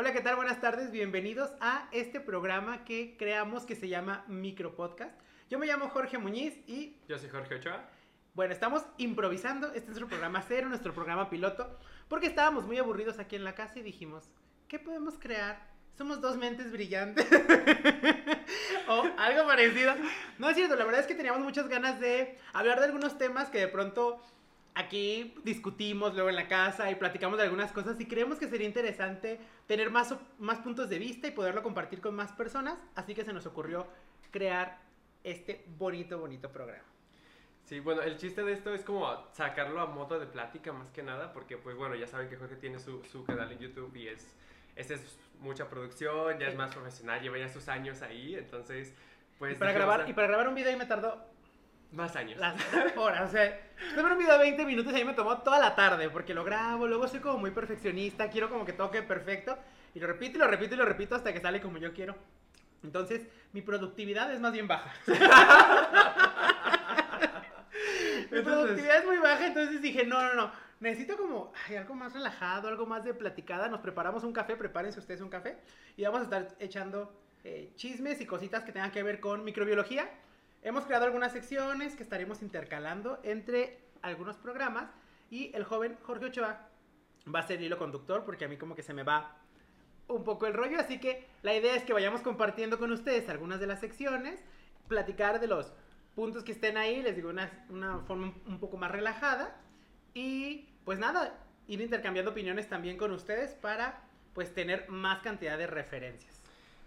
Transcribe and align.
Hola, 0.00 0.12
¿qué 0.12 0.20
tal? 0.20 0.36
Buenas 0.36 0.60
tardes, 0.60 0.92
bienvenidos 0.92 1.50
a 1.60 1.88
este 1.90 2.20
programa 2.20 2.84
que 2.84 3.16
creamos 3.18 3.66
que 3.66 3.74
se 3.74 3.88
llama 3.88 4.24
Micro 4.28 4.76
Podcast. 4.76 5.20
Yo 5.50 5.58
me 5.58 5.66
llamo 5.66 5.88
Jorge 5.88 6.18
Muñiz 6.18 6.54
y 6.68 6.94
Yo 7.08 7.18
soy 7.18 7.28
Jorge 7.28 7.56
Ochoa. 7.56 7.84
bueno, 8.32 8.52
estamos 8.52 8.86
improvisando, 8.98 9.66
este 9.66 9.78
es 9.80 9.86
nuestro 9.86 10.06
programa 10.06 10.44
cero, 10.46 10.68
nuestro 10.68 10.94
programa 10.94 11.28
piloto, 11.28 11.76
porque 12.06 12.28
estábamos 12.28 12.64
muy 12.64 12.78
aburridos 12.78 13.18
aquí 13.18 13.34
en 13.34 13.42
la 13.42 13.56
casa 13.56 13.80
y 13.80 13.82
dijimos, 13.82 14.30
¿qué 14.68 14.78
podemos 14.78 15.18
crear? 15.18 15.66
Somos 15.96 16.20
dos 16.20 16.36
mentes 16.36 16.70
brillantes. 16.70 17.26
o 18.88 19.02
algo 19.18 19.48
parecido. 19.48 19.96
No 20.38 20.48
es 20.48 20.54
cierto, 20.54 20.76
la 20.76 20.84
verdad 20.84 21.00
es 21.00 21.08
que 21.08 21.16
teníamos 21.16 21.42
muchas 21.42 21.66
ganas 21.66 21.98
de 21.98 22.38
hablar 22.52 22.78
de 22.78 22.84
algunos 22.84 23.18
temas 23.18 23.50
que 23.50 23.58
de 23.58 23.66
pronto 23.66 24.22
aquí 24.74 25.34
discutimos 25.44 26.14
luego 26.14 26.28
en 26.28 26.36
la 26.36 26.48
casa 26.48 26.90
y 26.90 26.94
platicamos 26.94 27.38
de 27.38 27.44
algunas 27.44 27.72
cosas 27.72 28.00
y 28.00 28.06
creemos 28.06 28.38
que 28.38 28.48
sería 28.48 28.66
interesante 28.66 29.40
tener 29.66 29.90
más, 29.90 30.14
más 30.38 30.58
puntos 30.60 30.88
de 30.88 30.98
vista 30.98 31.26
y 31.26 31.30
poderlo 31.32 31.62
compartir 31.62 32.00
con 32.00 32.14
más 32.14 32.32
personas. 32.32 32.78
Así 32.94 33.14
que 33.14 33.24
se 33.24 33.32
nos 33.32 33.46
ocurrió 33.46 33.86
crear 34.30 34.78
este 35.24 35.64
bonito, 35.78 36.18
bonito 36.18 36.50
programa. 36.50 36.84
Sí, 37.64 37.80
bueno, 37.80 38.00
el 38.00 38.16
chiste 38.16 38.42
de 38.42 38.52
esto 38.52 38.72
es 38.72 38.82
como 38.82 39.14
sacarlo 39.32 39.80
a 39.80 39.86
modo 39.86 40.18
de 40.18 40.26
plática 40.26 40.72
más 40.72 40.90
que 40.90 41.02
nada, 41.02 41.34
porque 41.34 41.58
pues 41.58 41.76
bueno, 41.76 41.94
ya 41.94 42.06
saben 42.06 42.30
que 42.30 42.36
Jorge 42.36 42.56
tiene 42.56 42.78
su, 42.78 43.04
su 43.04 43.24
canal 43.24 43.52
en 43.52 43.58
YouTube 43.58 43.94
y 43.94 44.08
es, 44.08 44.34
este 44.74 44.94
es 44.94 45.18
mucha 45.40 45.68
producción, 45.68 46.38
ya 46.38 46.48
es 46.48 46.56
más 46.56 46.74
profesional, 46.74 47.20
lleva 47.20 47.36
ya 47.36 47.48
sus 47.48 47.68
años 47.68 48.00
ahí, 48.00 48.36
entonces 48.36 48.94
pues... 49.38 49.56
Y 49.56 49.58
para, 49.58 49.72
grabar, 49.72 50.00
ah, 50.06 50.08
y 50.08 50.14
para 50.14 50.28
grabar 50.28 50.48
un 50.48 50.54
video 50.54 50.70
ahí 50.70 50.76
me 50.76 50.86
tardó 50.86 51.22
Más 51.92 52.14
años. 52.16 52.38
las 52.38 52.54
horas. 52.96 53.28
O 53.28 53.32
sea, 53.32 53.60
un 53.96 54.18
video 54.18 54.32
de 54.32 54.38
20 54.38 54.66
minutos 54.66 54.92
y 54.92 54.96
ahí 54.96 55.04
me 55.04 55.14
tomó 55.14 55.38
toda 55.38 55.58
la 55.58 55.74
tarde 55.74 56.10
porque 56.10 56.34
lo 56.34 56.44
grabo, 56.44 56.86
luego 56.86 57.08
soy 57.08 57.20
como 57.20 57.38
muy 57.38 57.50
perfeccionista, 57.50 58.28
quiero 58.28 58.50
como 58.50 58.64
que 58.64 58.72
toque 58.72 59.02
perfecto 59.02 59.58
y 59.94 60.00
lo 60.00 60.06
repito 60.06 60.36
y 60.36 60.40
lo 60.40 60.46
repito 60.46 60.74
y 60.74 60.78
lo 60.78 60.84
repito 60.84 61.14
hasta 61.14 61.32
que 61.32 61.40
sale 61.40 61.60
como 61.60 61.78
yo 61.78 61.94
quiero. 61.94 62.14
Entonces, 62.82 63.26
mi 63.52 63.62
productividad 63.62 64.32
es 64.32 64.40
más 64.40 64.52
bien 64.52 64.68
baja. 64.68 64.92
mi 68.30 68.42
productividad 68.42 68.98
es 68.98 69.06
muy 69.06 69.18
baja, 69.18 69.46
entonces 69.46 69.82
dije, 69.82 70.04
no, 70.04 70.22
no, 70.22 70.34
no, 70.34 70.52
necesito 70.80 71.16
como 71.16 71.52
ay, 71.66 71.76
algo 71.76 71.94
más 71.94 72.12
relajado, 72.12 72.68
algo 72.68 72.86
más 72.86 73.04
de 73.04 73.14
platicada. 73.14 73.68
Nos 73.68 73.80
preparamos 73.80 74.24
un 74.24 74.32
café, 74.32 74.56
prepárense 74.56 75.00
ustedes 75.00 75.20
un 75.20 75.30
café 75.30 75.58
y 75.96 76.04
vamos 76.04 76.20
a 76.20 76.24
estar 76.24 76.48
echando 76.60 77.12
eh, 77.44 77.72
chismes 77.76 78.20
y 78.20 78.26
cositas 78.26 78.64
que 78.64 78.72
tengan 78.72 78.90
que 78.90 79.02
ver 79.02 79.20
con 79.20 79.44
microbiología. 79.44 80.08
Hemos 80.62 80.84
creado 80.84 81.04
algunas 81.04 81.32
secciones 81.32 81.94
que 81.94 82.02
estaremos 82.02 82.42
intercalando 82.42 83.20
entre 83.22 83.78
algunos 84.02 84.36
programas 84.36 84.90
y 85.30 85.54
el 85.54 85.64
joven 85.64 85.96
Jorge 86.02 86.26
Ochoa 86.26 86.68
va 87.32 87.40
a 87.40 87.46
ser 87.46 87.58
el 87.58 87.64
hilo 87.64 87.78
conductor 87.78 88.24
porque 88.24 88.44
a 88.44 88.48
mí 88.48 88.56
como 88.56 88.74
que 88.74 88.82
se 88.82 88.94
me 88.94 89.02
va 89.02 89.36
un 90.08 90.24
poco 90.24 90.46
el 90.46 90.54
rollo, 90.54 90.80
así 90.80 90.98
que 90.98 91.26
la 91.42 91.54
idea 91.54 91.74
es 91.74 91.84
que 91.84 91.92
vayamos 91.92 92.22
compartiendo 92.22 92.78
con 92.78 92.90
ustedes 92.92 93.28
algunas 93.28 93.60
de 93.60 93.66
las 93.66 93.80
secciones, 93.80 94.40
platicar 94.88 95.38
de 95.38 95.46
los 95.46 95.72
puntos 96.14 96.42
que 96.44 96.52
estén 96.52 96.76
ahí, 96.78 97.02
les 97.02 97.14
digo, 97.14 97.28
una, 97.28 97.50
una 97.68 97.98
forma 98.00 98.32
un- 98.46 98.58
poco 98.58 98.76
más 98.78 98.90
relajada 98.90 99.54
y 100.14 100.66
pues 100.84 100.98
nada, 100.98 101.38
ir 101.68 101.80
intercambiando 101.82 102.30
opiniones 102.32 102.68
también 102.68 102.96
con 102.96 103.12
ustedes 103.12 103.52
para 103.52 104.02
pues 104.32 104.54
tener 104.54 104.88
más 104.88 105.20
cantidad 105.20 105.58
de 105.58 105.66
referencias. 105.66 106.40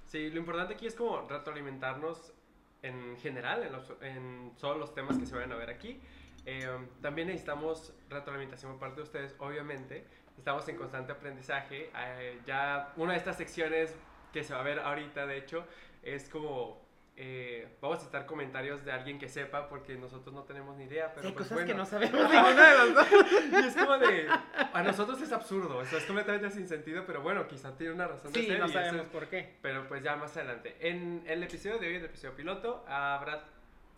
Sí, 0.08 0.30
lo 0.32 0.40
importante 0.40 0.74
aquí 0.74 0.88
es 0.88 0.96
como 0.96 1.22
retroalimentarnos 1.30 2.34
en 2.82 3.18
general, 3.18 3.64
en, 3.64 3.72
los- 3.72 3.94
en 4.02 4.54
todos 4.60 4.78
los 4.78 4.94
temas 4.94 5.18
que 5.18 5.26
se 5.26 5.36
vayan 5.36 5.52
a 5.52 5.56
ver 5.56 5.70
aquí. 5.70 6.02
Eh, 6.46 6.68
también 7.02 7.28
necesitamos 7.28 7.94
retroalimentación 8.10 8.72
por 8.72 8.80
parte 8.80 8.96
de 8.98 9.04
ustedes, 9.04 9.36
obviamente. 9.40 10.06
Estamos 10.38 10.68
en 10.70 10.78
constante 10.78 11.12
aprendizaje. 11.12 11.92
Eh, 11.96 12.42
ya 12.46 12.94
una 12.98 13.14
de 13.14 13.20
estas 13.20 13.38
secciones 13.38 13.96
que 14.34 14.44
se 14.44 14.54
va 14.54 14.62
a 14.62 14.64
ver 14.64 14.80
ahorita, 14.80 15.26
de 15.26 15.38
hecho, 15.38 15.66
es 16.02 16.30
como... 16.30 16.81
eh, 17.18 17.78
vamos 17.82 18.00
a 18.00 18.04
estar 18.04 18.26
comentarios 18.26 18.84
de 18.86 18.92
alguien 18.92 19.20
que 19.20 19.28
sepa, 19.30 19.68
porque 19.68 19.96
nosotros 19.96 20.34
no 20.34 20.44
tenemos 20.44 20.76
ni 20.78 20.86
idea, 20.86 21.14
pero 21.14 21.28
Hay 21.28 21.34
pues, 21.34 21.48
cosas 21.50 21.66
que 21.66 21.74
bueno. 21.74 21.80
no 21.80 21.86
sabemos 21.86 22.30
de. 23.52 23.62
Y 23.62 23.66
es 23.68 23.76
como 23.76 23.98
de... 23.98 24.28
A 24.74 24.82
nosotros 24.84 25.22
es 25.22 25.32
absurdo, 25.32 25.78
o 25.78 25.86
sea, 25.86 26.00
es 26.00 26.06
completamente 26.06 26.50
sin 26.52 26.68
sentido, 26.68 27.04
pero 27.06 27.22
bueno, 27.22 27.48
quizá 27.48 27.76
tiene 27.78 27.94
una 27.94 28.08
razón 28.08 28.32
de 28.32 28.40
Sí, 28.40 28.48
ser. 28.48 28.60
no 28.60 28.66
y 28.66 28.70
eso 28.70 28.80
es- 28.80 28.86
sabemos 28.88 29.08
por 29.08 29.28
qué. 29.28 29.58
pero 29.62 29.88
pues 29.88 30.02
ya 30.04 30.16
más 30.16 30.36
adelante. 30.38 30.76
En 30.80 31.24
el 31.28 31.44
episodio 31.44 31.78
de 31.80 31.88
hoy, 31.88 31.96
el 31.96 32.06
episodio 32.06 32.36
piloto, 32.36 32.86
habrá 32.88 33.44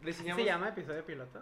diseñamos... 0.02 0.42
¿Se 0.42 0.46
llama 0.46 0.70
episodio 0.70 1.06
piloto? 1.06 1.40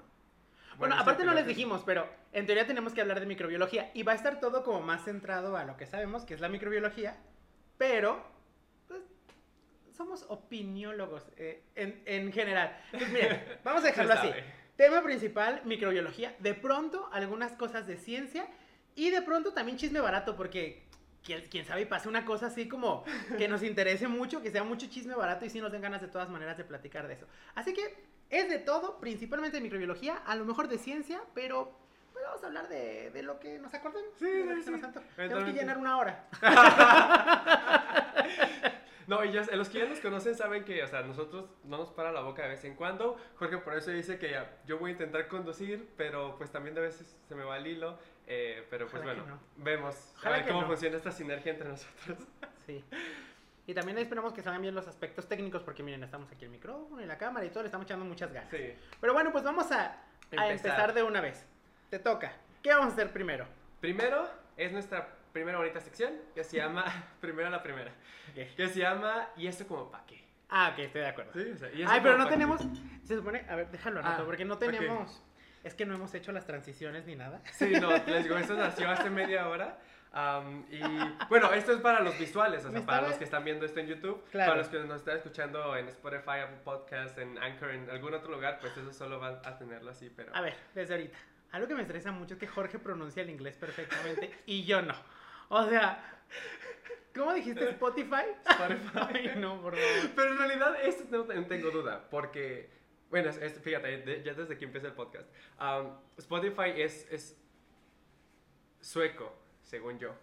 Bueno, 0.77 0.95
Bueno, 0.95 0.95
aparte 0.99 1.25
no 1.25 1.33
les 1.33 1.45
dijimos, 1.47 1.83
pero 1.85 2.07
en 2.31 2.45
teoría 2.45 2.65
tenemos 2.67 2.93
que 2.93 3.01
hablar 3.01 3.19
de 3.19 3.25
microbiología 3.25 3.91
y 3.93 4.03
va 4.03 4.11
a 4.13 4.15
estar 4.15 4.39
todo 4.39 4.63
como 4.63 4.81
más 4.81 5.03
centrado 5.03 5.55
a 5.57 5.63
lo 5.65 5.77
que 5.77 5.85
sabemos, 5.85 6.25
que 6.25 6.33
es 6.33 6.39
la 6.41 6.49
microbiología, 6.49 7.17
pero 7.77 8.23
somos 10.01 10.25
opiniólogos 10.29 11.23
eh, 11.37 11.61
en, 11.75 12.01
en 12.05 12.33
general. 12.33 12.75
Pues 12.91 13.07
miren, 13.09 13.43
vamos 13.63 13.83
a 13.83 13.87
dejarlo 13.87 14.13
así. 14.13 14.31
Tema 14.75 15.03
principal, 15.03 15.61
microbiología. 15.65 16.35
De 16.39 16.55
pronto, 16.55 17.07
algunas 17.13 17.51
cosas 17.51 17.85
de 17.85 17.97
ciencia 17.97 18.47
y 18.95 19.11
de 19.11 19.21
pronto 19.21 19.53
también 19.53 19.77
chisme 19.77 20.01
barato, 20.01 20.35
porque 20.35 20.81
quién, 21.23 21.45
quién 21.51 21.65
sabe 21.65 21.85
pase 21.85 22.09
una 22.09 22.25
cosa 22.25 22.47
así 22.47 22.67
como 22.67 23.05
que 23.37 23.47
nos 23.47 23.61
interese 23.61 24.07
mucho, 24.07 24.41
que 24.41 24.49
sea 24.49 24.63
mucho 24.63 24.87
chisme 24.87 25.13
barato 25.13 25.45
y 25.45 25.51
sí 25.51 25.61
nos 25.61 25.71
den 25.71 25.83
ganas 25.83 26.01
de 26.01 26.07
todas 26.07 26.29
maneras 26.29 26.57
de 26.57 26.63
platicar 26.63 27.07
de 27.07 27.13
eso. 27.13 27.27
Así 27.53 27.71
que 27.71 27.95
es 28.31 28.49
de 28.49 28.57
todo, 28.57 28.99
principalmente 28.99 29.57
de 29.57 29.61
microbiología, 29.61 30.15
a 30.25 30.35
lo 30.35 30.45
mejor 30.45 30.67
de 30.67 30.79
ciencia, 30.79 31.21
pero 31.35 31.77
pues 32.11 32.25
vamos 32.25 32.43
a 32.43 32.47
hablar 32.47 32.67
de, 32.69 33.11
de 33.11 33.21
lo 33.21 33.39
que 33.39 33.59
nos 33.59 33.71
acordemos. 33.71 34.09
Sí, 34.17 34.25
de 34.25 34.45
lo 34.45 34.51
sí, 34.53 34.57
que 34.57 34.63
se 34.63 34.71
nos 34.71 34.81
sí. 34.81 34.99
Tenemos 35.15 35.43
que 35.43 35.53
llenar 35.53 35.77
una 35.77 35.99
hora. 35.99 36.25
No, 39.11 39.25
y 39.25 39.31
los 39.33 39.67
que 39.69 39.79
ya 39.79 39.85
nos 39.87 39.99
conocen 39.99 40.35
saben 40.35 40.63
que, 40.63 40.81
o 40.81 40.87
sea, 40.87 41.01
nosotros 41.01 41.49
no 41.65 41.77
nos 41.77 41.89
para 41.91 42.13
la 42.13 42.21
boca 42.21 42.43
de 42.43 42.49
vez 42.49 42.63
en 42.63 42.75
cuando. 42.75 43.17
Jorge 43.35 43.57
por 43.57 43.73
eso 43.73 43.91
dice 43.91 44.17
que 44.17 44.31
ya, 44.31 44.57
yo 44.65 44.79
voy 44.79 44.91
a 44.91 44.93
intentar 44.93 45.27
conducir, 45.27 45.89
pero 45.97 46.35
pues 46.37 46.49
también 46.49 46.75
de 46.75 46.81
veces 46.81 47.17
se 47.27 47.35
me 47.35 47.43
va 47.43 47.57
el 47.57 47.67
hilo. 47.67 47.99
eh, 48.25 48.65
pero 48.69 48.85
pues 48.87 49.03
Ojalá 49.03 49.21
bueno, 49.21 49.35
no. 49.35 49.63
vemos 49.63 50.13
a 50.23 50.29
ver 50.29 50.47
cómo 50.47 50.61
no. 50.61 50.67
funciona 50.67 50.95
esta 50.95 51.11
sinergia 51.11 51.51
entre 51.51 51.67
nosotros. 51.67 52.17
Sí. 52.65 52.83
Y 53.67 53.73
también 53.73 53.97
esperamos 53.97 54.31
que 54.33 54.41
salgan 54.41 54.61
bien 54.61 54.73
los 54.75 54.87
aspectos 54.87 55.27
técnicos, 55.27 55.61
porque 55.63 55.83
miren, 55.83 56.03
estamos 56.03 56.31
aquí 56.31 56.45
el 56.45 56.51
micrófono 56.51 57.01
y 57.01 57.05
la 57.05 57.17
cámara 57.17 57.45
y 57.45 57.49
todo, 57.49 57.63
le 57.63 57.67
estamos 57.67 57.85
echando 57.85 58.05
muchas 58.05 58.31
ganas. 58.31 58.49
Sí. 58.49 58.73
Pero 59.01 59.13
bueno, 59.13 59.31
pues 59.33 59.43
vamos 59.43 59.69
a, 59.71 59.87
a 59.87 59.95
Empezar. 60.31 60.51
empezar 60.51 60.93
de 60.93 61.03
una 61.03 61.19
vez. 61.19 61.45
Te 61.89 61.99
toca. 61.99 62.31
¿Qué 62.63 62.69
vamos 62.69 62.91
a 62.91 62.93
hacer 62.93 63.11
primero? 63.11 63.45
Primero 63.81 64.29
es 64.55 64.71
nuestra 64.71 65.09
primera 65.31 65.57
bonita 65.57 65.79
sección 65.79 66.13
que 66.35 66.43
se 66.43 66.57
llama, 66.57 66.85
primero 67.21 67.49
la 67.49 67.61
primera, 67.63 67.91
Ok. 68.31 68.55
que 68.55 68.67
se 68.69 68.79
llama 68.79 69.29
¿Y 69.37 69.47
esto 69.47 69.67
como 69.67 69.89
pa' 69.91 70.05
qué? 70.05 70.23
Ah, 70.49 70.71
ok, 70.73 70.79
estoy 70.79 71.01
de 71.01 71.07
acuerdo. 71.07 71.31
Sí, 71.33 71.51
o 71.53 71.57
sea, 71.57 71.71
¿y 71.71 71.83
Ay, 71.87 72.01
pero 72.03 72.17
no 72.17 72.25
pa' 72.25 72.29
qué? 72.29 72.35
tenemos. 72.35 72.61
Se 73.03 73.15
supone. 73.15 73.45
A 73.49 73.55
ver, 73.55 73.71
déjalo 73.71 73.99
anoto, 74.01 74.21
Ah, 74.21 74.25
porque 74.25 74.43
no 74.45 74.57
tenemos. 74.57 75.23
Es 75.63 75.75
que 75.75 75.85
no 75.85 75.93
hemos 75.95 76.13
hecho 76.13 76.31
las 76.31 76.45
transiciones 76.45 77.05
ni 77.05 77.15
nada. 77.15 77.41
Sí, 77.53 77.71
no, 77.79 77.91
les 77.91 78.23
digo, 78.23 78.35
esto 78.37 78.55
nació 78.55 78.89
hace 78.89 79.09
media 79.09 79.47
hora. 79.47 79.77
am, 80.11 80.65
y 80.69 80.81
bueno, 81.29 81.53
esto 81.53 81.71
es 81.71 81.79
para 81.79 82.01
los 82.01 82.17
visuales, 82.19 82.65
o 82.65 82.71
sea, 82.71 82.85
para 82.85 83.07
los 83.07 83.15
que 83.17 83.23
están 83.23 83.45
viendo 83.45 83.65
esto 83.65 83.79
en 83.79 83.87
YouTube, 83.87 84.25
Claro. 84.31 84.51
para 84.51 84.61
los 84.61 84.67
que 84.69 84.79
nos 84.79 84.97
están 84.99 85.15
escuchando 85.17 85.77
en 85.77 85.87
Spotify, 85.87 86.39
Apple 86.43 86.59
Podcast, 86.65 87.17
en 87.19 87.37
Anchor, 87.37 87.69
en 87.71 87.89
algún 87.89 88.13
otro 88.13 88.29
lugar, 88.31 88.57
pues 88.59 88.75
eso 88.75 88.91
solo 88.91 89.19
van 89.21 89.39
a 89.45 89.57
tenerlo 89.57 89.91
así, 89.91 90.11
pero... 90.13 90.35
A 90.35 90.41
ver, 90.41 90.55
desde 90.75 90.95
ahorita. 90.95 91.17
Algo 91.53 91.67
que 91.67 91.75
me 91.75 91.81
estresa 91.83 92.11
mucho 92.11 92.33
es 92.33 92.39
que 92.41 92.47
Jorge 92.47 92.77
pronuncia 92.79 93.21
el 93.23 93.29
inglés 93.29 93.55
perfectamente 93.57 94.31
y 94.45 94.63
yo 94.65 94.81
no. 94.81 94.95
O 95.53 95.67
sea, 95.69 96.01
¿cómo 97.13 97.33
dijiste 97.33 97.69
Spotify? 97.71 98.23
Spotify. 98.49 99.31
No, 99.37 99.61
por 99.61 99.75
favor. 99.75 100.09
Pero 100.15 100.31
en 100.31 100.37
realidad 100.37 100.75
esto 100.83 101.03
no, 101.11 101.25
tengo 101.45 101.69
duda, 101.71 102.07
porque, 102.09 102.69
bueno, 103.09 103.29
es- 103.29 103.59
fíjate, 103.59 104.23
ya 104.23 104.33
desde 104.33 104.57
que 104.57 104.63
empieza 104.65 104.87
el 104.87 104.93
podcast, 104.93 105.27
am, 105.57 105.97
Spotify 106.17 106.71
es, 106.77 107.05
es 107.11 107.37
sueco, 108.79 109.33
según 109.63 109.99
yo. 109.99 110.13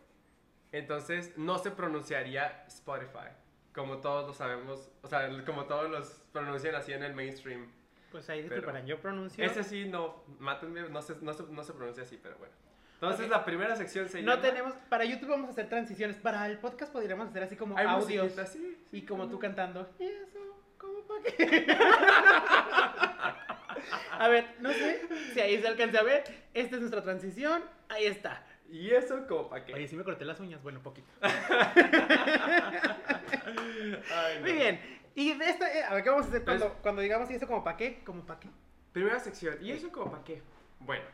Entonces 0.72 1.37
no 1.37 1.59
se 1.59 1.71
pronunciaría 1.71 2.65
Spotify, 2.69 3.29
como 3.75 3.99
todos 3.99 4.26
lo 4.26 4.32
sabemos, 4.35 4.91
o 5.02 5.08
sea, 5.08 5.29
como 5.44 5.64
todos 5.67 5.91
los 5.91 6.08
pronuncian 6.32 6.75
así 6.75 6.93
en 6.93 7.02
el 7.02 7.14
mainstream. 7.14 7.70
Pues 8.11 8.29
ahí 8.31 8.43
disculparán, 8.43 8.87
yo 8.87 8.99
pronuncio. 8.99 9.44
Ese 9.44 9.62
sí, 9.62 9.85
no, 9.87 10.25
mátenme, 10.38 10.88
no 10.88 11.02
se, 11.02 11.17
no 11.20 11.35
se, 11.35 11.43
no 11.44 11.62
se 11.62 11.73
pronuncia 11.75 12.02
así, 12.05 12.19
pero 12.23 12.37
bueno. 12.38 12.55
Entonces 13.00 13.29
la 13.29 13.45
primera 13.45 13.77
sección 13.77 14.09
se 14.09 14.23
No 14.23 14.33
llama... 14.33 14.43
tenemos. 14.43 14.73
Para 14.89 15.05
YouTube 15.05 15.29
vamos 15.29 15.47
a 15.49 15.53
hacer 15.53 15.69
transiciones. 15.69 16.17
Para 16.17 16.47
el 16.49 16.59
podcast 16.59 16.93
podríamos 16.93 17.29
hacer 17.29 17.45
así 17.45 17.55
como 17.55 17.79
Hay 17.79 17.87
audios. 17.87 18.25
musiquita, 18.25 18.45
sí, 18.47 18.77
sí, 18.91 18.97
Y 18.99 19.03
como 19.03 19.25
sí. 19.27 19.31
tú 19.31 19.39
cantando. 19.39 19.89
¿Y 20.00 20.05
eso? 20.05 20.39
¿Cómo 20.79 21.00
para 21.03 21.23
qué? 21.23 21.67
a 24.19 24.29
ver, 24.29 24.47
no 24.61 24.73
sé 24.73 25.00
si 25.33 25.41
ahí 25.41 25.61
se 25.61 25.69
alcanza 25.69 26.00
a 26.00 26.03
ver. 26.03 26.25
Esta 26.55 26.75
es 26.75 26.81
nuestra 26.81 27.03
transición. 27.03 27.62
Ahí 27.89 28.06
está. 28.06 28.45
Y 28.69 28.91
eso 28.91 29.27
como 29.29 29.49
para 29.49 29.65
qué. 29.65 29.75
Oye, 29.75 29.87
sí 29.87 29.95
me 29.97 30.03
corté 30.05 30.25
las 30.25 30.41
uñas. 30.41 30.61
Bueno, 30.62 30.83
poquito. 30.83 31.06
Ay, 31.23 31.33
no. 34.37 34.41
Muy 34.41 34.53
bien. 34.53 34.81
Y 35.15 35.35
de 35.35 35.50
esta, 35.50 35.73
eh, 35.73 35.85
a 35.85 35.95
ver, 35.95 36.03
¿qué 36.05 36.11
vamos 36.11 36.27
a 36.27 36.29
hacer 36.29 36.45
cuando, 36.45 36.75
cuando 36.83 37.00
digamos 37.03 37.31
y 37.31 37.35
eso 37.35 37.47
como 37.47 37.62
para 37.65 37.77
qué? 37.77 38.03
¿Como 38.05 38.25
para 38.27 38.41
qué? 38.41 38.49
Primera 38.93 39.19
sección. 39.21 39.56
¿Y 39.61 39.71
eso 39.73 39.91
como 39.91 40.11
para 40.11 40.25
qué? 40.25 40.43
Bueno, 40.81 41.05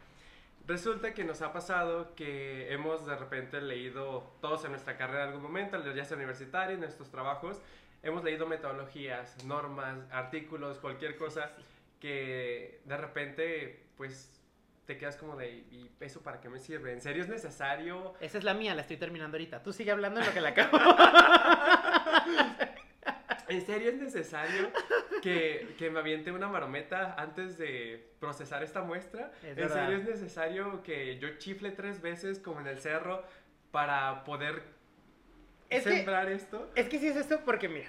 Resulta 0.66 1.12
que 1.12 1.24
nos 1.24 1.42
ha 1.42 1.52
pasado 1.52 2.14
que 2.14 2.72
hemos 2.72 3.04
de 3.04 3.14
repente 3.16 3.60
leído 3.60 4.34
todos 4.40 4.64
en 4.64 4.70
nuestra 4.70 4.96
carrera 4.96 5.24
en 5.24 5.28
algún 5.28 5.42
momento, 5.42 5.78
ya 5.94 6.04
sea 6.04 6.16
universitaria, 6.16 6.74
en 6.74 6.80
nuestros 6.80 7.10
trabajos, 7.10 7.60
hemos 8.02 8.24
leído 8.24 8.46
metodologías, 8.46 9.44
normas, 9.44 9.98
artículos, 10.10 10.78
cualquier 10.78 11.18
cosa 11.18 11.50
que 12.00 12.80
de 12.84 12.96
repente 12.96 13.84
pues 13.98 14.40
te 14.86 14.96
quedas 14.96 15.16
como 15.16 15.36
de, 15.36 15.50
¿y 15.50 15.90
eso 16.00 16.22
para 16.22 16.40
qué 16.40 16.48
me 16.48 16.58
sirve? 16.58 16.92
¿En 16.92 17.00
serio 17.02 17.22
es 17.22 17.28
necesario? 17.28 18.14
Esa 18.20 18.38
es 18.38 18.44
la 18.44 18.54
mía, 18.54 18.74
la 18.74 18.82
estoy 18.82 18.96
terminando 18.96 19.36
ahorita. 19.36 19.62
Tú 19.62 19.72
sigue 19.72 19.90
hablando 19.90 20.20
en 20.20 20.26
lo 20.26 20.32
que 20.32 20.40
la 20.40 20.48
acabo. 20.50 20.78
¿En 23.48 23.64
serio 23.64 23.90
es 23.90 23.96
necesario 23.96 24.70
que, 25.22 25.74
que, 25.78 25.90
me 25.90 26.00
aviente 26.00 26.32
una 26.32 26.48
marometa 26.48 27.14
antes 27.18 27.58
de 27.58 28.12
procesar 28.20 28.62
esta 28.62 28.82
muestra? 28.82 29.32
¿En 29.42 29.68
serio 29.68 29.98
es 29.98 30.04
necesario 30.04 30.82
que 30.82 31.18
yo 31.18 31.36
chifle 31.38 31.70
tres 31.70 32.00
veces 32.00 32.38
como 32.38 32.60
en 32.60 32.66
el 32.66 32.78
cerro 32.78 33.22
para 33.70 34.24
poder 34.24 34.62
sembrar 35.70 36.28
esto? 36.30 36.70
Es 36.74 36.88
que 36.88 36.98
sí 36.98 37.08
es 37.08 37.16
esto 37.16 37.40
porque 37.44 37.68
mira, 37.68 37.88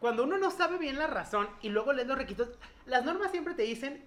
cuando 0.00 0.24
uno 0.24 0.38
no 0.38 0.50
sabe 0.50 0.78
bien 0.78 0.98
la 0.98 1.06
razón 1.06 1.48
y 1.60 1.68
luego 1.70 1.92
lees 1.92 2.08
los 2.08 2.18
requisitos, 2.18 2.50
las 2.86 3.04
normas 3.04 3.30
siempre 3.30 3.54
te 3.54 3.62
dicen 3.62 4.02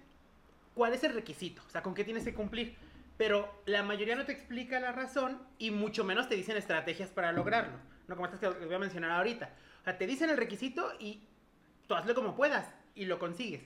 cuál 0.74 0.94
es 0.94 1.04
el 1.04 1.14
requisito, 1.14 1.62
o 1.66 1.70
sea, 1.70 1.82
con 1.82 1.94
qué 1.94 2.04
tienes 2.04 2.24
que 2.24 2.34
cumplir. 2.34 2.76
Pero 3.18 3.62
la 3.66 3.82
mayoría 3.82 4.16
no 4.16 4.24
te 4.24 4.32
explica 4.32 4.80
la 4.80 4.90
razón 4.90 5.40
y 5.58 5.70
mucho 5.70 6.02
menos 6.02 6.28
te 6.28 6.34
dicen 6.34 6.56
estrategias 6.56 7.10
para 7.10 7.30
lograrlo. 7.30 7.78
No 8.08 8.16
como 8.16 8.26
estas 8.26 8.40
que 8.40 8.48
voy 8.48 8.74
a 8.74 8.78
mencionar 8.78 9.10
ahorita. 9.12 9.50
O 9.82 9.84
sea, 9.84 9.98
te 9.98 10.06
dicen 10.06 10.30
el 10.30 10.36
requisito 10.36 10.92
y 11.00 11.26
tú 11.88 11.94
hazlo 11.94 12.14
como 12.14 12.36
puedas 12.36 12.72
y 12.94 13.04
lo 13.06 13.18
consigues. 13.18 13.62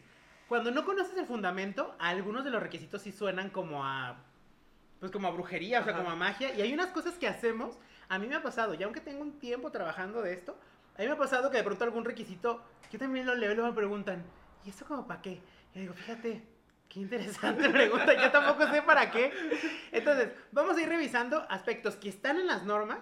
Cuando 0.49 0.71
no 0.71 0.85
conoces 0.87 1.17
el 1.19 1.27
fundamento, 1.27 1.95
algunos 1.99 2.43
de 2.45 2.51
los 2.51 2.63
requisitos 2.63 3.03
sí 3.03 3.13
suenan 3.13 3.51
como 3.51 3.85
a 3.85 4.17
pues 4.99 5.13
como 5.13 5.29
a 5.29 5.31
brujería, 5.31 5.81
o 5.81 5.85
sea, 5.85 5.95
como 5.95 6.09
a 6.09 6.17
magia. 6.17 6.55
Y 6.55 6.63
hay 6.63 6.73
unas 6.73 6.87
cosas 6.87 7.15
que 7.15 7.29
hacemos, 7.29 7.79
a 8.09 8.19
mí 8.19 8.27
me 8.27 8.35
ha 8.35 8.43
pasado, 8.43 8.73
y 8.73 8.83
aunque 8.83 9.01
tengo 9.01 9.21
un 9.21 9.39
tiempo 9.39 9.71
trabajando 9.71 10.23
de 10.23 10.33
esto, 10.33 10.59
a 10.97 11.03
mí 11.03 11.07
me 11.07 11.13
ha 11.13 11.19
pasado 11.19 11.51
que 11.51 11.59
de 11.59 11.65
pronto 11.65 11.85
algún 11.85 12.05
requisito, 12.05 12.63
yo 12.91 12.99
también 12.99 13.27
lo 13.27 13.35
leo 13.35 13.53
y 13.53 13.55
luego 13.55 13.71
me 13.71 13.77
preguntan, 13.77 14.25
¿y 14.65 14.71
esto 14.71 14.87
como 14.87 15.07
para 15.07 15.21
qué? 15.21 15.43
Y 15.75 15.81
digo, 15.81 15.93
fíjate, 15.93 16.43
qué 16.89 17.01
interesante 17.01 17.69
pregunta, 17.71 18.15
yo 18.15 18.31
tampoco 18.31 18.67
sé 18.73 18.81
para 18.81 19.11
qué. 19.11 19.33
Entonces, 19.93 20.31
vamos 20.53 20.79
a 20.79 20.81
ir 20.81 20.89
revisando 20.89 21.45
aspectos 21.51 21.97
que 21.97 22.09
están 22.09 22.39
en 22.39 22.47
las 22.47 22.65
normas 22.65 23.01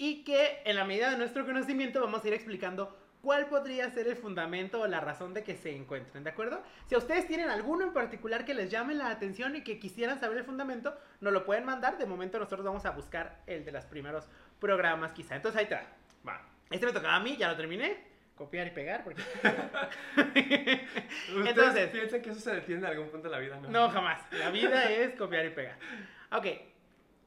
y 0.00 0.24
que 0.24 0.62
en 0.64 0.76
la 0.76 0.86
medida 0.86 1.10
de 1.10 1.18
nuestro 1.18 1.44
conocimiento 1.44 2.00
vamos 2.00 2.24
a 2.24 2.28
ir 2.28 2.32
explicando 2.32 2.96
cuál 3.20 3.48
podría 3.48 3.90
ser 3.90 4.08
el 4.08 4.16
fundamento 4.16 4.80
o 4.80 4.86
la 4.86 4.98
razón 4.98 5.34
de 5.34 5.44
que 5.44 5.54
se 5.54 5.76
encuentren, 5.76 6.24
¿de 6.24 6.30
acuerdo? 6.30 6.62
Si 6.86 6.94
a 6.94 6.98
ustedes 6.98 7.26
tienen 7.26 7.50
alguno 7.50 7.84
en 7.84 7.92
particular 7.92 8.46
que 8.46 8.54
les 8.54 8.70
llame 8.70 8.94
la 8.94 9.10
atención 9.10 9.56
y 9.56 9.62
que 9.62 9.78
quisieran 9.78 10.18
saber 10.18 10.38
el 10.38 10.44
fundamento, 10.44 10.96
nos 11.20 11.34
lo 11.34 11.44
pueden 11.44 11.66
mandar. 11.66 11.98
De 11.98 12.06
momento 12.06 12.38
nosotros 12.38 12.64
vamos 12.64 12.86
a 12.86 12.92
buscar 12.92 13.42
el 13.46 13.62
de 13.62 13.72
los 13.72 13.84
primeros 13.84 14.26
programas 14.58 15.12
quizá. 15.12 15.36
Entonces 15.36 15.58
ahí 15.58 15.64
está. 15.64 15.84
Va. 16.26 16.48
Este 16.70 16.86
me 16.86 16.92
tocaba 16.92 17.16
a 17.16 17.20
mí, 17.20 17.36
ya 17.36 17.50
lo 17.50 17.56
terminé. 17.58 18.02
Copiar 18.34 18.68
y 18.68 18.70
pegar, 18.70 19.04
porque... 19.04 19.20
Entonces... 21.44 21.90
piensan 21.90 22.22
que 22.22 22.30
eso 22.30 22.40
se 22.40 22.54
detiene 22.54 22.80
en 22.80 22.86
algún 22.86 23.10
punto 23.10 23.28
de 23.28 23.34
la 23.34 23.38
vida, 23.38 23.60
¿no? 23.60 23.68
No, 23.68 23.90
jamás. 23.90 24.22
La 24.32 24.50
vida 24.50 24.90
es 24.90 25.14
copiar 25.14 25.44
y 25.44 25.50
pegar. 25.50 25.76
Ok, 26.32 26.46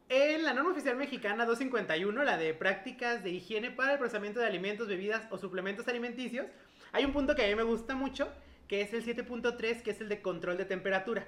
en 0.09 0.43
la 0.43 0.53
norma 0.53 0.71
oficial 0.71 0.95
mexicana 0.95 1.45
251, 1.45 2.23
la 2.23 2.37
de 2.37 2.53
prácticas 2.53 3.23
de 3.23 3.31
higiene 3.31 3.71
para 3.71 3.93
el 3.93 3.99
procesamiento 3.99 4.39
de 4.39 4.45
alimentos, 4.45 4.87
bebidas 4.87 5.27
o 5.31 5.37
suplementos 5.37 5.87
alimenticios, 5.87 6.47
hay 6.91 7.05
un 7.05 7.13
punto 7.13 7.35
que 7.35 7.43
a 7.43 7.47
mí 7.47 7.55
me 7.55 7.63
gusta 7.63 7.95
mucho, 7.95 8.31
que 8.67 8.81
es 8.81 8.93
el 8.93 9.03
7.3, 9.03 9.81
que 9.81 9.91
es 9.91 10.01
el 10.01 10.09
de 10.09 10.21
control 10.21 10.57
de 10.57 10.65
temperatura. 10.65 11.27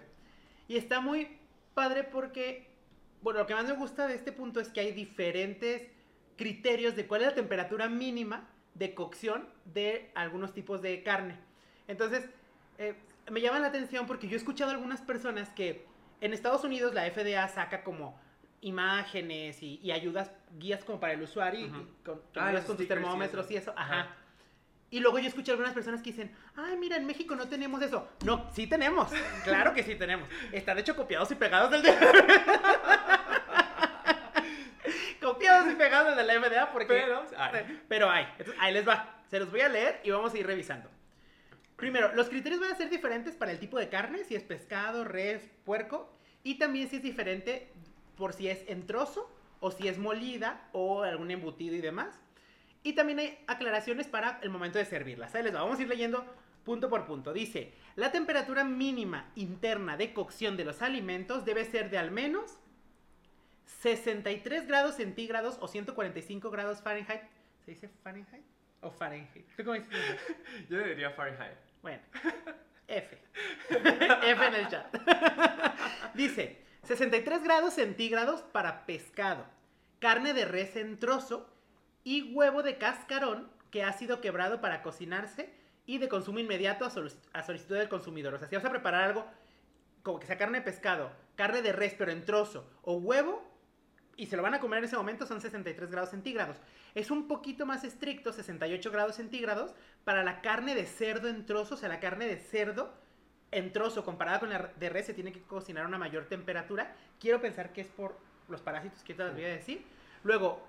Y 0.68 0.78
está 0.78 1.00
muy 1.00 1.38
padre 1.74 2.04
porque, 2.04 2.68
bueno, 3.22 3.40
lo 3.40 3.48
que 3.48 3.56
más 3.56 3.66
me 3.66 3.74
gusta 3.74 4.08
de 4.08 4.16
este 4.16 4.32
punto 4.32 4.60
es 4.60 4.70
que 4.70 4.82
hay 4.82 4.92
diferentes 4.92 5.90
criterios 6.38 6.96
de 6.96 7.08
cuál 7.08 7.22
es 7.22 7.28
la 7.28 7.36
temperatura 7.36 7.90
mínima 7.90 8.48
de 8.74 8.94
cocción 8.94 9.48
de 9.66 10.12
algunos 10.16 10.54
tipos 10.54 10.82
de 10.82 11.02
carne. 11.02 11.38
Entonces, 11.88 12.30
eh, 12.78 12.96
me 13.32 13.42
llama 13.42 13.60
la 13.60 13.68
atención 13.68 14.06
porque 14.06 14.28
yo 14.28 14.36
he 14.36 14.38
escuchado 14.38 14.72
a 14.72 14.74
algunas 14.74 15.02
personas 15.02 15.50
que 15.50 15.86
en 16.22 16.34
Estados 16.34 16.64
Unidos 16.64 16.94
la 16.94 17.10
FDA 17.10 17.48
saca 17.48 17.84
como 17.84 18.20
imágenes 18.66 19.62
y, 19.62 19.92
ayudas, 19.92 20.32
guías 20.58 20.84
como 20.84 21.00
para 21.00 21.14
el 21.14 21.22
usuario, 21.22 21.68
y, 21.68 21.70
con, 22.04 22.20
ah, 22.36 22.52
con 22.66 22.76
tus 22.76 22.88
termómetros 22.88 23.50
y 23.52 23.58
eso, 23.58 23.72
ajá. 23.78 24.16
Y 24.90 25.00
luego 25.00 25.20
yo 25.20 25.28
escuché 25.28 25.52
a 25.52 25.54
algunas 25.54 25.74
personas 25.74 26.02
que 26.02 26.12
dicen, 26.12 26.36
ay, 26.56 26.76
mira, 26.78 26.98
en 26.98 27.06
México 27.06 27.36
no 27.36 27.48
tenemos 27.48 27.82
eso. 27.82 28.08
No, 28.24 28.50
sí 28.54 28.66
tenemos. 28.66 29.12
Claro 29.44 29.74
que 29.74 29.84
sí 29.84 29.96
tenemos. 29.96 30.28
Están 30.52 30.76
de 30.76 30.82
hecho 30.82 30.96
copiados 30.96 31.30
y 31.32 31.36
pegados 31.36 31.70
del 31.70 31.84
copiados 35.22 35.72
y 35.72 35.76
pegados 35.76 36.16
de 36.16 36.24
la 36.24 36.40
FDA 36.40 36.72
porque... 36.72 36.88
Pero, 36.88 37.24
pero 37.88 38.10
hay. 38.10 38.26
ahí 38.60 38.74
les 38.74 38.88
va. 38.88 39.22
Se 39.30 39.40
los 39.40 39.52
voy 39.52 39.62
a 39.62 39.70
leer 39.70 40.02
y 40.04 40.12
vamos 40.12 40.34
a 40.34 40.38
ir 40.38 40.48
revisando. 40.48 40.90
Primero, 41.76 42.16
los 42.16 42.30
criterios 42.30 42.62
van 42.62 42.72
a 42.72 42.76
ser 42.76 42.90
diferentes 42.90 43.36
para 43.36 43.52
el 43.52 43.60
tipo 43.60 43.78
de 43.78 43.90
carne, 43.90 44.24
si 44.24 44.36
es 44.36 44.44
pescado, 44.44 45.04
res, 45.04 45.44
puerco, 45.66 46.16
y 46.44 46.58
también 46.58 46.90
si 46.90 46.98
es 46.98 47.04
diferente 47.04 47.74
por 48.18 48.34
si 48.34 48.50
es 48.50 48.64
en 48.68 48.86
trozo 48.86 49.30
o 49.60 49.72
si 49.72 49.88
es 49.88 49.98
molida 49.98 50.70
o 50.72 51.04
algún 51.04 51.32
embutido 51.32 51.76
y 51.76 51.82
demás. 51.82 52.22
Y 52.84 52.94
también 52.94 53.20
hay 53.20 53.40
aclaraciones 53.48 54.08
para 54.08 54.40
el 54.44 54.50
momento 54.50 54.78
de 54.78 54.86
servirlas. 54.86 55.34
Ahí 55.34 55.44
les 55.44 55.54
Vamos 55.54 55.80
a 55.80 55.82
ir 55.82 55.88
leyendo 55.88 56.26
punto 56.64 56.90
por 56.90 57.06
punto. 57.06 57.34
Dice, 57.34 57.74
la 57.96 58.12
temperatura 58.12 58.64
mínima 58.64 59.32
interna 59.36 59.98
de 59.98 60.14
cocción 60.14 60.58
de 60.58 60.66
los 60.66 60.82
alimentos 60.82 61.46
debe 61.46 61.66
ser 61.66 61.90
de 61.90 61.98
al 61.98 62.12
menos 62.12 62.60
63 63.66 64.68
grados 64.68 64.96
centígrados 64.96 65.58
o 65.62 65.68
145 65.68 66.52
grados 66.52 66.82
Fahrenheit. 66.82 67.22
¿Se 67.64 67.72
dice 67.72 67.90
Fahrenheit 68.04 68.44
o 68.82 68.92
Fahrenheit? 68.92 69.46
cómo 69.58 69.74
dices? 69.74 69.90
Yo 70.70 70.84
diría 70.84 71.12
Fahrenheit. 71.12 71.58
Bueno, 71.82 72.02
F. 72.88 73.18
F 73.70 74.48
en 74.48 74.56
el 74.56 74.68
chat. 74.68 74.96
Dice, 76.14 76.65
63 76.86 77.44
grados 77.44 77.74
centígrados 77.74 78.42
para 78.42 78.86
pescado, 78.86 79.46
carne 80.00 80.34
de 80.34 80.46
res 80.46 80.76
en 80.76 81.00
trozo 81.00 81.50
y 82.04 82.34
huevo 82.34 82.62
de 82.62 82.78
cascarón 82.78 83.50
que 83.72 83.84
ha 83.84 83.92
sido 83.94 84.22
quebrado 84.22 84.62
para 84.62 84.84
cocinarse 84.84 85.52
y 85.88 85.98
de 85.98 86.08
consumo 86.08 86.40
inmediato 86.40 86.86
a, 86.86 87.44
solicitud 87.44 87.76
del 87.76 87.90
consumidor. 87.90 88.36
O 88.36 88.40
sea, 88.40 88.48
si 88.48 88.56
vas 88.56 88.66
a 88.66 88.70
preparar 88.70 89.04
algo 89.04 89.26
como 90.04 90.20
que 90.20 90.28
sea 90.28 90.38
carne 90.38 90.60
de 90.60 90.66
pescado, 90.66 91.12
carne 91.36 91.64
de 91.64 91.74
res 91.74 91.96
pero 91.98 92.12
en 92.12 92.24
trozo 92.24 92.70
o 92.84 92.98
huevo 92.98 93.44
y 94.16 94.28
se 94.28 94.38
lo 94.38 94.44
van 94.44 94.54
a 94.54 94.60
comer 94.60 94.80
en 94.80 94.86
ese 94.86 94.96
momento 94.96 95.26
son 95.26 95.42
63 95.42 95.90
grados 95.90 96.12
centígrados. 96.12 96.58
Es 96.94 97.10
un 97.10 97.28
poquito 97.28 97.66
más 97.66 97.84
estricto, 97.84 98.32
68 98.32 98.92
grados 98.92 99.16
centígrados, 99.16 99.74
para 100.04 100.24
la 100.24 100.42
carne 100.42 100.76
de 100.76 100.86
cerdo 100.86 101.28
en 101.28 101.46
trozo, 101.48 101.74
o 101.74 101.78
sea, 101.78 101.90
la 101.90 102.00
carne 102.00 102.28
de 102.28 102.38
cerdo 102.38 102.94
en 103.56 103.72
trozo 103.72 104.04
comparada 104.04 104.40
con 104.42 104.50
la 104.50 104.70
de 104.78 104.90
res 104.90 105.06
se 105.06 105.14
tiene 105.14 105.32
que 105.32 105.42
cocinar 105.42 105.86
a 105.86 105.88
una 105.88 105.98
mayor 105.98 106.26
temperatura. 106.26 106.94
Quiero 107.20 107.40
pensar 107.40 107.72
que 107.72 107.82
es 107.82 107.88
por 107.88 108.18
los 108.50 108.62
parásitos 108.62 109.02
que 109.04 109.14
te 109.14 109.24
les 109.24 109.34
voy 109.34 109.46
a 109.46 109.48
decir. 109.48 109.86
Luego, 110.24 110.62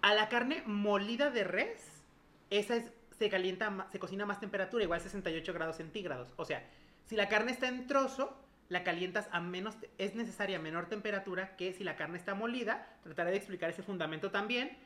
a 0.00 0.14
la 0.14 0.30
carne 0.30 0.62
molida 0.64 1.30
de 1.30 1.44
res, 1.44 2.02
esa 2.48 2.76
es, 2.76 2.90
se 3.18 3.28
calienta, 3.28 3.88
se 3.92 3.98
cocina 3.98 4.24
a 4.24 4.26
más 4.26 4.40
temperatura, 4.40 4.82
igual 4.82 5.02
68 5.02 5.52
grados 5.52 5.76
centígrados. 5.76 6.32
O 6.36 6.46
sea, 6.46 6.66
si 7.04 7.14
la 7.14 7.28
carne 7.28 7.52
está 7.52 7.68
en 7.68 7.86
trozo, 7.86 8.34
la 8.70 8.84
calientas 8.84 9.28
a 9.30 9.40
menos, 9.40 9.76
es 9.98 10.14
necesaria 10.14 10.58
menor 10.58 10.86
temperatura 10.88 11.56
que 11.56 11.74
si 11.74 11.84
la 11.84 11.96
carne 11.96 12.16
está 12.16 12.34
molida. 12.34 12.86
Trataré 13.02 13.32
de 13.32 13.36
explicar 13.36 13.68
ese 13.68 13.82
fundamento 13.82 14.30
también. 14.30 14.78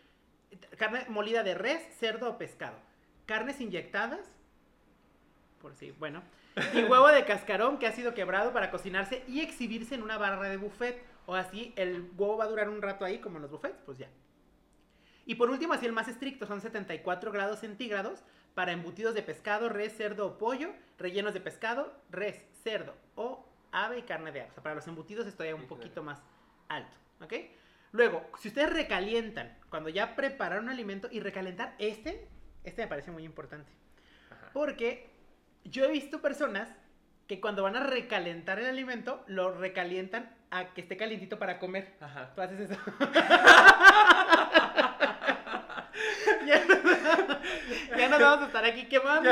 Carne 0.77 1.07
molida 1.09 1.45
de 1.45 1.55
res, 1.55 1.87
cerdo 1.99 2.31
o 2.31 2.37
pescado. 2.37 2.77
Carnes 3.27 3.61
inyectadas, 3.61 4.27
por 5.61 5.77
si, 5.77 5.93
bueno, 5.93 6.23
y 6.75 6.85
huevo 6.85 7.09
de 7.09 7.25
cascarón 7.25 7.79
que 7.79 7.87
ha 7.87 7.93
sido 7.93 8.15
quebrado 8.15 8.53
para 8.53 8.71
cocinarse 8.71 9.23
y 9.27 9.41
exhibirse 9.41 9.95
en 9.95 10.03
una 10.03 10.19
barra 10.19 10.49
de 10.49 10.57
buffet. 10.57 11.03
O 11.27 11.35
así 11.35 11.73
el 11.77 12.11
huevo 12.17 12.39
va 12.39 12.45
a 12.45 12.49
durar 12.49 12.69
un 12.69 12.83
rato 12.83 13.05
ahí 13.05 13.19
como 13.19 13.37
en 13.37 13.43
los 13.43 13.51
buffets, 13.51 13.81
pues 13.85 13.99
ya. 13.99 14.09
Y 15.27 15.35
por 15.35 15.51
último, 15.51 15.75
así 15.75 15.85
el 15.85 15.93
más 15.93 16.09
estricto, 16.09 16.47
son 16.47 16.63
74 16.63 17.31
grados 17.31 17.59
centígrados 17.59 18.23
para 18.55 18.73
embutidos 18.73 19.15
de 19.15 19.23
pescado, 19.23 19.69
res, 19.69 19.95
cerdo 19.95 20.27
o 20.27 20.39
pollo, 20.39 20.73
rellenos 20.99 21.35
de 21.35 21.41
pescado, 21.41 21.93
res, 22.11 22.41
cerdo 22.63 22.95
o 23.15 23.47
ave 23.71 23.99
y 23.99 24.03
carne 24.03 24.33
de 24.33 24.41
ave. 24.41 24.51
O 24.51 24.55
sea, 24.55 24.63
para 24.63 24.75
los 24.75 24.87
embutidos 24.87 25.27
esto 25.27 25.45
ya 25.45 25.55
un 25.55 25.67
poquito 25.67 26.03
más 26.03 26.23
alto, 26.69 26.97
¿ok? 27.21 27.35
Luego, 27.93 28.27
si 28.39 28.49
ustedes 28.49 28.73
recalientan, 28.73 29.57
cuando 29.71 29.89
ya 29.89 30.17
prepararon 30.17 30.65
un 30.65 30.71
alimento 30.71 31.09
y 31.11 31.21
recalentar 31.21 31.75
este, 31.79 32.27
este 32.65 32.83
me 32.83 32.89
parece 32.89 33.11
muy 33.11 33.25
importante. 33.25 33.71
Porque 34.53 35.11
yo 35.65 35.85
he 35.85 35.91
visto 35.91 36.21
personas 36.21 36.69
que 37.27 37.41
cuando 37.41 37.63
van 37.63 37.77
a 37.77 37.81
recalentar 37.81 38.59
el 38.59 38.67
alimento, 38.67 39.23
lo 39.27 39.53
recalientan 39.53 40.31
a 40.51 40.73
que 40.73 40.81
esté 40.81 40.97
calientito 40.97 41.39
para 41.39 41.59
comer. 41.59 41.95
Ajá. 42.01 42.33
Tú 42.35 42.41
haces 42.41 42.71
eso. 42.71 42.75
ya, 46.47 48.09
nos 48.09 48.21
vamos 48.21 48.45
a 48.45 48.47
estar 48.47 48.65
aquí 48.65 48.87
quemando. 48.87 49.31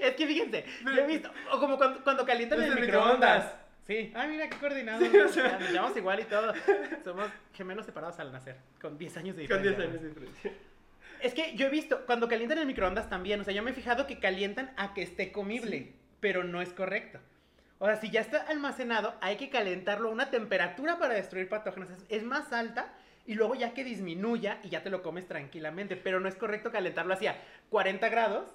es 0.00 0.14
que 0.14 0.26
fíjense, 0.26 0.66
yo 0.84 0.92
he 0.92 1.06
visto, 1.06 1.30
o 1.50 1.58
como 1.58 1.78
cuando, 1.78 2.02
cuando 2.04 2.26
calientan 2.26 2.62
en 2.62 2.72
el 2.72 2.80
microondas. 2.80 3.54
Sí. 3.86 4.12
Ah, 4.14 4.26
mira 4.26 4.48
qué 4.48 4.58
coordinado. 4.58 5.00
Nos 5.00 5.34
llamamos 5.72 5.96
igual 5.96 6.20
y 6.20 6.24
todo. 6.24 6.52
Somos 7.02 7.30
gemelos 7.54 7.86
separados 7.86 8.18
al 8.20 8.32
nacer, 8.32 8.56
con 8.80 8.96
10 8.96 9.16
años 9.16 9.36
de 9.36 9.48
Con 9.48 9.62
diferencia. 9.62 9.86
10 9.86 9.90
años 9.90 10.02
de 10.02 10.08
diferencia. 10.08 10.52
Es 11.22 11.34
que 11.34 11.54
yo 11.54 11.66
he 11.66 11.70
visto, 11.70 12.04
cuando 12.06 12.28
calientan 12.28 12.58
el 12.58 12.66
microondas 12.66 13.08
también, 13.08 13.40
o 13.40 13.44
sea, 13.44 13.54
yo 13.54 13.62
me 13.62 13.70
he 13.70 13.74
fijado 13.74 14.06
que 14.06 14.18
calientan 14.18 14.72
a 14.76 14.92
que 14.92 15.02
esté 15.02 15.30
comible, 15.30 15.92
pero 16.20 16.42
no 16.44 16.60
es 16.60 16.72
correcto. 16.72 17.20
O 17.78 17.86
sea, 17.86 17.96
si 17.96 18.10
ya 18.10 18.20
está 18.20 18.42
almacenado, 18.42 19.14
hay 19.20 19.36
que 19.36 19.50
calentarlo 19.50 20.08
a 20.08 20.12
una 20.12 20.30
temperatura 20.30 20.98
para 20.98 21.14
destruir 21.14 21.48
patógenos. 21.48 21.90
Es, 21.90 22.04
es 22.08 22.22
más 22.22 22.52
alta 22.52 22.92
y 23.26 23.34
luego 23.34 23.54
ya 23.54 23.74
que 23.74 23.84
disminuya 23.84 24.58
y 24.62 24.68
ya 24.68 24.82
te 24.82 24.90
lo 24.90 25.02
comes 25.02 25.26
tranquilamente. 25.26 25.96
Pero 25.96 26.20
no 26.20 26.28
es 26.28 26.34
correcto 26.34 26.70
calentarlo 26.70 27.14
así 27.14 27.26
a 27.26 27.40
40 27.70 28.08
grados 28.08 28.48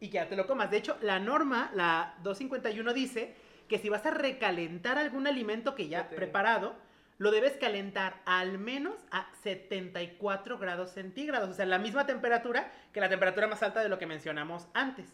y 0.00 0.08
que 0.08 0.14
ya 0.14 0.28
te 0.28 0.36
lo 0.36 0.46
comas. 0.46 0.70
De 0.70 0.76
hecho, 0.76 0.96
la 1.00 1.18
norma, 1.18 1.70
la 1.74 2.14
251, 2.22 2.92
dice 2.94 3.34
que 3.68 3.78
si 3.78 3.88
vas 3.88 4.04
a 4.06 4.10
recalentar 4.10 4.98
algún 4.98 5.26
alimento 5.26 5.74
que 5.74 5.88
ya 5.88 6.08
preparado, 6.10 6.76
lo 7.18 7.30
debes 7.30 7.52
calentar 7.56 8.20
al 8.26 8.58
menos 8.58 8.96
a 9.10 9.28
74 9.42 10.58
grados 10.58 10.90
centígrados. 10.90 11.50
O 11.50 11.54
sea, 11.54 11.66
la 11.66 11.78
misma 11.78 12.06
temperatura 12.06 12.72
que 12.92 13.00
la 13.00 13.08
temperatura 13.08 13.46
más 13.46 13.62
alta 13.62 13.82
de 13.82 13.88
lo 13.88 13.98
que 13.98 14.06
mencionamos 14.06 14.66
antes. 14.74 15.06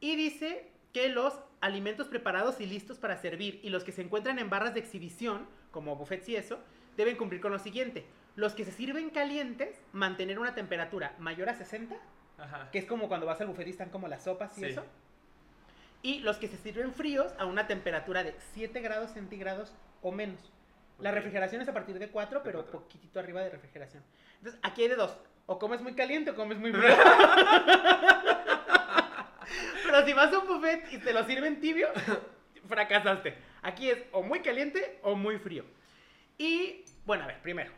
Y 0.00 0.16
dice 0.16 0.70
que 0.92 1.08
los 1.08 1.38
alimentos 1.60 2.08
preparados 2.08 2.60
y 2.60 2.66
listos 2.66 2.98
para 2.98 3.16
servir 3.16 3.60
y 3.62 3.70
los 3.70 3.84
que 3.84 3.92
se 3.92 4.02
encuentran 4.02 4.38
en 4.38 4.50
barras 4.50 4.74
de 4.74 4.80
exhibición, 4.80 5.46
como 5.70 5.96
buffets 5.96 6.28
y 6.28 6.36
eso, 6.36 6.58
deben 6.96 7.16
cumplir 7.16 7.40
con 7.40 7.52
lo 7.52 7.58
siguiente. 7.58 8.04
Los 8.36 8.54
que 8.54 8.64
se 8.64 8.72
sirven 8.72 9.10
calientes, 9.10 9.80
mantener 9.92 10.38
una 10.38 10.54
temperatura 10.54 11.14
mayor 11.18 11.48
a 11.48 11.54
60, 11.54 11.96
Ajá. 12.38 12.70
que 12.70 12.78
es 12.78 12.84
como 12.84 13.08
cuando 13.08 13.26
vas 13.26 13.40
al 13.40 13.48
buffet 13.48 13.66
y 13.66 13.70
están 13.70 13.90
como 13.90 14.08
las 14.08 14.24
sopas 14.24 14.56
y 14.58 14.60
Sí. 14.60 14.66
eso. 14.68 14.84
Y 16.02 16.20
los 16.20 16.36
que 16.36 16.46
se 16.46 16.56
sirven 16.56 16.92
fríos 16.94 17.32
a 17.38 17.46
una 17.46 17.66
temperatura 17.66 18.22
de 18.22 18.34
7 18.54 18.80
grados 18.80 19.10
centígrados 19.12 19.72
o 20.02 20.12
menos. 20.12 20.52
La 20.98 21.10
refrigeración 21.12 21.62
es 21.62 21.68
a 21.68 21.72
partir 21.72 21.98
de 21.98 22.08
4, 22.08 22.40
De 22.40 22.44
pero 22.44 22.62
cuatro. 22.62 22.80
poquitito 22.80 23.20
arriba 23.20 23.42
de 23.42 23.50
refrigeración. 23.50 24.02
Entonces, 24.38 24.60
aquí 24.62 24.82
hay 24.82 24.88
de 24.88 24.96
dos. 24.96 25.16
O 25.46 25.58
comes 25.58 25.80
muy 25.80 25.94
caliente 25.94 26.30
o 26.30 26.34
comes 26.34 26.58
muy 26.58 26.72
frío. 26.74 26.94
pero 29.84 30.04
si 30.04 30.12
vas 30.12 30.32
a 30.32 30.38
un 30.38 30.46
buffet 30.46 30.92
y 30.92 30.98
te 30.98 31.12
lo 31.12 31.24
sirven 31.24 31.60
tibio, 31.60 31.88
fracasaste. 32.66 33.34
Aquí 33.62 33.90
es 33.90 33.98
o 34.12 34.22
muy 34.22 34.40
caliente 34.40 34.98
o 35.02 35.14
muy 35.14 35.38
frío. 35.38 35.64
Y, 36.36 36.84
bueno, 37.06 37.24
a 37.24 37.26
ver, 37.28 37.40
primero. 37.42 37.72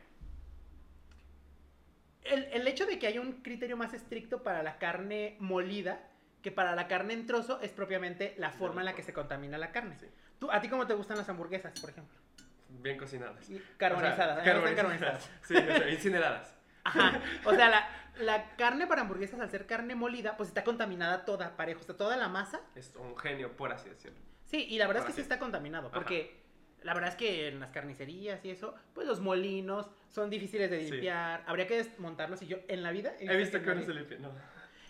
El, 2.22 2.44
el 2.52 2.66
hecho 2.68 2.86
de 2.86 2.98
que 2.98 3.06
haya 3.06 3.20
un 3.20 3.42
criterio 3.42 3.76
más 3.76 3.94
estricto 3.94 4.42
para 4.42 4.62
la 4.62 4.78
carne 4.78 5.36
molida 5.40 6.06
que 6.42 6.50
para 6.50 6.74
la 6.74 6.88
carne 6.88 7.12
en 7.14 7.26
trozo 7.26 7.60
es 7.60 7.70
propiamente 7.70 8.34
la 8.38 8.50
forma 8.50 8.80
en 8.80 8.86
la 8.86 8.94
que 8.94 9.02
se 9.02 9.12
contamina 9.12 9.58
la 9.58 9.72
carne. 9.72 9.96
Sí. 9.98 10.06
¿Tú, 10.38 10.50
¿A 10.50 10.60
ti 10.60 10.68
cómo 10.68 10.86
te 10.86 10.94
gustan 10.94 11.18
las 11.18 11.28
hamburguesas, 11.28 11.78
por 11.80 11.90
ejemplo? 11.90 12.16
Bien 12.70 12.96
cocinadas. 12.98 13.46
Carbonizadas. 13.76 14.40
O 14.40 14.44
sea, 14.44 14.54
gustan 14.54 14.74
carbonizadas. 14.76 15.30
Sí, 15.42 15.56
o 15.56 15.60
sea, 15.60 15.90
incineradas. 15.90 16.54
Ajá. 16.84 17.20
O 17.44 17.50
sea, 17.54 17.68
la, 17.68 17.88
la 18.20 18.50
carne 18.56 18.86
para 18.86 19.02
hamburguesas, 19.02 19.38
al 19.40 19.50
ser 19.50 19.66
carne 19.66 19.94
molida, 19.94 20.36
pues 20.36 20.48
está 20.48 20.64
contaminada 20.64 21.24
toda, 21.24 21.56
parejo. 21.56 21.80
Está 21.80 21.96
toda 21.96 22.16
la 22.16 22.28
masa. 22.28 22.60
Es 22.74 22.94
un 22.96 23.16
genio, 23.18 23.56
por 23.56 23.72
así 23.72 23.88
decirlo. 23.88 24.18
Sí, 24.44 24.66
y 24.68 24.78
la 24.78 24.86
verdad 24.86 25.02
es 25.02 25.06
que 25.06 25.12
Ahora 25.12 25.16
sí 25.16 25.20
sí. 25.22 25.22
está 25.22 25.38
contaminado. 25.38 25.90
Porque 25.90 26.40
la 26.82 26.94
verdad 26.94 27.10
es 27.10 27.16
que 27.16 27.48
en 27.48 27.60
las 27.60 27.70
carnicerías 27.72 28.42
y 28.44 28.50
eso, 28.50 28.74
pues 28.94 29.06
los 29.06 29.20
molinos 29.20 29.90
son 30.08 30.30
difíciles 30.30 30.70
de 30.70 30.84
Sí. 30.84 30.90
limpiar. 30.92 31.44
Habría 31.46 31.66
que 31.66 31.76
desmontarlos 31.76 32.40
y 32.42 32.46
yo 32.46 32.56
en 32.68 32.82
la 32.82 32.90
vida. 32.92 33.12
He 33.20 33.36
visto 33.36 33.60
que 33.62 33.74
no 33.74 33.82
se 33.82 33.92
limpia. 33.92 34.18
No. 34.18 34.30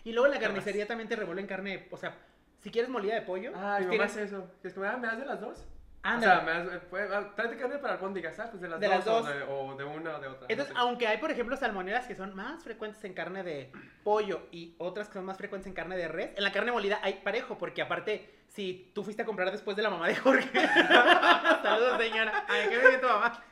Y 0.03 0.13
luego 0.13 0.27
en 0.27 0.31
la 0.31 0.37
Jamás. 0.39 0.55
carnicería 0.55 0.87
también 0.87 1.09
te 1.09 1.15
revuelven 1.17 1.45
carne. 1.45 1.87
O 1.91 1.97
sea, 1.97 2.15
si 2.59 2.71
quieres 2.71 2.89
molida 2.89 3.15
de 3.15 3.21
pollo. 3.21 3.51
Ah, 3.55 3.75
pues 3.77 3.89
mi 3.89 3.97
mamá 3.97 4.07
tienes- 4.07 4.11
hace 4.11 4.23
eso. 4.23 4.49
Que 4.61 4.69
es 4.69 4.73
como, 4.73 4.85
ah, 4.87 4.97
¿me 4.97 5.07
das 5.07 5.19
de 5.19 5.25
las 5.25 5.41
dos? 5.41 5.67
Ándale. 6.03 6.41
O 6.41 6.45
sea, 6.69 6.75
eh, 6.75 6.81
pues, 6.89 7.11
ah, 7.11 7.31
tráete 7.35 7.57
carne 7.57 7.77
para 7.77 7.93
albóndigas, 7.93 8.35
¿sabes? 8.35 8.51
Pues 8.51 8.61
de 8.61 8.69
las 8.69 8.79
De 8.79 8.87
dos. 8.87 8.95
las 8.95 9.05
dos. 9.05 9.27
O, 9.27 9.31
de, 9.31 9.43
o 9.43 9.75
de 9.75 9.83
una 9.83 10.17
o 10.17 10.19
de 10.19 10.27
otra. 10.27 10.47
Entonces, 10.49 10.73
no 10.73 10.79
sé. 10.81 10.87
aunque 10.87 11.07
hay, 11.07 11.17
por 11.17 11.29
ejemplo, 11.31 11.55
salmonelas 11.57 12.07
que 12.07 12.15
son 12.15 12.35
más 12.35 12.63
frecuentes 12.63 13.03
en 13.03 13.13
carne 13.13 13.43
de 13.43 13.71
pollo 14.03 14.47
y 14.51 14.73
otras 14.79 15.07
que 15.09 15.13
son 15.15 15.25
más 15.25 15.37
frecuentes 15.37 15.67
en 15.67 15.73
carne 15.73 15.95
de 15.97 16.07
res, 16.07 16.31
en 16.35 16.43
la 16.43 16.51
carne 16.51 16.71
molida 16.71 16.99
hay 17.03 17.21
parejo, 17.23 17.57
porque 17.59 17.81
aparte, 17.83 18.33
si 18.47 18.91
tú 18.95 19.03
fuiste 19.03 19.21
a 19.21 19.25
comprar 19.25 19.51
después 19.51 19.77
de 19.77 19.83
la 19.83 19.89
mamá 19.91 20.07
de 20.07 20.15
Jorge. 20.15 20.49
saludos, 21.61 22.01
señora. 22.01 22.45
Ay, 22.47 22.67
qué 22.69 22.79
bien 22.79 22.99
tu 23.01 23.07
mamá. 23.07 23.43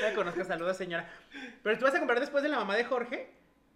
Ya 0.00 0.10
la 0.10 0.14
conozco, 0.14 0.44
saludos, 0.44 0.76
señora. 0.76 1.08
Pero 1.62 1.78
tú 1.78 1.84
vas 1.86 1.94
a 1.94 1.98
comprar 1.98 2.20
después 2.20 2.42
de 2.42 2.48
la 2.50 2.58
mamá 2.58 2.76
de 2.76 2.84
Jorge, 2.84 3.30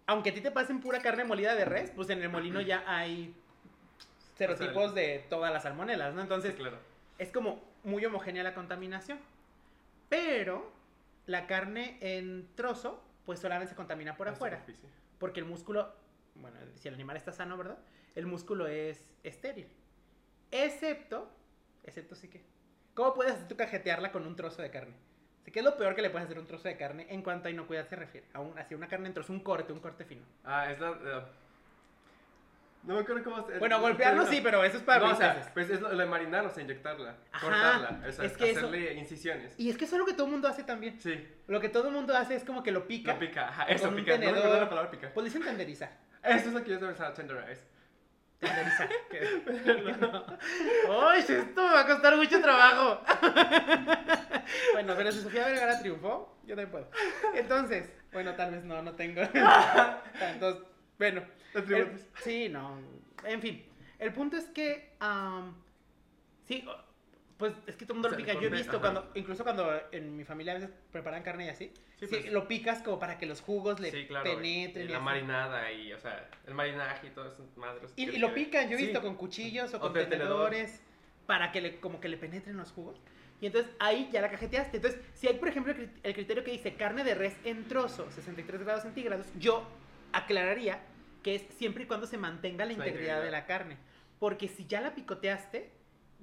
aunque 0.05 0.29
a 0.29 0.33
ti 0.33 0.41
te 0.41 0.51
pasen 0.51 0.79
pura 0.81 0.99
carne 1.01 1.23
molida 1.23 1.55
de 1.55 1.65
res, 1.65 1.91
pues 1.95 2.09
en 2.11 2.21
el 2.21 2.29
molino 2.29 2.61
ya 2.61 2.83
hay 2.87 3.33
serotipos 4.35 4.93
de 4.95 5.25
todas 5.29 5.51
las 5.51 5.63
salmonelas, 5.63 6.13
¿no? 6.13 6.21
Entonces, 6.21 6.51
Sí, 6.55 6.57
claro. 6.61 6.77
es 7.17 7.31
como 7.31 7.67
muy 7.83 8.05
homogénea 8.05 8.43
la 8.43 8.53
contaminación. 8.53 9.19
Pero 10.09 10.71
la 11.25 11.45
carne 11.47 11.97
en 12.01 12.47
trozo, 12.55 13.03
pues 13.25 13.39
solamente 13.39 13.69
se 13.71 13.75
contamina 13.75 14.15
por 14.17 14.27
La 14.27 14.33
afuera. 14.33 14.57
superficie. 14.59 14.89
Porque 15.19 15.39
el 15.39 15.45
músculo, 15.45 15.93
bueno, 16.35 16.57
si 16.75 16.87
el 16.87 16.93
animal 16.95 17.17
está 17.17 17.31
sano, 17.31 17.57
¿verdad? 17.57 17.77
El 18.15 18.25
músculo 18.25 18.67
es 18.67 19.13
estéril. 19.23 19.67
Excepto, 20.51 21.29
excepto 21.83 22.15
sí 22.15 22.27
que. 22.27 22.41
¿Cómo 22.95 23.13
puedes 23.13 23.33
hacer 23.33 23.47
tú 23.47 23.55
cajetearla 23.55 24.11
con 24.11 24.25
un 24.25 24.35
trozo 24.35 24.61
de 24.61 24.71
carne? 24.71 24.93
Así 25.41 25.51
que 25.51 25.59
es 25.59 25.65
lo 25.65 25.77
peor 25.77 25.95
que 25.95 26.01
le 26.01 26.09
puedes 26.09 26.25
hacer 26.25 26.37
a 26.37 26.41
un 26.41 26.47
trozo 26.47 26.67
de 26.67 26.75
carne 26.77 27.05
en 27.09 27.21
cuanto 27.21 27.47
a 27.47 27.51
inocuidad 27.51 27.87
se 27.87 27.95
refiere. 27.95 28.27
A 28.33 28.39
un, 28.41 28.57
así 28.57 28.73
una 28.75 28.87
carne 28.87 29.07
en 29.07 29.13
trozo, 29.13 29.31
un 29.31 29.39
corte, 29.41 29.71
un 29.71 29.79
corte 29.79 30.03
fino. 30.05 30.23
Ah, 30.43 30.71
es 30.71 30.79
la. 30.79 30.89
eh, 30.89 31.21
no 32.83 32.95
me 32.95 33.01
acuerdo 33.01 33.23
cómo. 33.23 33.45
se- 33.47 33.57
Bueno, 33.59 33.79
golpearlo 33.81 34.25
sí, 34.25 34.39
pero 34.41 34.63
eso 34.63 34.77
es 34.77 34.83
para 34.83 35.05
No, 35.05 35.13
o 35.13 35.15
sea, 35.15 35.51
pues 35.53 35.69
es 35.69 35.81
lo, 35.81 35.89
lo 35.91 35.97
de 35.97 36.05
marinarla, 36.05 36.49
o 36.49 36.53
sea, 36.53 36.63
inyectarla, 36.63 37.15
Ajá, 37.31 37.45
cortarla, 37.45 38.01
o 38.07 38.11
sea, 38.11 38.25
es 38.25 38.37
que 38.37 38.49
eso- 38.51 38.59
hacerle 38.67 38.93
incisiones. 38.93 39.53
Y 39.59 39.69
es 39.69 39.77
que 39.77 39.85
eso 39.85 39.95
es 39.95 39.99
lo 39.99 40.05
que 40.05 40.13
todo 40.13 40.25
el 40.25 40.31
mundo 40.31 40.47
hace 40.47 40.63
también. 40.63 40.99
Sí, 40.99 41.27
Lo 41.47 41.59
que 41.59 41.69
todo 41.69 41.87
el 41.89 41.93
mundo 41.93 42.15
hace 42.15 42.35
es 42.35 42.43
como 42.43 42.63
que 42.63 42.71
lo 42.71 42.87
pica. 42.87 43.13
lo 43.13 43.19
pica, 43.19 43.49
ajá, 43.49 43.65
con 43.67 43.75
eso, 43.75 43.89
un 43.89 43.95
pica, 43.95 44.13
no 44.17 44.19
me 44.19 44.27
acuerdo 44.37 44.59
la 44.59 44.69
palabra 44.69 44.91
pica. 44.91 45.11
Pues 45.13 45.25
dicen 45.25 45.43
tenderizar. 45.43 45.91
Eso 46.23 46.47
es 46.49 46.53
lo 46.53 46.63
que 46.63 46.71
yo 46.71 46.79
pensaba, 46.79 47.13
tenderize. 47.13 47.63
Tenderizar. 48.39 48.89
¡Ay, 51.01 51.19
esto 51.19 51.61
me 51.67 51.73
va 51.73 51.81
a 51.81 51.85
costar 51.87 52.15
mucho 52.15 52.41
trabajo! 52.41 53.01
bueno, 54.73 54.93
pero 54.97 55.11
si 55.11 55.21
Sofía 55.21 55.45
Vergara 55.45 55.79
triunfó, 55.79 56.37
yo 56.43 56.55
también 56.55 56.71
puedo. 56.71 56.89
Entonces, 57.35 57.89
bueno, 58.11 58.33
tal 58.35 58.51
vez 58.51 58.63
no, 58.63 58.81
no 58.81 58.93
tengo 58.93 59.21
tantos. 60.19 60.63
Bueno, 60.99 61.23
Atributos. 61.55 62.01
el- 62.01 62.21
sí, 62.23 62.49
no. 62.49 62.77
En 63.25 63.41
fin, 63.41 63.65
el 63.97 64.13
punto 64.13 64.37
es 64.37 64.45
que. 64.49 64.91
sí, 66.45 66.63
o- 66.67 66.89
pues 67.37 67.53
es 67.67 67.77
que 67.77 67.85
todo 67.85 67.93
el 67.93 67.99
mundo 68.01 68.09
O 68.09 68.11
lo 68.11 68.17
pica. 68.17 68.33
Yo 68.33 68.47
he 68.47 68.49
visto 68.49 68.71
ajá. 68.71 68.79
cuando, 68.81 69.11
incluso 69.15 69.43
cuando 69.45 69.71
en 69.93 70.17
mi 70.17 70.25
familia 70.25 70.51
a 70.53 70.55
veces 70.59 70.69
preparan 70.91 71.23
carne 71.23 71.45
y 71.45 71.49
así, 71.49 71.71
Sí, 71.97 72.05
sí, 72.07 72.15
pues. 72.21 72.31
lo 72.33 72.47
picas 72.49 72.81
como 72.83 72.99
para 72.99 73.17
que 73.17 73.25
los 73.25 73.39
jugos 73.41 73.79
le 73.79 73.91
Sí, 73.91 74.05
claro. 74.07 74.23
penetren. 74.25 74.85
y 74.85 74.89
y 74.89 74.91
la 74.91 74.97
así. 74.97 75.05
marinada 75.05 75.71
y, 75.71 75.93
o 75.93 75.99
sea, 75.99 76.29
el 76.47 76.53
marinaje 76.53 77.07
y 77.07 77.09
todo 77.11 77.29
eso, 77.31 77.47
madres. 77.55 77.93
Y, 77.95 78.09
y 78.09 78.17
lo 78.17 78.33
pican, 78.33 78.67
yo 78.69 78.75
he 78.75 78.79
Sí. 78.79 78.85
visto 78.87 79.01
con 79.01 79.15
cuchillos 79.15 79.73
o 79.73 79.77
O 79.77 79.79
con 79.79 79.93
tenedor. 79.93 80.09
tenedores 80.17 80.81
para 81.27 81.51
que 81.53 81.61
le, 81.61 81.79
como 81.79 82.01
que 82.01 82.09
le 82.09 82.17
penetren 82.17 82.57
los 82.57 82.71
jugos. 82.73 82.99
Y 83.39 83.45
entonces 83.45 83.71
ahí 83.79 84.09
ya 84.11 84.19
la 84.19 84.29
cajeteaste. 84.29 84.77
Entonces, 84.77 84.99
si 85.13 85.27
hay, 85.27 85.35
por 85.35 85.47
ejemplo, 85.47 85.73
el 86.03 86.13
criterio 86.13 86.43
que 86.43 86.51
dice 86.51 86.73
carne 86.75 87.05
de 87.05 87.15
res 87.15 87.37
en 87.45 87.69
trozo, 87.69 88.11
63 88.11 88.63
grados 88.63 88.83
centígrados, 88.83 89.27
yo 89.37 89.65
aclararía 90.13 90.79
que 91.23 91.35
es 91.35 91.41
siempre 91.57 91.83
y 91.83 91.87
cuando 91.87 92.07
se 92.07 92.17
mantenga 92.17 92.65
la 92.65 92.73
La 92.73 92.87
integridad 92.87 93.21
de 93.21 93.31
la 93.31 93.45
carne. 93.45 93.77
Porque 94.19 94.47
si 94.47 94.65
ya 94.67 94.81
la 94.81 94.95
picoteaste, 94.95 95.69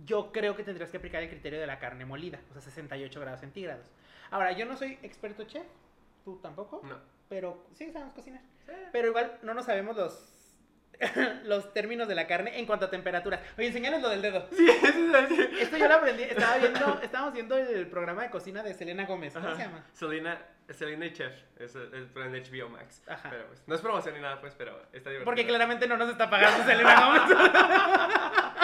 yo 0.05 0.33
creo 0.33 0.57
que 0.57 0.65
tendrías 0.65 0.91
que 0.91 0.97
aplicar 0.99 1.23
el 1.23 1.29
criterio 1.31 1.59
de 1.61 1.67
la 1.67 1.79
carne 1.79 2.05
molida, 2.05 2.41
o 2.51 2.53
sea, 2.53 2.63
68 2.63 3.21
grados 3.21 3.41
centígrados. 3.41 3.85
Ahora, 4.31 4.53
yo 4.53 4.67
no 4.67 4.77
soy 4.77 4.99
experto 5.03 5.45
chef, 5.45 5.67
tú 6.25 6.37
tampoco, 6.43 6.83
No. 6.85 6.99
pero 7.29 7.65
sí 7.75 7.91
sabemos 7.93 8.15
cocinar. 8.15 8.43
Pero 8.93 9.09
igual 9.09 9.39
no 9.43 9.55
nos 9.55 9.65
sabemos 9.67 9.97
los, 9.97 10.13
los 11.45 11.73
términos 11.73 12.09
de 12.09 12.15
la 12.15 12.27
carne 12.27 12.59
en 12.59 12.67
cuanto 12.67 12.87
a 12.87 12.91
temperaturas. 12.91 13.41
Oye, 13.59 13.69
enseñanos 13.69 14.03
lo 14.03 14.09
del 14.09 14.23
dedo. 14.23 14.47
Sí, 14.51 14.67
sí, 14.67 15.13
sí. 15.29 15.49
Esto 15.61 15.77
yo 15.77 15.89
lo 15.89 15.95
aprendí. 15.95 16.23
Estaba 16.25 16.59
viendo, 16.59 17.01
estábamos 17.03 17.35
viendo 17.35 17.57
el 17.57 17.87
programa 17.89 18.23
de 18.23 18.31
cocina 18.31 18.63
de 18.63 18.75
Selena 18.75 19.05
Gómez. 19.07 19.35
¿Cómo 19.35 19.47
Ajá. 19.47 19.57
se 19.57 19.63
llama? 19.63 19.85
Selena, 19.93 20.39
Selena 20.71 21.07
y 21.07 21.13
Chef, 21.13 21.33
es 21.59 21.75
el, 21.75 22.09
HBO 22.15 22.69
Max. 22.69 23.03
Ajá. 23.07 23.31
Pero 23.31 23.47
pues, 23.47 23.63
no 23.67 23.75
es 23.75 23.81
promoción 23.81 24.15
ni 24.15 24.21
nada, 24.21 24.41
pues, 24.41 24.55
pero 24.57 24.73
está 24.93 25.11
divertido. 25.11 25.25
Porque 25.25 25.47
claramente 25.47 25.87
no 25.87 25.97
nos 25.97 26.11
está 26.11 26.31
pagando 26.31 26.65
Selena 26.65 27.07
Gómez. 27.07 27.23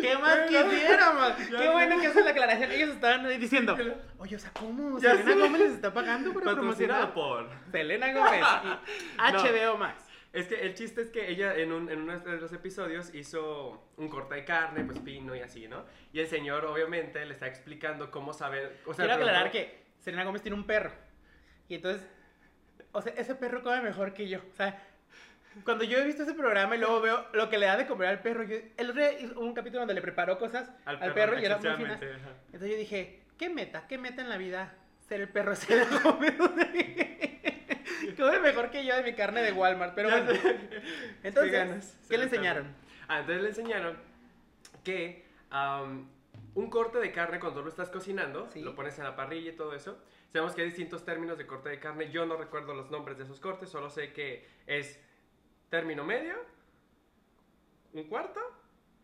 ¿Qué 0.00 0.16
más 0.16 0.38
quisiéramos? 0.48 1.50
Ya 1.50 1.58
Qué 1.58 1.68
bueno 1.68 2.00
que 2.00 2.06
hacen 2.06 2.24
la 2.24 2.30
aclaración. 2.30 2.70
Ellos 2.72 2.90
estaban 2.90 3.28
diciendo, 3.40 3.76
oye, 4.18 4.36
o 4.36 4.38
sea, 4.38 4.50
¿cómo? 4.52 4.98
Ya 4.98 5.16
Selena. 5.16 5.44
Gómez 5.44 5.60
les 5.60 5.72
está 5.72 5.92
pagando 5.92 6.32
para 6.32 6.52
promocionar. 6.52 7.12
por... 7.12 7.48
Selena 7.70 8.12
Gómez 8.12 8.44
y 8.64 9.18
HBO 9.18 9.76
Max. 9.76 10.09
Es 10.32 10.46
que 10.46 10.60
el 10.60 10.74
chiste 10.74 11.00
es 11.02 11.08
que 11.10 11.28
ella 11.28 11.56
en, 11.56 11.72
un, 11.72 11.90
en 11.90 12.02
uno 12.02 12.18
de 12.20 12.36
los 12.40 12.52
episodios 12.52 13.12
hizo 13.14 13.88
un 13.96 14.08
corte 14.08 14.36
de 14.36 14.44
carne, 14.44 14.84
pues 14.84 15.00
fino 15.00 15.34
y 15.34 15.40
así, 15.40 15.66
¿no? 15.66 15.84
Y 16.12 16.20
el 16.20 16.28
señor 16.28 16.64
obviamente 16.66 17.24
le 17.24 17.32
está 17.32 17.48
explicando 17.48 18.12
cómo 18.12 18.32
saber... 18.32 18.78
O 18.86 18.94
sea, 18.94 19.06
Quiero 19.06 19.20
aclarar 19.20 19.50
que 19.50 19.82
Selena 19.98 20.24
Gómez 20.24 20.42
tiene 20.42 20.56
un 20.56 20.64
perro. 20.64 20.92
Y 21.68 21.74
entonces, 21.74 22.06
o 22.92 23.02
sea, 23.02 23.12
ese 23.16 23.34
perro 23.34 23.62
come 23.62 23.80
mejor 23.80 24.14
que 24.14 24.28
yo. 24.28 24.38
O 24.38 24.56
sea, 24.56 24.80
Cuando 25.64 25.82
yo 25.82 25.98
he 25.98 26.04
visto 26.04 26.22
ese 26.22 26.34
programa 26.34 26.76
y 26.76 26.78
luego 26.78 27.00
veo 27.00 27.26
lo 27.32 27.48
que 27.48 27.58
le 27.58 27.66
da 27.66 27.76
de 27.76 27.86
comer 27.86 28.08
al 28.08 28.20
perro, 28.20 28.44
yo, 28.44 28.56
el 28.76 28.90
otro 28.90 29.02
día 29.02 29.32
hubo 29.34 29.40
un 29.40 29.54
capítulo 29.54 29.80
donde 29.80 29.94
le 29.94 30.02
preparó 30.02 30.38
cosas 30.38 30.70
al, 30.84 31.12
perro, 31.12 31.40
y 31.40 31.44
era 31.44 31.58
muy 31.58 31.70
fina. 31.76 31.98
Entonces 32.46 32.70
yo 32.70 32.76
dije, 32.76 33.22
¿qué 33.36 33.48
meta? 33.48 33.86
¿Qué 33.88 33.98
meta 33.98 34.22
en 34.22 34.28
la 34.28 34.36
vida 34.36 34.74
ser 35.08 35.22
el 35.22 35.28
perro 35.28 35.54
de 35.54 35.86
comer? 36.02 36.36
Come 38.20 38.38
mejor 38.40 38.70
que 38.70 38.84
yo 38.84 38.94
de 38.96 39.02
mi 39.02 39.14
carne 39.14 39.42
de 39.42 39.52
Walmart, 39.52 39.94
pero 39.94 40.10
bueno. 40.10 40.30
Entonces, 41.22 41.98
¿qué 42.08 42.18
le 42.18 42.24
enseñaron? 42.24 42.66
Ah, 43.08 43.20
entonces 43.20 43.42
le 43.42 43.48
enseñaron 43.48 43.96
que 44.84 45.24
am, 45.50 46.08
un 46.54 46.70
corte 46.70 46.98
de 46.98 47.10
carne 47.12 47.40
cuando 47.40 47.62
lo 47.62 47.68
estás 47.68 47.88
cocinando, 47.90 48.48
Sí. 48.52 48.60
lo 48.62 48.74
pones 48.74 48.98
en 48.98 49.04
la 49.04 49.16
parrilla 49.16 49.50
y 49.50 49.56
todo 49.56 49.74
eso. 49.74 49.98
Sabemos 50.32 50.54
que 50.54 50.60
hay 50.62 50.68
distintos 50.68 51.04
términos 51.04 51.38
de 51.38 51.46
corte 51.46 51.68
de 51.70 51.80
carne. 51.80 52.10
Yo 52.10 52.24
no 52.26 52.36
recuerdo 52.36 52.74
los 52.74 52.90
nombres 52.90 53.18
de 53.18 53.24
esos 53.24 53.40
cortes, 53.40 53.68
solo 53.68 53.90
sé 53.90 54.12
que 54.12 54.46
es 54.66 55.00
término 55.70 56.04
medio, 56.04 56.34
un 57.92 58.04
cuarto. 58.04 58.40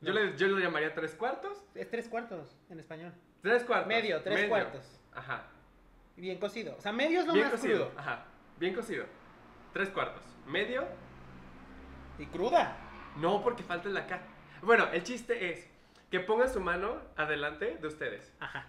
Yo, 0.01 0.13
No. 0.13 0.21
le, 0.21 0.37
yo 0.37 0.47
lo 0.49 0.59
llamaría 0.59 0.95
tres 0.95 1.15
cuartos. 1.15 1.65
Es 1.75 1.91
tres 1.91 2.09
cuartos 2.09 2.57
en 2.71 2.79
español. 2.79 3.13
Tres 3.43 3.65
cuartos. 3.65 3.89
Medio, 3.89 4.23
tres 4.23 4.35
medio. 4.37 4.49
cuartos. 4.51 5.01
Ajá. 5.15 5.47
Bien 6.17 6.39
cocido. 6.39 6.77
O 6.77 6.81
sea, 6.81 6.93
medio 6.93 7.21
es 7.21 7.27
lo 7.27 7.33
Bien 7.33 7.47
más 7.47 7.53
cocido. 7.55 7.89
crudo. 7.89 8.01
Ajá. 8.01 8.25
Bien 8.59 8.75
cocido. 8.75 9.05
Tres 9.73 9.89
cuartos. 9.91 10.23
Medio. 10.47 10.87
Y 12.19 12.27
cruda. 12.27 12.77
No, 13.17 13.43
porque 13.43 13.63
falta 13.63 13.89
la 13.89 14.07
K. 14.07 14.21
Bueno, 14.63 14.89
el 14.93 15.03
chiste 15.03 15.51
es 15.53 15.69
que 16.11 16.21
pongan 16.21 16.49
su 16.53 16.61
mano 16.61 17.01
adelante 17.17 17.77
de 17.81 17.87
ustedes. 17.89 18.33
Ajá. 18.41 18.67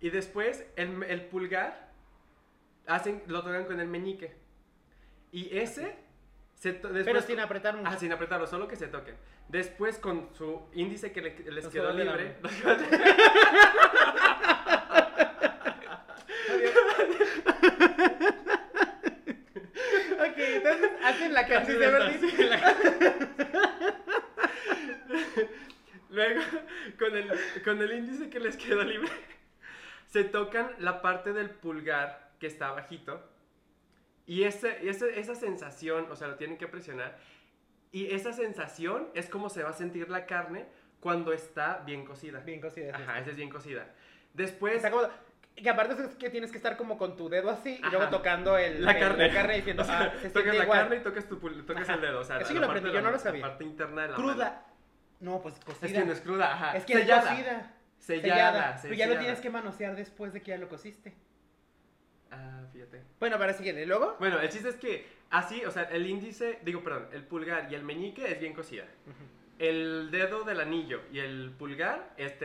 Y 0.00 0.10
después 0.10 0.66
el, 0.76 1.02
el 1.04 1.22
pulgar 1.26 1.90
hacen, 2.86 3.22
lo 3.26 3.42
tocan 3.42 3.64
con 3.64 3.80
el 3.80 3.88
meñique. 3.88 4.34
Y 5.30 5.56
ese 5.56 5.96
se 6.54 6.72
después 6.72 7.04
Pero 7.04 7.20
sin 7.22 7.40
apretar 7.40 7.76
mucho. 7.76 7.88
Ah, 7.90 7.96
sin 7.96 8.12
apretarlo, 8.12 8.46
solo 8.46 8.68
que 8.68 8.76
se 8.76 8.88
toquen. 8.88 9.16
Después 9.48 9.98
con 9.98 10.28
su 10.34 10.68
índice 10.74 11.12
que 11.12 11.22
le- 11.22 11.50
les 11.50 11.68
quedó 11.68 11.92
libre. 11.92 12.36
Ok, 19.04 20.38
entonces 20.38 20.90
hacen 21.04 21.32
la 21.34 21.41
canción 21.52 21.78
de 21.78 21.92
la- 21.92 22.12
Luego, 26.10 26.40
con 26.98 27.16
el, 27.16 27.30
con 27.64 27.80
el 27.80 27.92
índice 27.92 28.28
que 28.28 28.38
les 28.40 28.56
quedó 28.56 28.82
libre, 28.84 29.08
se 30.08 30.24
tocan 30.24 30.70
la 30.78 31.00
parte 31.00 31.32
del 31.32 31.50
pulgar 31.50 32.32
que 32.38 32.46
está 32.46 32.68
abajito. 32.68 33.28
Y 34.26 34.44
ese, 34.44 34.88
ese- 34.88 35.18
esa 35.18 35.34
sensación, 35.34 36.06
o 36.10 36.16
sea, 36.16 36.28
lo 36.28 36.36
tienen 36.36 36.58
que 36.58 36.68
presionar. 36.68 37.18
Y 37.92 38.12
esa 38.14 38.32
sensación 38.32 39.08
es 39.14 39.28
como 39.28 39.48
se 39.48 39.62
va 39.62 39.70
a 39.70 39.74
sentir 39.74 40.08
la 40.10 40.26
carne 40.26 40.66
cuando 41.00 41.32
está 41.32 41.82
bien 41.86 42.04
cocida. 42.04 42.40
Bien 42.40 42.60
cocida. 42.60 42.94
Ajá, 42.94 43.18
esa 43.18 43.30
es 43.30 43.36
bien 43.36 43.50
cocida. 43.50 43.86
Después, 44.34 44.76
Está 44.76 44.90
como- 44.90 45.08
que 45.56 45.68
aparte 45.70 45.94
es 46.02 46.16
que 46.16 46.30
tienes 46.30 46.50
que 46.50 46.56
estar 46.56 46.76
como 46.76 46.96
con 46.98 47.16
tu 47.16 47.28
dedo 47.28 47.50
así 47.50 47.80
y 47.82 47.90
luego 47.90 48.08
tocando 48.08 48.56
el, 48.56 48.84
la 48.84 48.92
el- 48.92 48.98
carne. 49.00 49.28
la 49.28 49.34
carne 49.34 49.56
diciendo, 49.56 49.82
O 49.82 49.86
sea, 49.86 50.02
ah, 50.02 50.12
se 50.20 50.30
tocas 50.30 50.54
la 50.56 50.64
igual. 50.64 50.80
carne 50.80 50.96
y 50.96 51.00
tocas, 51.00 51.28
tu 51.28 51.38
el 51.46 52.00
dedo. 52.00 52.20
O 52.20 52.24
sea, 52.24 52.38
Eso 52.38 52.54
yo 52.54 52.60
lo 52.60 52.66
aprendí, 52.66 52.90
yo 52.92 53.00
no 53.02 53.10
lo 53.10 53.18
sabía. 53.18 53.42
La 53.42 53.48
parte 53.48 53.64
interna 53.64 54.02
de 54.02 54.08
la 54.08 54.16
mano. 54.18 54.32
Cruda. 54.32 54.66
No, 55.20 55.40
pues 55.42 55.54
cocida. 55.64 55.86
Es 55.86 55.92
que 55.92 56.04
no 56.04 56.12
es 56.12 56.20
cruda, 56.20 56.52
ajá. 56.52 56.76
Es 56.76 56.84
que 56.84 56.94
es 56.94 56.98
sellada. 57.00 57.30
cocida. 57.30 57.72
Sellada. 57.98 58.78
Pero 58.82 58.94
ya 58.94 59.06
lo 59.06 59.10
sellada. 59.12 59.20
tienes 59.20 59.40
que 59.40 59.50
manosear 59.50 59.94
después 59.94 60.32
de 60.32 60.42
que 60.42 60.50
ya 60.50 60.58
lo 60.58 60.68
cociste. 60.68 61.14
Ah, 62.30 62.62
fíjate. 62.72 63.02
Bueno, 63.20 63.38
para 63.38 63.52
siguiente. 63.52 63.84
Luego. 63.86 64.16
Bueno, 64.18 64.40
el 64.40 64.48
chiste 64.48 64.70
es 64.70 64.76
que 64.76 65.06
así, 65.30 65.64
o 65.64 65.70
sea, 65.70 65.82
el 65.84 66.06
índice, 66.06 66.58
digo, 66.62 66.82
perdón, 66.82 67.08
el 67.12 67.24
pulgar 67.24 67.70
y 67.70 67.74
el 67.74 67.82
meñique 67.84 68.30
es 68.32 68.40
bien 68.40 68.54
cocida. 68.54 68.84
El 69.62 70.10
dedo 70.10 70.42
del 70.42 70.60
anillo 70.60 71.02
y 71.12 71.20
el 71.20 71.52
pulgar 71.56 72.14
es, 72.16 72.36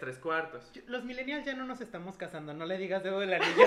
tres 0.00 0.18
cuartos. 0.18 0.72
Los 0.88 1.04
millennials 1.04 1.44
ya 1.46 1.54
no 1.54 1.64
nos 1.66 1.80
estamos 1.80 2.16
casando, 2.16 2.52
no 2.52 2.66
le 2.66 2.76
digas 2.78 3.04
dedo 3.04 3.20
del 3.20 3.32
anillo. 3.34 3.64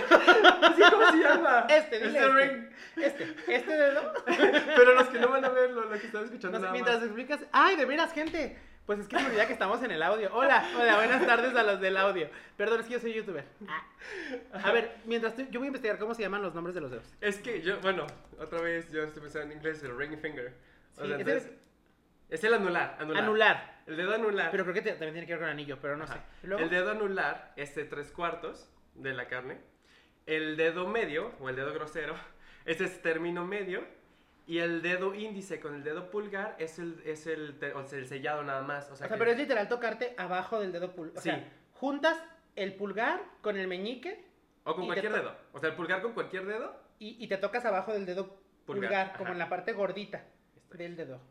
¿Así 0.61 0.81
cómo 0.91 1.11
se 1.11 1.17
llama? 1.17 1.65
Este, 1.69 1.99
dile 1.99 2.19
Este 2.19 2.27
este. 2.27 2.33
ring. 2.33 2.69
Este, 2.97 3.35
este 3.55 3.71
dedo. 3.77 4.13
Pero 4.25 4.93
los 4.93 5.07
que 5.07 5.19
no 5.19 5.29
van 5.29 5.45
a 5.45 5.49
verlo, 5.49 5.85
lo 5.85 5.91
que 5.97 6.05
están 6.07 6.25
escuchando 6.25 6.58
No 6.58 6.58
sé, 6.58 6.62
nada 6.63 6.73
mientras 6.73 6.95
más. 6.97 7.05
explicas. 7.05 7.39
¡Ay, 7.53 7.77
de 7.77 7.86
veras, 7.86 8.12
gente! 8.12 8.58
Pues 8.86 8.99
es 8.99 9.08
que 9.08 9.15
me 9.15 9.25
olvida 9.25 9.47
que 9.47 9.53
estamos 9.53 9.82
en 9.84 9.91
el 9.91 10.03
audio. 10.03 10.29
Hola, 10.34 10.65
hola, 10.77 10.95
buenas 10.97 11.25
tardes 11.25 11.55
a 11.55 11.63
los 11.63 11.79
del 11.79 11.95
audio. 11.95 12.29
Perdón, 12.58 12.82
es 12.82 12.88
que 12.88 12.93
yo 12.93 12.99
soy 12.99 13.13
youtuber. 13.13 13.45
Ah. 13.69 13.86
A 14.63 14.71
ver, 14.73 14.95
mientras 15.05 15.34
tú, 15.34 15.43
yo 15.49 15.60
voy 15.62 15.67
a 15.67 15.69
investigar 15.69 15.97
cómo 15.97 16.13
se 16.13 16.23
llaman 16.23 16.41
los 16.41 16.53
nombres 16.53 16.75
de 16.75 16.82
los 16.82 16.91
dedos. 16.91 17.05
Es 17.21 17.38
que 17.38 17.62
yo, 17.62 17.79
bueno, 17.79 18.05
otra 18.38 18.60
vez 18.60 18.91
yo 18.91 19.03
estoy 19.03 19.21
pensando 19.21 19.51
en 19.53 19.58
inglés, 19.60 19.82
el 19.84 19.97
ring 19.97 20.17
finger. 20.21 20.53
O 20.97 21.01
Sí, 21.03 21.08
sea, 21.08 21.17
ese 21.17 21.21
entonces, 21.21 21.51
es 22.29 22.43
el 22.43 22.53
anular, 22.53 22.97
anular. 22.99 23.23
Anular. 23.23 23.77
El 23.87 23.97
dedo 23.97 24.13
anular. 24.15 24.51
Pero 24.51 24.63
creo 24.63 24.73
que 24.73 24.81
te- 24.81 24.91
también 24.91 25.13
tiene 25.13 25.27
que 25.27 25.33
ver 25.33 25.41
con 25.41 25.49
anillo, 25.49 25.77
pero 25.81 25.95
no 25.95 26.03
Ajá. 26.03 26.13
sé. 26.15 26.47
Luego, 26.47 26.63
El 26.63 26.69
dedo 26.69 26.91
anular 26.91 27.53
es 27.55 27.73
de 27.75 27.85
tres 27.85 28.11
cuartos 28.11 28.69
de 28.95 29.13
la 29.13 29.27
carne. 29.27 29.59
El 30.25 30.57
dedo 30.57 30.87
medio, 30.87 31.31
o 31.39 31.49
el 31.49 31.55
dedo 31.55 31.73
grosero, 31.73 32.15
ese 32.65 32.83
es 32.85 33.01
término 33.01 33.45
medio. 33.45 33.83
Y 34.45 34.59
el 34.59 34.81
dedo 34.81 35.13
índice 35.13 35.59
con 35.59 35.75
el 35.75 35.83
dedo 35.83 36.09
pulgar 36.09 36.55
es 36.57 36.79
el, 36.79 37.01
es 37.05 37.27
el, 37.27 37.57
o 37.75 37.83
sea, 37.83 37.99
el 37.99 38.07
sellado 38.07 38.43
nada 38.43 38.61
más. 38.61 38.85
O 38.85 38.87
sea, 38.87 38.93
o 38.93 38.97
sea, 38.97 39.07
que- 39.09 39.17
pero 39.17 39.31
es 39.31 39.37
literal 39.37 39.67
tocarte 39.67 40.13
abajo 40.17 40.59
del 40.61 40.71
dedo 40.71 40.93
pulgar. 40.95 41.17
O 41.17 41.21
Sí. 41.21 41.29
sea, 41.29 41.49
juntas 41.73 42.17
el 42.55 42.73
pulgar 42.75 43.21
con 43.41 43.57
el 43.57 43.67
meñique 43.67 44.25
o 44.63 44.73
con 44.75 44.85
cualquier 44.85 45.11
dedo. 45.13 45.35
O 45.53 45.59
sea, 45.59 45.69
el 45.69 45.75
pulgar 45.75 46.01
con 46.01 46.13
cualquier 46.13 46.45
dedo. 46.45 46.75
y, 46.99 47.23
y 47.23 47.27
te 47.27 47.37
tocas 47.37 47.63
abajo 47.65 47.93
del 47.93 48.05
dedo 48.07 48.37
Pulgar, 48.65 49.15
como 49.17 49.31
en 49.31 49.37
la 49.37 49.47
parte 49.49 49.71
gordita 49.71 50.25
del 50.73 50.95
dedo. 50.97 51.21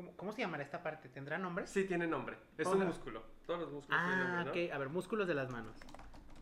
¿Cómo, 0.00 0.16
cómo 0.16 0.32
se 0.32 0.40
llamará 0.40 0.62
esta 0.62 0.82
parte? 0.82 1.10
¿Tendrá 1.10 1.36
nombre? 1.36 1.66
Sí, 1.66 1.84
tiene 1.84 2.06
nombre. 2.06 2.38
Es 2.56 2.66
un 2.66 2.86
músculo. 2.86 3.22
Todos 3.46 3.60
los 3.60 3.70
músculos 3.70 4.00
tienen 4.00 4.18
Ah, 4.26 4.34
nombre, 4.44 4.62
¿no? 4.62 4.66
ok. 4.68 4.74
A 4.74 4.78
ver, 4.78 4.88
músculos 4.88 5.28
de 5.28 5.34
las 5.34 5.50
manos. 5.50 5.76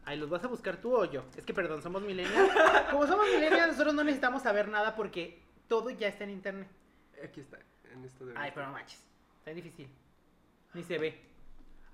Ahí 0.04 0.16
los 0.16 0.30
vas 0.30 0.44
a 0.44 0.46
buscar 0.46 0.76
tú 0.76 0.94
o 0.94 1.04
yo. 1.04 1.24
Es 1.36 1.44
que, 1.44 1.52
perdón, 1.52 1.82
somos 1.82 2.02
millennials. 2.02 2.52
Como 2.92 3.04
somos 3.08 3.26
millennials, 3.26 3.72
nosotros 3.72 3.94
no 3.94 4.04
necesitamos 4.04 4.42
saber 4.42 4.68
nada 4.68 4.94
porque 4.94 5.42
todo 5.66 5.90
ya 5.90 6.06
está 6.06 6.22
en 6.22 6.30
internet. 6.30 6.68
Aquí 7.24 7.40
está. 7.40 7.58
En 7.92 8.04
esto 8.04 8.24
de 8.26 8.34
Ay, 8.36 8.52
pero 8.54 8.66
no 8.66 8.72
manches. 8.74 9.04
Está 9.40 9.50
difícil. 9.52 9.88
Ni 10.74 10.84
se 10.84 10.98
ve. 10.98 11.20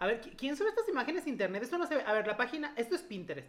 A 0.01 0.07
ver, 0.07 0.21
¿qui- 0.21 0.37
¿quién 0.37 0.55
sube 0.57 0.69
estas 0.69 0.87
imágenes 0.91 1.25
a 1.25 1.29
internet? 1.31 1.63
Esto 1.63 1.79
no 1.79 1.87
se 1.87 1.97
ve. 1.97 2.03
A 2.05 2.13
ver, 2.13 2.27
la 2.27 2.37
página. 2.37 2.75
Esto 2.77 2.95
es 2.95 3.01
Pinterest. 3.03 3.49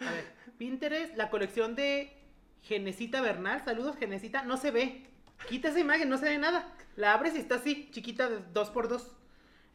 A 0.00 0.10
ver, 0.12 0.26
Pinterest, 0.58 1.16
la 1.16 1.30
colección 1.30 1.74
de 1.74 2.12
Genesita 2.60 3.22
Bernal. 3.22 3.64
Saludos, 3.64 3.96
Genesita. 3.96 4.42
No 4.42 4.58
se 4.58 4.70
ve. 4.70 5.06
Quita 5.48 5.68
esa 5.68 5.80
imagen, 5.80 6.08
no 6.08 6.18
se 6.18 6.26
ve 6.28 6.38
nada. 6.38 6.72
La 6.96 7.12
abres 7.12 7.34
y 7.34 7.38
está 7.38 7.56
así, 7.56 7.88
chiquita 7.90 8.28
de 8.28 8.38
2x2. 8.52 9.02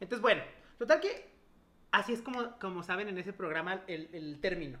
Entonces, 0.00 0.20
bueno, 0.20 0.42
total 0.78 1.00
que 1.00 1.30
así 1.92 2.12
es 2.12 2.20
como, 2.22 2.58
como 2.58 2.82
saben 2.82 3.08
en 3.08 3.18
ese 3.18 3.32
programa 3.32 3.82
el, 3.86 4.08
el 4.12 4.40
término, 4.40 4.78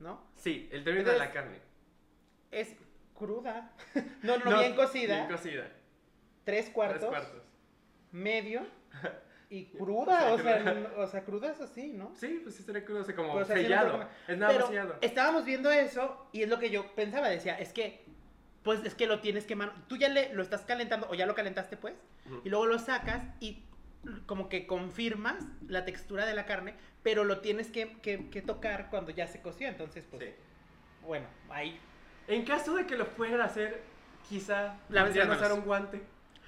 ¿no? 0.00 0.24
Sí, 0.36 0.68
el 0.72 0.82
término 0.84 1.10
de 1.10 1.18
la 1.18 1.26
Entonces- 1.26 1.42
carne. 1.42 1.60
Es 2.50 2.74
cruda. 3.14 3.72
No, 4.22 4.38
no, 4.38 4.58
bien 4.58 4.74
cocida. 4.74 5.16
Bien 5.26 5.28
cocida. 5.28 5.68
Tres 6.44 6.70
cuartos. 6.70 7.00
Tres 7.00 7.10
cuartos. 7.10 7.42
medio 8.12 8.66
y 9.50 9.66
cruda, 9.66 10.32
O 10.32 10.34
o 10.34 10.38
sea, 10.38 10.92
o 10.96 11.06
sea, 11.06 11.24
cruda 11.24 11.50
es 11.52 11.60
así, 11.60 11.92
¿no? 11.92 12.12
Sí, 12.16 12.40
pues 12.42 12.54
sí 12.54 12.60
estaría 12.62 12.84
crudo, 12.84 13.00
o 13.02 13.04
sea, 13.04 13.14
como 13.14 13.32
Pues 13.32 13.48
no 13.48 13.54
sellado. 13.54 14.08
es 14.28 14.38
nada 14.38 14.52
más 14.52 14.56
Pero 14.56 14.66
sellado. 14.68 14.96
estábamos 15.00 15.44
viendo 15.44 15.70
eso 15.70 16.28
y 16.32 16.42
es 16.42 16.48
lo 16.48 16.58
que 16.58 16.70
yo 16.70 16.94
pensaba, 16.94 17.28
decía, 17.28 17.58
es 17.58 17.72
que, 17.72 18.03
pues 18.64 18.84
es 18.84 18.94
que 18.94 19.06
lo 19.06 19.20
tienes 19.20 19.44
que, 19.44 19.56
tú 19.88 19.96
ya 19.96 20.08
le, 20.08 20.32
lo 20.34 20.42
estás 20.42 20.62
calentando 20.62 21.06
o 21.10 21.14
ya 21.14 21.26
lo 21.26 21.34
calentaste 21.34 21.76
pues, 21.76 21.94
y 22.44 22.48
luego 22.48 22.66
lo 22.66 22.78
sacas 22.78 23.22
y 23.38 23.62
como 24.26 24.48
que 24.48 24.66
confirmas 24.66 25.44
la 25.68 25.84
textura 25.84 26.26
de 26.26 26.34
la 26.34 26.44
carne, 26.46 26.74
pero 27.02 27.24
lo 27.24 27.40
tienes 27.40 27.70
que, 27.70 27.92
que- 28.00 28.28
que 28.30 28.42
tocar 28.42 28.88
cuando 28.90 29.10
ya 29.12 29.26
se 29.28 29.40
coció, 29.42 29.68
entonces 29.68 30.04
pues, 30.10 30.22
Sí. 30.24 30.30
bueno, 31.02 31.26
ahí. 31.50 31.78
En 32.26 32.44
caso 32.44 32.74
de 32.74 32.86
que 32.86 32.96
lo 32.96 33.04
fueran 33.06 33.40
a 33.42 33.44
hacer, 33.44 33.82
quizá 34.28 34.78
podrían 34.88 35.28
las 35.28 35.38
usar 35.38 35.52
un 35.52 35.60
guante. 35.60 36.02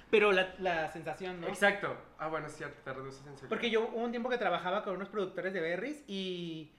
Pero 0.09 0.31
la, 0.31 0.55
la 0.59 0.87
sensación, 0.87 1.41
¿no? 1.41 1.47
Exacto. 1.47 1.95
Ah, 2.17 2.29
bueno, 2.29 2.47
es 2.47 2.55
cierto, 2.55 2.79
te 2.81 2.93
reduces 2.93 3.15
sensibilidad. 3.21 3.49
Porque 3.49 3.69
yo 3.69 3.81
hubo 3.89 3.97
un 3.97 4.09
tiempo 4.11 4.29
que 4.29 4.37
trabajaba 4.37 4.83
con 4.83 4.95
unos 4.95 5.09
productores 5.09 5.53
de 5.53 5.59
berries 5.59 6.01
y 6.07 6.71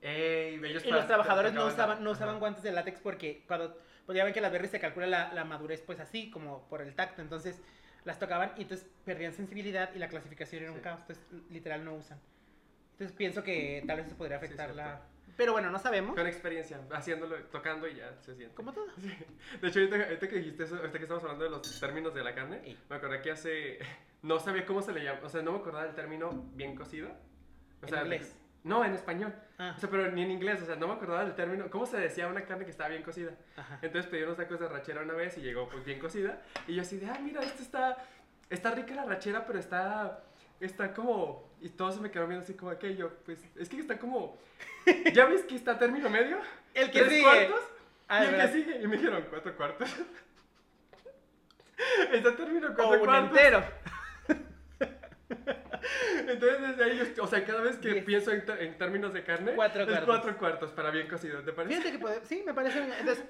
Ey, 0.00 0.54
ellos 0.64 0.84
Y 0.86 0.90
los 0.90 1.06
trabajadores 1.06 1.52
no 1.52 1.66
la- 1.66 1.72
usaban, 1.74 2.02
no 2.02 2.10
usaban 2.12 2.40
guantes 2.40 2.62
de 2.62 2.72
látex 2.72 2.98
porque 3.00 3.44
cuando, 3.46 3.76
pues 4.10 4.16
ya 4.16 4.24
ven 4.24 4.34
que 4.34 4.40
las 4.40 4.50
berries 4.50 4.72
se 4.72 4.80
calcula 4.80 5.06
la, 5.06 5.32
la 5.32 5.44
madurez 5.44 5.82
pues 5.82 6.00
así, 6.00 6.32
como 6.32 6.66
por 6.68 6.82
el 6.82 6.96
tacto, 6.96 7.22
entonces 7.22 7.60
las 8.04 8.18
tocaban 8.18 8.50
y 8.56 8.62
entonces 8.62 8.84
perdían 9.04 9.32
sensibilidad 9.32 9.88
y 9.94 10.00
la 10.00 10.08
clasificación 10.08 10.62
era 10.64 10.72
un 10.72 10.78
Sí. 10.78 10.82
caos, 10.82 11.02
entonces 11.02 11.24
literal 11.48 11.84
no 11.84 11.94
usan. 11.94 12.18
Entonces 12.94 13.16
pienso 13.16 13.44
que 13.44 13.84
tal 13.86 13.98
vez 13.98 14.08
eso 14.08 14.16
podría 14.16 14.40
Sí, 14.40 14.46
afectar 14.46 14.74
la... 14.74 14.84
cierto. 14.84 15.04
Pero 15.36 15.52
bueno, 15.52 15.70
no 15.70 15.78
sabemos. 15.78 16.16
Con 16.16 16.26
experiencia, 16.26 16.80
haciéndolo, 16.90 17.36
tocando 17.52 17.86
y 17.86 17.94
ya 17.94 18.12
se 18.20 18.34
siente. 18.34 18.52
Como 18.56 18.72
todo. 18.72 18.86
De 18.96 19.68
hecho, 19.68 19.78
ahorita, 19.78 19.96
ahorita 20.02 20.28
que 20.28 20.36
dijiste 20.38 20.64
eso, 20.64 20.74
ahorita 20.74 20.98
que 20.98 21.04
estamos 21.04 21.22
hablando 21.22 21.44
de 21.44 21.50
los 21.50 21.78
términos 21.78 22.12
de 22.12 22.24
la 22.24 22.34
carne, 22.34 22.76
me 22.88 22.96
acordé 22.96 23.22
que 23.22 23.30
hace. 23.30 23.78
No 24.22 24.40
sabía 24.40 24.66
cómo 24.66 24.82
se 24.82 24.92
le 24.92 25.04
llama, 25.04 25.20
o 25.22 25.28
sea, 25.28 25.40
no 25.40 25.52
me 25.52 25.58
acordaba 25.60 25.84
del 25.84 25.94
término 25.94 26.30
bien 26.54 26.74
cocido. 26.74 27.08
O 27.80 27.84
En 27.84 27.88
sea, 27.90 28.02
inglés. 28.02 28.36
No, 28.62 28.84
en 28.84 28.92
español. 28.92 29.34
Ah. 29.58 29.74
O 29.76 29.80
sea, 29.80 29.88
pero 29.90 30.10
ni 30.12 30.22
en 30.22 30.30
inglés, 30.30 30.60
o 30.62 30.66
sea, 30.66 30.76
no 30.76 30.86
me 30.88 30.94
acordaba 30.94 31.24
del 31.24 31.34
término. 31.34 31.70
¿Cómo 31.70 31.86
se 31.86 31.96
decía 31.96 32.28
una 32.28 32.44
carne 32.44 32.64
que 32.64 32.70
estaba 32.70 32.90
bien 32.90 33.02
cocida? 33.02 33.32
Ajá. 33.56 33.78
Entonces 33.80 34.10
pedí 34.10 34.22
unos 34.22 34.36
tacos 34.36 34.60
de 34.60 34.68
rachera 34.68 35.02
una 35.02 35.14
vez 35.14 35.36
y 35.38 35.40
llegó 35.40 35.68
pues 35.68 35.84
bien 35.84 35.98
cocida. 35.98 36.42
Y 36.66 36.74
yo 36.74 36.82
así 36.82 36.98
de, 36.98 37.06
ah, 37.06 37.18
mira, 37.22 37.40
esto 37.40 37.62
está, 37.62 37.96
está 38.50 38.70
rica 38.72 38.94
la 38.94 39.04
rachera, 39.06 39.46
pero 39.46 39.58
está, 39.58 40.22
está 40.60 40.92
como... 40.92 41.48
Y 41.62 41.70
todos 41.70 41.94
se 41.94 42.00
me 42.00 42.10
quedaron 42.10 42.30
viendo 42.30 42.44
así 42.44 42.54
como 42.54 42.70
aquello. 42.70 43.12
Pues 43.24 43.40
es 43.56 43.68
que 43.68 43.78
está 43.80 43.98
como... 43.98 44.36
¿Ya 45.14 45.24
ves 45.26 45.42
que 45.44 45.56
está 45.56 45.78
término 45.78 46.10
medio? 46.10 46.38
El 46.74 46.90
que 46.90 47.00
¿Tres 47.00 47.10
sigue. 47.12 47.22
cuartos? 47.22 47.60
Ah, 48.08 48.22
y 48.22 48.26
el 48.26 48.30
¿verdad? 48.32 48.46
que 48.46 48.52
sigue. 48.52 48.82
Y 48.82 48.86
me 48.86 48.96
dijeron, 48.96 49.24
cuatro 49.30 49.56
cuartos. 49.56 49.90
está 52.12 52.36
término 52.36 52.68
O 52.68 52.74
cuatro 52.74 53.00
un 53.00 53.06
cuartos. 53.06 53.38
entero. 53.38 53.64
Entonces 56.26 56.60
desde 56.60 56.84
ahí, 56.84 57.12
yo- 57.16 57.24
o 57.24 57.26
sea, 57.26 57.44
cada 57.44 57.60
vez 57.62 57.76
que 57.78 57.90
Diez. 57.90 58.04
pienso 58.04 58.30
en, 58.32 58.76
términos 58.78 59.12
de 59.12 59.24
carne, 59.24 59.52
Cuatro 59.54 59.82
es 59.82 59.88
cuartos. 59.88 60.06
cuatro 60.06 60.38
cuartos 60.38 60.70
para 60.72 60.90
bien 60.90 61.08
cocido, 61.08 61.40
¿te 61.42 61.52
parece? 61.52 61.76
Fíjate 61.76 61.92
que 61.92 61.98
puede, 61.98 62.24
sí, 62.26 62.42
me 62.46 62.54
parece. 62.54 62.78
Entonces, 62.98 63.24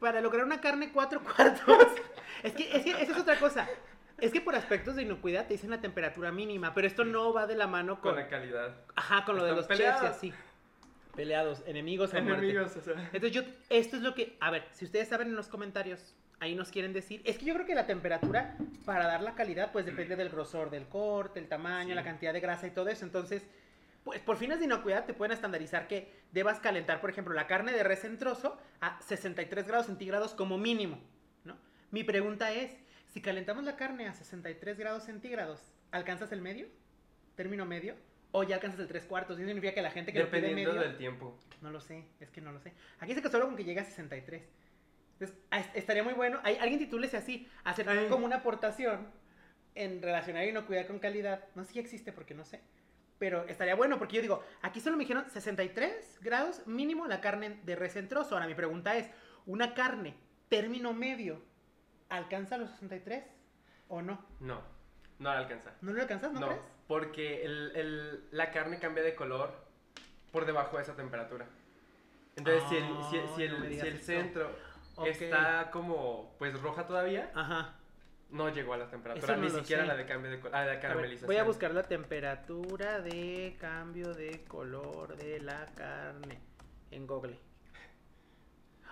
para 0.00 0.20
lograr 0.20 0.44
una 0.44 0.60
carne 0.60 0.90
cuatro 0.92 1.20
cuartos, 1.36 1.88
es 2.42 2.52
que, 2.52 2.76
es 2.76 2.84
que 2.84 2.90
esa 2.90 3.12
es 3.12 3.18
otra 3.18 3.38
cosa. 3.38 3.68
Es 4.18 4.32
que 4.32 4.40
por 4.40 4.54
aspectos 4.54 4.96
de 4.96 5.02
inocuidad 5.02 5.46
te 5.46 5.54
dicen 5.54 5.68
la 5.70 5.80
temperatura 5.80 6.32
mínima, 6.32 6.72
pero 6.72 6.86
esto 6.86 7.04
no 7.04 7.32
va 7.34 7.46
de 7.46 7.54
la 7.54 7.66
mano 7.66 8.00
Con 8.00 8.12
con, 8.12 8.16
la 8.16 8.28
calidad. 8.28 8.74
ajá, 8.94 9.24
con 9.26 9.36
lo 9.36 9.44
de 9.44 9.52
los 9.52 9.66
chefs 9.68 9.74
y 9.78 9.82
peleados. 9.82 10.02
así. 10.04 10.34
Peleados, 11.14 11.62
enemigos 11.66 12.12
a 12.14 12.20
muerte. 12.20 12.44
Enemigos, 12.44 12.76
o 12.76 12.80
sea. 12.80 12.94
Entonces 13.12 13.32
yo, 13.32 13.42
esto 13.70 13.96
es 13.96 14.02
lo 14.02 14.14
que, 14.14 14.36
a 14.40 14.50
ver, 14.50 14.64
si 14.72 14.84
ustedes 14.86 15.08
saben 15.08 15.28
en 15.28 15.36
los 15.36 15.48
comentarios, 15.48 16.14
ahí 16.40 16.54
nos 16.54 16.70
quieren 16.70 16.92
decir, 16.92 17.22
es 17.24 17.38
que 17.38 17.44
yo 17.46 17.54
creo 17.54 17.66
que 17.66 17.74
la 17.74 17.86
temperatura 17.86 18.56
para 18.84 19.06
dar 19.06 19.22
la 19.22 19.34
calidad 19.34 19.72
pues 19.72 19.86
depende 19.86 20.16
del 20.16 20.28
grosor 20.28 20.70
del 20.70 20.86
corte, 20.86 21.40
el 21.40 21.48
tamaño, 21.48 21.88
Sí. 21.90 21.94
la 21.94 22.04
cantidad 22.04 22.32
de 22.32 22.40
grasa 22.40 22.66
y 22.66 22.70
todo 22.70 22.88
eso, 22.88 23.04
entonces, 23.04 23.46
pues 24.04 24.20
por 24.20 24.36
fines 24.36 24.58
de 24.58 24.66
inocuidad 24.66 25.04
te 25.06 25.14
pueden 25.14 25.32
estandarizar 25.32 25.88
que 25.88 26.12
debas 26.32 26.60
calentar, 26.60 27.00
por 27.00 27.10
ejemplo, 27.10 27.34
la 27.34 27.46
carne 27.46 27.72
de 27.72 27.82
res 27.82 28.04
en 28.04 28.18
trozo 28.18 28.58
a 28.80 29.00
63 29.02 29.66
grados 29.66 29.86
centígrados 29.86 30.34
como 30.34 30.58
mínimo, 30.58 31.00
¿no? 31.44 31.56
Mi 31.90 32.04
pregunta 32.04 32.52
es, 32.52 32.76
si 33.08 33.20
calentamos 33.20 33.64
la 33.64 33.76
carne 33.76 34.06
a 34.06 34.12
63 34.12 34.78
grados 34.78 35.04
centígrados, 35.04 35.60
¿alcanzas 35.90 36.30
el 36.32 36.42
medio? 36.42 36.66
¿Término 37.34 37.64
medio? 37.66 37.96
¿O 38.32 38.42
ya 38.42 38.56
alcanzas 38.56 38.80
el 38.80 38.88
tres 38.88 39.04
cuartos? 39.04 39.38
Eso 39.38 39.46
significa 39.46 39.72
que 39.72 39.80
la 39.82 39.90
gente 39.90 40.12
que 40.12 40.18
lo 40.18 40.26
pide 40.26 40.42
Dependiendo 40.42 40.74
medio... 40.74 40.86
del 40.88 40.98
tiempo. 40.98 41.38
No 41.62 41.70
lo 41.70 41.80
sé, 41.80 42.04
es 42.20 42.30
que 42.30 42.40
no 42.42 42.52
lo 42.52 42.60
sé. 42.60 42.72
Aquí 43.00 43.14
que 43.14 43.28
solo 43.30 43.46
con 43.46 43.56
que 43.56 43.64
llega 43.64 43.80
a 43.82 43.84
63. 43.84 44.42
Entonces, 45.18 45.36
a- 45.50 45.60
estaría 45.74 46.02
muy 46.02 46.12
bueno. 46.14 46.40
Hay, 46.42 46.56
alguien 46.56 46.78
titúlese 46.78 47.16
así, 47.16 47.48
hacer 47.64 47.88
Ay. 47.88 48.08
como 48.08 48.26
una 48.26 48.36
aportación 48.36 49.06
en 49.74 50.02
relacionar 50.02 50.44
inocuidad 50.46 50.86
con 50.86 50.98
calidad. 50.98 51.44
No 51.54 51.64
sé 51.64 51.72
si 51.74 51.78
existe 51.78 52.12
porque 52.12 52.34
no 52.34 52.44
sé. 52.44 52.60
Pero 53.18 53.44
estaría 53.48 53.74
bueno 53.74 53.98
porque 53.98 54.16
yo 54.16 54.22
digo, 54.22 54.44
aquí 54.60 54.80
solo 54.80 54.96
me 54.96 55.04
dijeron 55.04 55.24
63 55.30 56.18
grados 56.20 56.66
mínimo 56.66 57.06
la 57.06 57.20
carne 57.22 57.58
de 57.64 57.74
res 57.76 57.96
en 57.96 58.08
trozo. 58.08 58.34
Ahora 58.34 58.46
mi 58.46 58.54
pregunta 58.54 58.94
es, 58.96 59.08
¿una 59.46 59.72
carne 59.74 60.14
término 60.50 60.92
medio 60.92 61.40
alcanza 62.10 62.58
los 62.58 62.70
63 62.72 63.24
o 63.88 64.02
no? 64.02 64.22
No, 64.40 64.60
no 65.18 65.30
la 65.32 65.38
alcanza. 65.38 65.72
¿No 65.80 65.92
lo 65.94 66.02
alcanzas, 66.02 66.30
no, 66.32 66.40
No, 66.40 66.46
crees? 66.48 66.60
porque 66.86 67.42
el, 67.42 67.72
el- 67.74 68.24
la 68.32 68.50
carne 68.50 68.78
cambia 68.78 69.02
de 69.02 69.14
color 69.14 69.64
por 70.30 70.44
debajo 70.44 70.76
de 70.76 70.82
esa 70.82 70.94
temperatura. 70.94 71.46
Entonces, 72.36 72.64
si 72.68 72.76
el, 72.76 72.84
si, 73.10 73.16
Ah, 73.16 73.32
si 73.34 73.42
el- 73.44 73.60
no 73.60 73.66
si 73.66 73.78
el 73.88 73.98
centro 74.02 74.54
Está 75.04 75.70
como 75.70 76.34
pues 76.38 76.60
roja 76.60 76.86
todavía, 76.86 77.30
Ajá. 77.34 77.74
no 78.30 78.48
llegó 78.48 78.74
a 78.74 78.78
la 78.78 78.88
temperatura, 78.90 79.36
no 79.36 79.42
ni 79.44 79.50
siquiera 79.50 79.82
sé. 79.82 79.88
la 79.88 79.96
de 79.96 80.06
cambio 80.06 80.30
de 80.30 80.40
color, 80.40 80.56
ah, 80.56 80.62
de 80.62 80.70
A 80.70 80.72
ver, 80.72 80.80
caramelización. 80.80 81.26
voy 81.26 81.36
a 81.36 81.44
buscar 81.44 81.72
la 81.74 81.82
temperatura 81.82 83.00
de 83.00 83.56
cambio 83.60 84.14
de 84.14 84.44
color 84.44 85.16
de 85.16 85.40
la 85.40 85.66
carne 85.74 86.38
en 86.90 87.06
Google. 87.06 87.38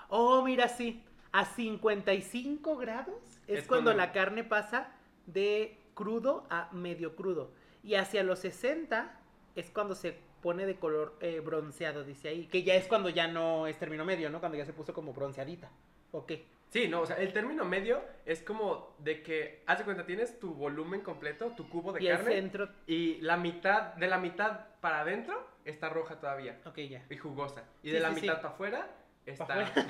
Oh, 0.09 0.43
mira, 0.45 0.69
sí. 0.69 1.03
A 1.33 1.45
55 1.47 2.77
grados 2.77 3.17
es, 3.49 3.61
Es 3.61 3.67
cuando, 3.67 3.91
cuando- 3.91 3.95
la 3.95 4.13
carne 4.13 4.45
pasa 4.45 4.89
de 5.27 5.79
crudo 5.95 6.47
a 6.51 6.69
medio 6.73 7.17
crudo. 7.17 7.51
Y 7.83 7.97
hacia 7.97 8.23
los 8.23 8.39
60 8.41 9.19
es 9.57 9.71
cuando 9.71 9.95
se 9.95 10.17
pone 10.43 10.67
de 10.67 10.77
color 10.77 11.17
eh, 11.21 11.41
bronceado, 11.41 12.05
dice 12.05 12.29
ahí. 12.29 12.47
Que 12.47 12.63
ya 12.63 12.75
es 12.75 12.87
cuando 12.87 13.09
ya 13.09 13.27
no 13.27 13.67
es 13.67 13.79
término 13.79 14.05
medio, 14.05 14.31
¿no? 14.31 14.39
Cuando 14.41 14.57
ya 14.59 14.65
se 14.65 14.73
puso 14.73 14.93
como 14.95 15.13
bronceadita. 15.13 15.71
¿O 16.15 16.25
qué? 16.27 16.47
Sí, 16.71 16.87
no, 16.89 17.01
o 17.01 17.07
sea, 17.07 17.17
el 17.17 17.33
término 17.33 17.65
medio 17.65 18.01
es 18.25 18.41
como 18.41 18.95
de 18.99 19.23
que, 19.23 19.63
haz 19.67 19.79
de 19.79 19.85
cuenta, 19.85 20.07
tienes 20.07 20.39
tu 20.39 20.55
volumen 20.55 21.01
completo, 21.01 21.51
tu 21.57 21.69
cubo 21.69 21.93
de 21.93 22.03
y 22.03 22.07
el 22.07 22.17
carne, 22.19 22.33
centro... 22.35 22.69
y 22.87 23.21
la 23.21 23.37
mitad, 23.37 23.95
de 23.95 24.07
la 24.07 24.19
mitad 24.19 24.61
para 24.81 25.01
adentro 25.01 25.45
está 25.65 25.89
roja 25.89 26.21
todavía 26.21 26.61
Ok, 26.65 26.79
ya. 26.79 27.03
y 27.11 27.17
jugosa. 27.17 27.65
Y 27.83 27.89
Sí, 27.89 27.95
de 27.95 28.01
la 28.01 28.11
sí, 28.11 28.15
sí. 28.17 28.21
mitad 28.23 28.37
para 28.41 28.55
afuera 28.55 28.89
está... 29.27 29.47
Pa' 29.47 29.63
afuera. 29.65 29.89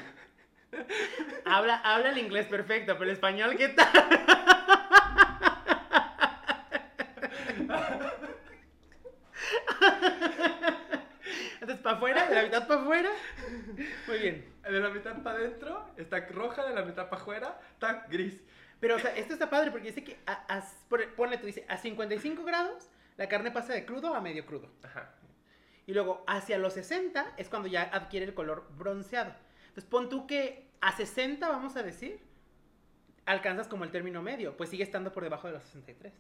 Habla, 1.45 1.77
habla 1.85 2.11
el 2.11 2.19
inglés 2.19 2.47
perfecto, 2.47 2.95
pero 2.95 3.05
el 3.05 3.11
español, 3.11 3.55
¿qué 3.57 3.69
tal? 3.69 3.87
Entonces, 11.61 11.79
para 11.83 11.97
afuera, 11.97 12.27
de 12.27 12.35
la 12.35 12.43
mitad 12.43 12.67
para 12.69 12.81
afuera. 12.81 13.11
Muy 14.07 14.19
bien. 14.19 14.53
De 14.63 14.81
la 14.81 14.91
mitad 14.91 15.23
para 15.23 15.39
adentro 15.39 15.87
está 15.97 16.21
roja, 16.29 16.65
de 16.67 16.75
la 16.75 16.83
mitad 16.83 17.09
para 17.09 17.21
afuera 17.23 17.61
está 17.73 18.07
gris. 18.11 18.41
Pero, 18.81 18.97
o 18.97 18.99
sea, 18.99 19.15
esto 19.17 19.33
está 19.33 19.49
padre 19.51 19.71
porque 19.71 19.89
dice 19.89 20.05
que, 20.05 20.19
a, 20.27 20.59
a- 20.59 20.65
ponle 21.17 21.39
tú, 21.39 21.47
dice, 21.47 21.65
a 21.69 21.77
55 21.79 22.45
grados, 22.45 22.89
la 23.17 23.29
carne 23.29 23.51
pasa 23.51 23.73
de 23.73 23.85
crudo 23.87 24.15
a 24.15 24.21
medio 24.21 24.45
crudo. 24.47 24.69
Ajá. 24.83 25.11
Y 25.87 25.93
luego, 25.95 26.25
hacia 26.27 26.59
los 26.59 26.73
60 26.75 27.35
es 27.37 27.49
cuando 27.49 27.69
ya 27.69 27.83
adquiere 27.83 28.27
el 28.27 28.35
color 28.35 28.67
bronceado. 28.77 29.35
Entonces, 29.69 29.85
pon 29.85 30.09
tú 30.09 30.27
que 30.27 30.69
a 30.81 30.93
60, 30.93 31.49
vamos 31.49 31.77
a 31.77 31.83
decir, 31.83 32.21
alcanzas 33.27 33.69
como 33.69 33.85
el 33.85 33.91
término 33.91 34.23
medio, 34.23 34.57
pues 34.57 34.71
sigue 34.71 34.83
estando 34.85 35.13
por 35.13 35.23
debajo 35.23 35.47
de 35.47 35.55
los 35.55 35.63
63. 35.65 36.13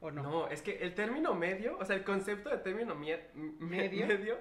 ¿O 0.00 0.10
no? 0.10 0.22
No. 0.22 0.48
es 0.48 0.62
que 0.62 0.78
el 0.78 0.94
término 0.94 1.34
medio, 1.34 1.76
o 1.78 1.84
sea, 1.84 1.96
el 1.96 2.04
concepto 2.04 2.50
de 2.50 2.58
término 2.58 2.94
¿Medio? 2.94 4.06
medio 4.06 4.38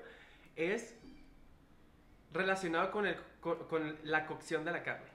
es 0.58 0.96
relacionado 2.34 2.92
con, 2.92 3.06
el, 3.08 3.16
con, 3.40 3.68
con 3.68 3.98
la 4.04 4.26
cocción 4.26 4.66
de 4.66 4.72
la 4.72 4.84
carne. 4.84 5.08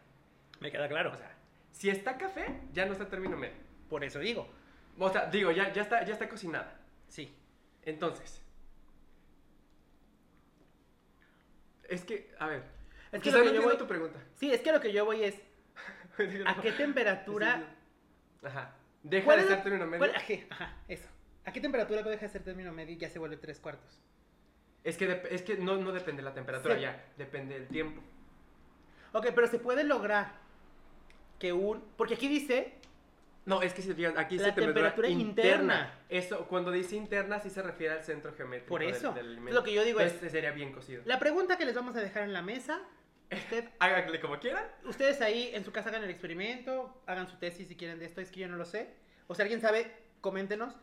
Me 0.60 0.70
queda 0.72 0.88
claro. 0.88 1.12
O 1.12 1.16
sea, 1.16 1.34
si 1.72 1.90
está 1.90 2.16
café, 2.16 2.60
ya 2.72 2.86
no 2.86 2.92
está 2.92 3.08
término 3.08 3.36
medio. 3.36 3.56
por 3.90 4.02
eso 4.04 4.18
digo. 4.20 4.48
O 4.98 5.10
sea, 5.10 5.26
digo, 5.26 5.50
ya, 5.50 5.72
ya, 5.72 5.82
está, 5.82 6.04
ya 6.04 6.12
está 6.14 6.28
cocinada. 6.28 6.78
Sí. 7.08 7.34
Entonces, 7.82 8.40
es 11.88 12.04
que, 12.04 12.34
a 12.38 12.46
ver, 12.46 12.62
Es 13.10 13.22
que 13.22 13.30
lo 13.30 13.38
no 13.38 13.44
que 13.44 13.54
yo 13.54 13.62
voy... 13.62 13.76
tu 13.76 13.86
pregunta. 13.86 14.18
Sí, 14.34 14.52
es 14.52 14.60
que 14.60 14.72
lo 14.72 14.80
que 14.80 14.92
yo 14.92 15.04
voy 15.04 15.22
es, 15.24 15.34
¿a 16.46 16.60
qué 16.60 16.72
temperatura... 16.72 17.76
Ajá. 18.42 18.74
Deja 19.02 19.24
¿Cuál 19.24 19.40
de 19.40 19.46
ser 19.48 19.62
término 19.62 19.86
medio. 19.86 19.98
cuál- 19.98 20.14
ajá, 20.50 20.76
eso. 20.88 21.08
¿A 21.44 21.52
qué 21.52 21.60
temperatura 21.60 22.02
deja 22.02 22.26
de 22.26 22.28
ser 22.32 22.42
término 22.44 22.72
medio 22.72 22.94
y 22.94 22.98
ya 22.98 23.08
se 23.08 23.18
vuelve 23.18 23.36
tres 23.36 23.58
cuartos? 23.58 24.00
Es 24.84 24.96
que, 24.96 25.08
dep- 25.08 25.28
es 25.30 25.42
que 25.42 25.56
no, 25.56 25.76
no 25.76 25.92
depende 25.92 26.22
de 26.22 26.28
la 26.28 26.34
temperatura 26.34 26.74
Sí. 26.74 26.80
ya, 26.82 27.04
depende 27.16 27.54
del 27.58 27.68
tiempo. 27.68 28.02
Ok, 29.12 29.28
pero 29.34 29.46
se 29.46 29.58
puede 29.58 29.84
lograr 29.84 30.32
que 31.38 31.52
un... 31.52 31.82
Porque 31.96 32.14
aquí 32.14 32.28
dice 32.28 32.74
No, 33.44 33.60
es 33.62 33.74
que 33.74 33.82
si 33.82 33.88
te 33.88 33.94
fijas, 33.94 34.16
aquí 34.16 34.36
dice 34.36 34.52
temperatura, 34.52 34.94
temperatura 34.94 35.08
interna. 35.08 35.60
interna. 35.60 35.98
Eso, 36.08 36.46
cuando 36.48 36.70
dice 36.70 36.96
interna, 36.96 37.40
sí 37.40 37.50
se 37.50 37.62
refiere 37.62 37.94
al 37.94 38.02
centro 38.04 38.32
geométrico 38.34 38.68
Por 38.68 38.80
del- 38.80 38.90
eso. 38.90 39.12
del, 39.12 39.26
alimento. 39.26 39.52
lo 39.58 39.64
que 39.64 39.72
yo 39.74 39.84
digo 39.84 40.00
es- 40.00 40.12
sería 40.30 40.50
bien 40.52 40.72
cocido. 40.72 41.02
La 41.04 41.18
pregunta 41.18 41.56
que 41.58 41.64
les 41.64 41.74
vamos 41.74 41.94
a 41.96 42.00
dejar 42.00 42.22
en 42.24 42.32
la 42.32 42.42
mesa, 42.42 42.80
usted, 43.30 43.68
Háganle 43.80 44.20
como 44.20 44.38
quieran. 44.38 44.64
ustedes 44.84 45.20
ahí 45.20 45.50
en 45.54 45.64
su 45.64 45.72
casa 45.72 45.88
hagan 45.90 46.04
el 46.04 46.10
experimento, 46.10 47.02
hagan 47.06 47.28
su 47.28 47.36
tesis 47.36 47.68
si 47.68 47.76
quieren 47.76 47.98
de 47.98 48.06
esto, 48.06 48.20
es 48.20 48.30
que 48.30 48.40
yo 48.40 48.48
no 48.48 48.56
lo 48.56 48.64
sé. 48.64 48.94
O 49.26 49.34
si 49.34 49.42
alguien 49.42 49.60
sabe, 49.60 49.92
coméntenos. 50.20 50.74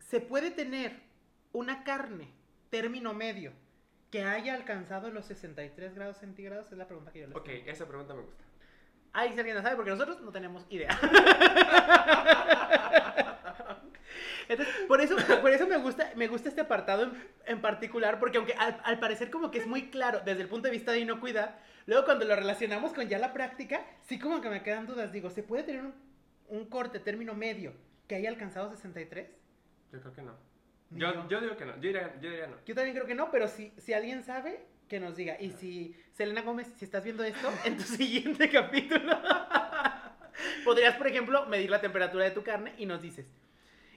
¿Se 0.00 0.20
puede 0.20 0.50
tener 0.50 0.92
una 1.52 1.84
carne 1.84 2.28
término 2.72 3.12
medio 3.12 3.52
que 4.10 4.24
haya 4.24 4.54
alcanzado 4.54 5.10
los 5.10 5.26
63 5.26 5.94
grados 5.94 6.16
centígrados? 6.16 6.72
Es 6.72 6.78
la 6.78 6.86
pregunta 6.88 7.12
que 7.12 7.20
yo 7.20 7.26
les 7.28 7.36
Ok, 7.36 7.44
tengo. 7.44 7.70
esa 7.70 7.86
pregunta 7.86 8.14
me 8.14 8.22
gusta. 8.22 8.42
Ahí 9.12 9.32
si 9.34 9.38
alguien 9.38 9.56
la 9.56 9.62
sabe, 9.62 9.76
porque 9.76 9.90
nosotros 9.90 10.22
no 10.22 10.32
tenemos 10.32 10.64
idea. 10.70 10.88
Entonces, 14.48 14.74
por 14.88 15.00
eso, 15.00 15.16
por 15.40 15.50
eso 15.50 15.66
me 15.66 15.76
gusta, 15.76 16.12
me 16.16 16.28
gusta 16.28 16.48
este 16.48 16.60
apartado 16.62 17.04
en, 17.04 17.12
en 17.46 17.60
particular, 17.60 18.18
porque 18.18 18.38
aunque 18.38 18.54
al, 18.54 18.80
al 18.84 18.98
parecer 18.98 19.30
como 19.30 19.50
que 19.50 19.58
es 19.58 19.66
muy 19.66 19.90
claro 19.90 20.20
desde 20.24 20.42
el 20.42 20.48
punto 20.48 20.66
de 20.68 20.72
vista 20.72 20.92
de 20.92 21.00
inocuidad, 21.00 21.56
luego 21.86 22.04
cuando 22.04 22.24
lo 22.24 22.34
relacionamos 22.34 22.92
con 22.92 23.08
ya 23.08 23.18
la 23.18 23.32
práctica, 23.32 23.84
sí 24.02 24.18
como 24.18 24.40
que 24.40 24.48
me 24.50 24.62
quedan 24.62 24.86
dudas. 24.86 25.12
Digo, 25.12 25.30
¿se 25.30 25.42
puede 25.42 25.62
tener 25.62 25.82
un, 25.82 25.94
un 26.48 26.64
corte 26.66 26.98
término 27.00 27.34
medio 27.34 27.72
que 28.08 28.14
haya 28.16 28.28
alcanzado 28.30 28.70
63? 28.70 29.28
Yo 29.92 30.00
creo 30.00 30.12
que 30.14 30.22
no. 30.22 30.51
Yo, 30.94 31.12
yo. 31.14 31.28
yo 31.28 31.40
digo 31.40 31.56
que 31.56 31.64
no. 31.64 31.74
Yo 31.76 31.80
diría, 31.82 32.14
yo 32.20 32.30
diría 32.30 32.46
no. 32.46 32.56
Yo 32.64 32.74
también 32.74 32.94
creo 32.94 33.06
que 33.06 33.14
no, 33.14 33.30
pero 33.30 33.48
si, 33.48 33.72
si 33.78 33.92
alguien 33.92 34.22
sabe, 34.22 34.60
que 34.88 35.00
nos 35.00 35.16
diga. 35.16 35.36
Y 35.40 35.50
si, 35.50 35.96
Selena 36.12 36.42
Gómez, 36.42 36.68
si 36.76 36.84
estás 36.84 37.02
viendo 37.04 37.24
esto, 37.24 37.50
en 37.64 37.76
tu 37.76 37.82
siguiente 37.84 38.48
capítulo, 38.50 39.18
podrías, 40.64 40.96
por 40.96 41.06
ejemplo, 41.06 41.46
medir 41.46 41.70
la 41.70 41.80
temperatura 41.80 42.24
de 42.24 42.30
tu 42.30 42.42
carne 42.42 42.74
y 42.78 42.86
nos 42.86 43.00
dices. 43.02 43.26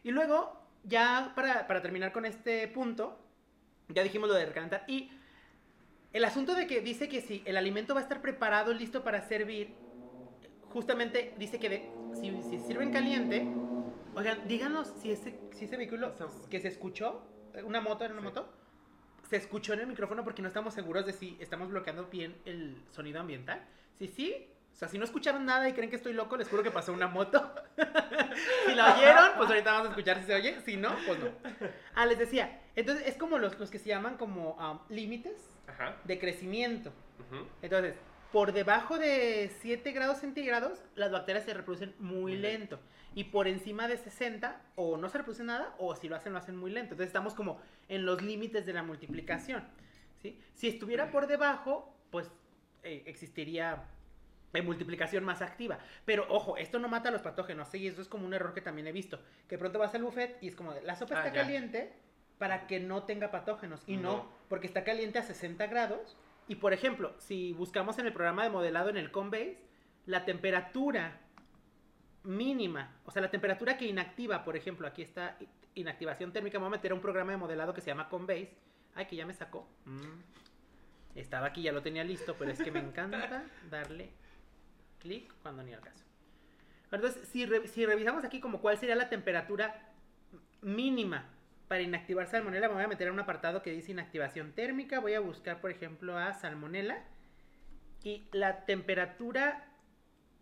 Y 0.04 0.12
luego, 0.12 0.62
ya 0.84 1.34
para, 1.36 1.68
para 1.68 1.82
terminar 1.82 2.12
con 2.12 2.26
este 2.26 2.68
punto, 2.68 3.20
ya 3.90 4.04
dijimos 4.04 4.30
lo 4.30 4.36
de 4.36 4.46
recalentar. 4.46 4.84
Y 4.88 5.12
el 6.14 6.24
asunto 6.24 6.54
de 6.56 6.68
que 6.68 6.82
dice 6.82 7.10
que 7.10 7.22
si 7.22 7.42
el 7.46 7.58
alimento 7.58 7.94
va 7.94 8.00
a 8.00 8.04
estar 8.04 8.22
preparado, 8.22 8.74
listo 8.74 9.04
para 9.04 9.22
servir, 9.22 9.74
justamente 10.70 11.34
dice 11.38 11.60
que 11.60 11.70
de- 11.70 11.90
si, 12.14 12.32
si 12.50 12.60
sirven 12.60 12.92
caliente, 12.92 13.46
oigan, 14.15 14.47
díganos 14.47 14.88
si 15.01 15.12
ese, 15.12 15.39
si 15.54 15.65
ese 15.65 15.78
vehículo 15.78 16.13
que 16.49 16.60
se 16.60 16.67
escuchó, 16.67 17.23
una 17.63 17.82
moto, 17.82 18.04
era 18.06 18.13
una 18.13 18.21
Sí. 18.21 18.28
moto, 18.28 18.54
se 19.30 19.38
escuchó 19.38 19.73
en 19.73 19.80
el 19.82 19.88
micrófono 19.88 20.23
porque 20.23 20.41
no 20.41 20.47
estamos 20.47 20.73
seguros 20.73 21.06
de 21.06 21.13
si 21.13 21.38
estamos 21.39 21.69
bloqueando 21.69 22.06
bien 22.06 22.36
el 22.45 22.82
sonido 22.91 23.19
ambiental. 23.19 23.65
Si 23.97 24.08
sí, 24.08 24.47
o 24.73 24.78
sea, 24.78 24.88
si 24.88 24.97
no 24.97 25.06
escucharon 25.06 25.45
nada 25.45 25.67
y 25.69 25.73
creen 25.73 25.89
que 25.89 25.95
estoy 25.95 26.13
loco, 26.13 26.36
les 26.38 26.49
juro 26.49 26.62
que 26.62 26.69
pasó 26.71 26.91
una 26.93 27.08
moto. 27.08 27.49
si 28.67 28.75
la 28.75 28.93
oyeron, 28.95 29.32
pues 29.38 29.49
ahorita 29.49 29.71
vamos 29.71 29.88
a 29.88 29.89
escuchar 29.91 30.19
si 30.19 30.25
se 30.25 30.36
oye. 30.36 30.62
Si 30.62 30.75
no, 30.78 30.93
pues 31.08 31.17
no. 31.19 31.30
Ah, 31.95 32.06
les 32.06 32.19
decía, 32.19 32.62
entonces 32.75 33.08
es 33.08 33.15
como 33.15 33.38
los, 33.38 33.58
los 33.58 33.71
que 33.71 33.80
se 33.80 33.89
llaman 33.89 34.17
como 34.17 34.51
um, 34.56 34.80
límites 34.93 35.58
de 36.04 36.19
crecimiento. 36.19 36.91
ujú. 37.32 37.47
Entonces, 37.62 37.95
por 38.36 38.52
debajo 38.52 38.98
de 38.98 39.50
7 39.62 39.93
grados 39.93 40.17
centígrados, 40.17 40.84
las 40.95 41.10
bacterias 41.10 41.45
se 41.45 41.54
reproducen 41.54 41.95
muy 42.00 42.36
lento. 42.36 42.82
Y 43.13 43.24
por 43.24 43.48
encima 43.48 43.88
de 43.88 43.95
60, 43.95 44.62
o 44.76 44.98
no 44.98 45.08
se 45.08 45.19
reproduce 45.19 45.45
nada, 45.45 45.74
o 45.78 45.95
si 45.95 46.10
lo 46.10 46.17
hacen, 46.17 46.34
lo 46.34 46.39
hacen 46.39 46.58
muy 46.58 46.69
lento. 46.69 46.95
Entonces, 46.95 47.08
estamos 47.08 47.34
como 47.34 47.62
en 47.88 48.06
los 48.06 48.21
límites 48.21 48.65
de 48.65 48.74
la 48.74 48.84
multiplicación. 48.84 49.63
¿sí? 50.21 50.38
Si 50.54 50.67
estuviera 50.67 51.12
por 51.12 51.28
debajo, 51.28 51.95
pues 52.12 52.30
eh, 52.84 53.04
existiría 53.06 53.86
eh, 54.54 54.62
multiplicación 54.62 55.24
más 55.24 55.41
activa. 55.41 55.80
Pero 56.04 56.26
ojo, 56.28 56.58
esto 56.58 56.78
no 56.78 56.89
mata 56.89 57.08
a 57.08 57.13
los 57.13 57.21
patógenos, 57.21 57.69
¿sí? 57.69 57.78
y 57.78 57.88
eso 57.88 58.02
es 58.02 58.10
como 58.10 58.26
un 58.26 58.34
error 58.34 58.54
que 58.54 58.60
también 58.60 58.86
he 58.88 58.91
visto. 58.91 59.17
Que 59.48 59.58
pronto 59.58 59.80
vas 59.80 59.95
al 59.95 60.04
buffet 60.04 60.39
y 60.41 60.50
es 60.50 60.58
como, 60.58 60.74
la 60.84 60.98
sopa 60.98 61.15
Ah, 61.15 61.19
está 61.28 61.34
ya. 61.34 61.41
caliente 61.41 61.93
para 62.38 62.67
que 62.67 62.82
no 62.82 63.04
tenga 63.04 63.32
patógenos. 63.32 63.82
Y 63.88 63.95
no, 63.95 64.12
No. 64.17 64.30
porque 64.50 64.67
está 64.67 64.84
caliente 64.84 65.19
a 65.19 65.24
60 65.24 65.67
grados. 65.67 66.17
Y 66.48 66.56
por 66.56 66.74
ejemplo, 66.74 67.16
si 67.18 67.54
buscamos 67.54 67.98
en 68.00 68.06
el 68.06 68.14
programa 68.14 68.44
de 68.44 68.50
modelado 68.50 68.90
en 68.90 68.98
el 68.98 69.12
Combase, 69.12 69.58
la 70.06 70.26
temperatura 70.26 71.20
mínima, 72.24 72.92
o 73.06 73.12
sea, 73.12 73.22
la 73.22 73.32
temperatura 73.32 73.78
que 73.78 73.86
inactiva, 73.86 74.44
por 74.44 74.56
ejemplo, 74.56 74.88
aquí 74.88 75.02
está 75.02 75.38
inactivación 75.74 76.32
térmica, 76.32 76.58
voy 76.58 76.68
a 76.68 76.72
meter 76.72 76.92
a 76.92 76.96
un 76.96 77.02
programa 77.02 77.32
de 77.32 77.38
modelado 77.38 77.74
que 77.74 77.82
se 77.82 77.88
llama 77.88 78.10
Combase. 78.10 78.54
Ay, 78.94 79.08
que 79.08 79.16
ya 79.16 79.26
me 79.26 79.34
sacó. 79.34 79.68
Mm. 79.86 80.20
Estaba 81.16 81.48
aquí, 81.48 81.62
ya 81.62 81.72
lo 81.72 81.82
tenía 81.82 82.04
listo, 82.04 82.36
pero 82.38 82.52
es 82.52 82.62
que 82.62 82.72
me 82.72 82.80
encanta 82.80 83.44
darle 83.70 84.12
clic 85.00 85.34
cuando 85.42 85.64
ni 85.64 85.74
al 85.74 85.82
caso. 85.82 86.04
Entonces, 86.92 87.28
si, 87.28 87.46
re- 87.46 87.68
si 87.68 87.86
revisamos 87.86 88.24
aquí 88.24 88.40
como 88.40 88.62
cuál 88.62 88.78
sería 88.78 88.96
la 88.96 89.10
temperatura 89.10 89.92
mínima 90.62 91.26
para 91.67 91.82
inactivar 91.82 92.28
salmonela, 92.28 92.67
me 92.67 92.75
voy 92.75 92.84
a 92.84 92.88
meter 92.88 93.08
a 93.08 93.12
un 93.12 93.19
apartado 93.19 93.62
que 93.62 93.71
dice 93.71 93.91
inactivación 93.91 94.54
térmica. 94.54 94.99
Voy 94.99 95.13
a 95.13 95.19
buscar, 95.19 95.62
por 95.62 95.71
ejemplo, 95.71 96.17
a 96.17 96.34
salmonela. 96.34 97.04
Y 98.04 98.28
la 98.32 98.65
temperatura 98.65 99.65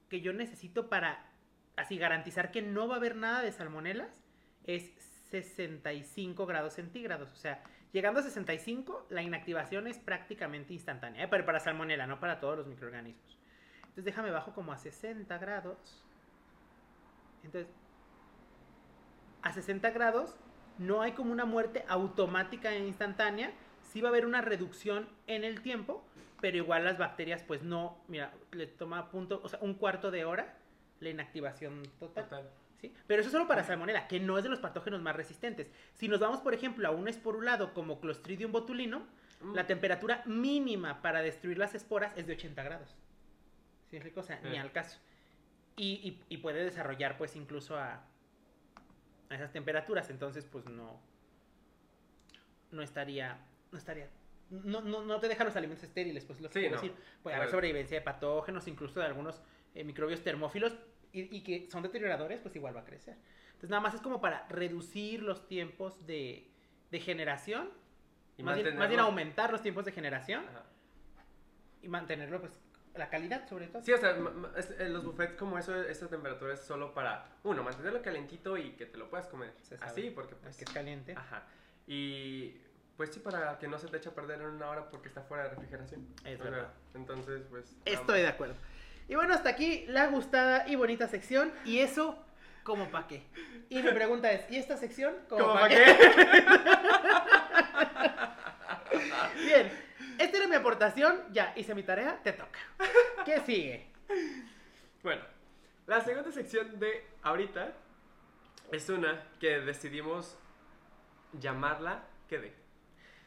que 0.09 0.21
yo 0.21 0.33
necesito 0.33 0.89
para 0.89 1.25
así 1.77 1.97
garantizar 1.97 2.51
que 2.51 2.61
no 2.61 2.87
va 2.87 2.95
a 2.95 2.97
haber 2.97 3.15
nada 3.15 3.41
de 3.41 3.51
salmonelas 3.51 4.23
es 4.65 4.91
65 5.31 6.45
grados 6.45 6.73
centígrados. 6.73 7.31
O 7.31 7.35
sea, 7.35 7.63
llegando 7.93 8.19
a 8.19 8.23
65, 8.23 9.07
la 9.09 9.21
inactivación 9.21 9.87
es 9.87 9.97
prácticamente 9.97 10.73
instantánea. 10.73 11.23
¿eh? 11.23 11.27
Pero 11.29 11.45
para 11.45 11.59
salmonela, 11.59 12.05
no 12.05 12.19
para 12.19 12.39
todos 12.39 12.57
los 12.57 12.67
microorganismos. 12.67 13.37
Entonces 13.79 14.05
déjame 14.05 14.31
bajo 14.31 14.53
como 14.53 14.73
a 14.73 14.77
60 14.77 15.37
grados. 15.37 16.03
Entonces, 17.43 17.73
a 19.41 19.53
60 19.53 19.89
grados 19.91 20.37
no 20.77 21.01
hay 21.01 21.11
como 21.13 21.31
una 21.31 21.45
muerte 21.45 21.83
automática 21.87 22.73
e 22.73 22.85
instantánea. 22.85 23.51
Sí 23.91 24.01
va 24.01 24.09
a 24.09 24.11
haber 24.11 24.25
una 24.25 24.41
reducción 24.41 25.07
en 25.27 25.43
el 25.43 25.61
tiempo, 25.61 26.03
pero 26.41 26.57
igual 26.57 26.83
las 26.83 26.97
bacterias 26.97 27.43
pues 27.43 27.63
no, 27.63 27.97
mira, 28.07 28.33
le 28.51 28.67
toma 28.67 29.09
punto, 29.09 29.39
o 29.43 29.49
sea, 29.49 29.59
un 29.61 29.75
cuarto 29.75 30.09
de 30.11 30.25
hora 30.25 30.57
la 30.99 31.09
inactivación 31.09 31.83
total. 31.99 32.23
Total. 32.25 32.49
¿sí? 32.81 32.93
Pero 33.07 33.21
eso 33.21 33.27
es 33.27 33.31
solo 33.33 33.47
para 33.47 33.63
salmonela, 33.63 34.07
que 34.07 34.19
no 34.19 34.37
es 34.37 34.43
de 34.43 34.49
los 34.49 34.59
patógenos 34.59 35.01
más 35.01 35.15
resistentes. 35.15 35.69
Si 35.93 36.07
nos 36.07 36.19
vamos, 36.19 36.39
por 36.41 36.53
ejemplo, 36.53 36.87
a 36.87 36.91
un 36.91 37.07
esporulado 37.07 37.73
como 37.73 37.99
Clostridium 37.99 38.51
botulinum, 38.51 39.03
Mm. 39.41 39.55
la 39.55 39.67
temperatura 39.67 40.21
mínima 40.25 41.01
para 41.01 41.21
destruir 41.21 41.57
las 41.57 41.75
esporas 41.75 42.13
es 42.15 42.25
de 42.27 42.33
80 42.33 42.63
grados. 42.63 42.89
¿Sí 43.89 43.91
me 43.91 43.97
explico? 43.97 44.21
O 44.21 44.23
sea, 44.23 44.39
ni 44.41 44.55
Eh. 44.55 44.59
al 44.59 44.71
caso. 44.71 44.99
Y, 45.75 45.99
y- 46.29 46.35
y 46.35 46.37
puede 46.37 46.63
desarrollar, 46.63 47.17
pues, 47.17 47.35
incluso 47.35 47.77
a, 47.77 48.05
a 49.33 49.37
esas 49.37 49.51
temperaturas. 49.51 50.09
Entonces, 50.09 50.45
pues, 50.45 50.65
no. 50.65 50.99
No 52.71 52.81
estaría. 52.81 53.37
No 53.71 53.77
estaría. 53.77 54.09
No, 54.49 54.81
no, 54.81 55.03
no 55.03 55.19
te 55.19 55.27
deja 55.27 55.43
los 55.43 55.55
alimentos 55.55 55.83
estériles, 55.83 56.25
pues, 56.25 56.39
lo 56.41 56.49
que 56.49 56.59
Sí, 56.61 56.65
no. 56.67 56.73
decir. 56.75 56.93
Puede 57.21 57.35
haber 57.35 57.49
sobrevivencia 57.49 57.97
de 57.99 58.03
patógenos, 58.03 58.67
incluso 58.67 58.99
de 58.99 59.05
algunos 59.07 59.41
eh, 59.75 59.83
microbios 59.83 60.21
termófilos 60.21 60.75
y, 61.11 61.35
y 61.35 61.41
que 61.41 61.69
son 61.71 61.81
deterioradores, 61.83 62.39
pues 62.41 62.55
igual 62.55 62.75
va 62.75 62.81
a 62.81 62.85
crecer. 62.85 63.17
Entonces, 63.47 63.69
nada 63.69 63.81
más 63.81 63.93
es 63.95 64.01
como 64.01 64.19
para 64.21 64.47
reducir 64.49 65.23
los 65.23 65.47
tiempos 65.47 66.05
de, 66.05 66.49
de 66.91 66.99
generación 66.99 67.69
Y 68.37 68.43
más 68.43 68.55
bien, 68.55 68.75
más 68.77 68.89
bien 68.89 68.99
mantenerlo- 68.99 69.05
aumentar 69.05 69.51
los 69.51 69.61
tiempos 69.61 69.85
de 69.85 69.91
generación 69.91 70.45
Ajá. 70.47 70.63
y 71.81 71.87
mantenerlo, 71.87 72.39
pues, 72.39 72.59
la 72.95 73.09
calidad 73.09 73.47
sobre 73.47 73.67
todo. 73.67 73.83
Sí, 73.83 73.91
o 73.93 73.97
sea, 73.97 74.15
es- 74.55 74.71
eh, 74.79 74.89
los 74.89 75.03
buffets 75.03 75.35
como 75.35 75.57
eso, 75.57 75.75
esta 75.83 76.07
temperatura 76.07 76.53
es 76.53 76.61
solo 76.61 76.93
para, 76.93 77.25
uno, 77.43 77.63
mantenerlo 77.63 78.01
calentito 78.01 78.57
y 78.57 78.71
que 78.73 78.85
te 78.85 78.97
lo 78.97 79.09
puedas 79.09 79.27
comer. 79.27 79.53
Así, 79.81 80.11
porque 80.11 80.35
pues... 80.35 80.57
que 80.57 80.63
es 80.65 80.69
caliente. 80.71 81.15
Ajá. 81.17 81.43
Y 81.87 82.55
pues 82.95 83.11
sí, 83.11 83.19
para 83.19 83.57
que 83.57 83.67
no 83.67 83.79
se 83.79 83.87
te 83.87 83.97
eche 83.97 84.09
a 84.09 84.15
perder 84.15 84.41
en 84.41 84.47
una 84.47 84.69
hora 84.69 84.89
porque 84.89 85.07
está 85.07 85.23
fuera 85.23 85.43
de 85.45 85.49
refrigeración. 85.49 86.07
Es 86.23 86.39
O 86.39 86.43
sea, 86.43 86.51
verdad. 86.51 86.73
entonces, 86.93 87.41
pues... 87.49 87.75
Estoy 87.85 88.21
de 88.21 88.27
acuerdo. 88.27 88.55
Y 89.09 89.15
bueno, 89.15 89.33
hasta 89.33 89.49
aquí 89.49 89.85
la 89.87 90.07
gustada 90.07 90.67
y 90.67 90.75
bonita 90.75 91.07
sección. 91.07 91.51
Y 91.65 91.79
eso, 91.79 92.23
¿como 92.63 92.89
para 92.91 93.07
qué? 93.07 93.23
Y 93.69 93.81
mi 93.81 93.91
pregunta 93.91 94.31
es, 94.31 94.49
¿y 94.51 94.57
esta 94.57 94.77
sección? 94.77 95.15
¿Como 95.27 95.43
¿Cómo 95.45 95.59
pa' 95.59 95.67
qué? 95.67 95.83
Bien, 99.45 99.71
esta 100.19 100.37
era 100.37 100.47
mi 100.47 100.55
aportación. 100.55 101.21
Ya, 101.31 101.53
hice 101.55 101.75
mi 101.75 101.83
tarea, 101.83 102.21
te 102.23 102.33
toca. 102.33 102.59
¿Qué 103.25 103.39
sigue? 103.41 103.87
Bueno, 105.01 105.21
la 105.87 106.01
segunda 106.01 106.31
sección 106.31 106.79
de 106.79 107.05
ahorita 107.23 107.73
es 108.71 108.89
una 108.89 109.23
que 109.39 109.59
decidimos 109.59 110.37
llamarla 111.33 112.03
¿qué 112.27 112.39
de? 112.39 112.53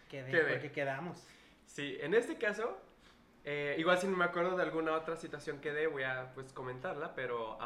Quedé, 0.09 0.31
Quedé. 0.31 0.53
porque 0.53 0.73
quedamos. 0.73 1.27
Sí, 1.67 1.97
en 2.01 2.15
este 2.15 2.39
caso, 2.39 2.81
eh, 3.45 3.75
igual 3.79 3.99
si 3.99 4.07
no 4.07 4.17
me 4.17 4.25
acuerdo 4.25 4.57
de 4.57 4.63
alguna 4.63 4.93
otra 4.93 5.17
situación 5.17 5.61
que 5.61 5.73
dé, 5.73 5.87
voy 5.87 6.05
a 6.05 6.33
pues 6.35 6.53
comentarla, 6.53 7.15
pero 7.15 7.59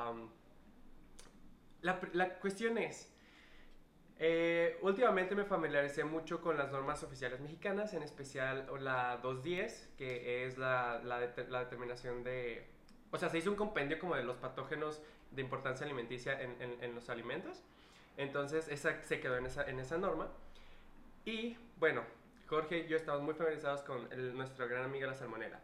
la, 1.83 2.01
la 2.13 2.35
cuestión 2.39 2.79
es, 2.79 3.13
eh, 4.21 4.79
últimamente 4.83 5.35
me 5.35 5.45
familiaricé 5.45 6.05
mucho 6.05 6.41
con 6.43 6.59
las 6.59 6.71
normas 6.71 7.03
oficiales 7.03 7.41
mexicanas, 7.41 7.95
en 7.95 8.03
especial 8.03 8.69
la 8.81 9.17
210, 9.23 9.91
que 9.99 10.47
es 10.47 10.59
la, 10.59 11.01
la, 11.05 11.21
det- 11.21 11.49
la 11.49 11.61
determinación 11.61 12.23
de... 12.23 12.67
O 13.13 13.19
sea, 13.19 13.29
se 13.31 13.39
hizo 13.39 13.51
un 13.51 13.57
compendio 13.57 13.99
como 13.99 14.15
de 14.17 14.23
los 14.25 14.37
patógenos 14.37 15.03
de 15.33 15.43
importancia 15.43 15.87
alimenticia 15.87 16.41
en, 16.41 16.95
los 16.95 17.09
alimentos. 17.11 17.63
Entonces, 18.19 18.69
esa 18.69 19.03
se 19.03 19.21
quedó 19.21 19.37
en 19.39 19.47
esa, 19.47 19.65
en 19.69 19.81
esa 19.81 19.99
norma. 19.99 20.29
Y 21.25 21.57
bueno, 21.79 22.03
Jorge 22.49 22.81
y 22.81 22.89
yo 22.89 22.97
estamos 22.97 23.23
muy 23.23 23.35
familiarizados 23.35 23.83
con 23.83 24.13
el- 24.13 24.37
nuestra 24.37 24.67
gran 24.67 24.85
amiga 24.85 25.07
la 25.07 25.15
salmonela. 25.15 25.61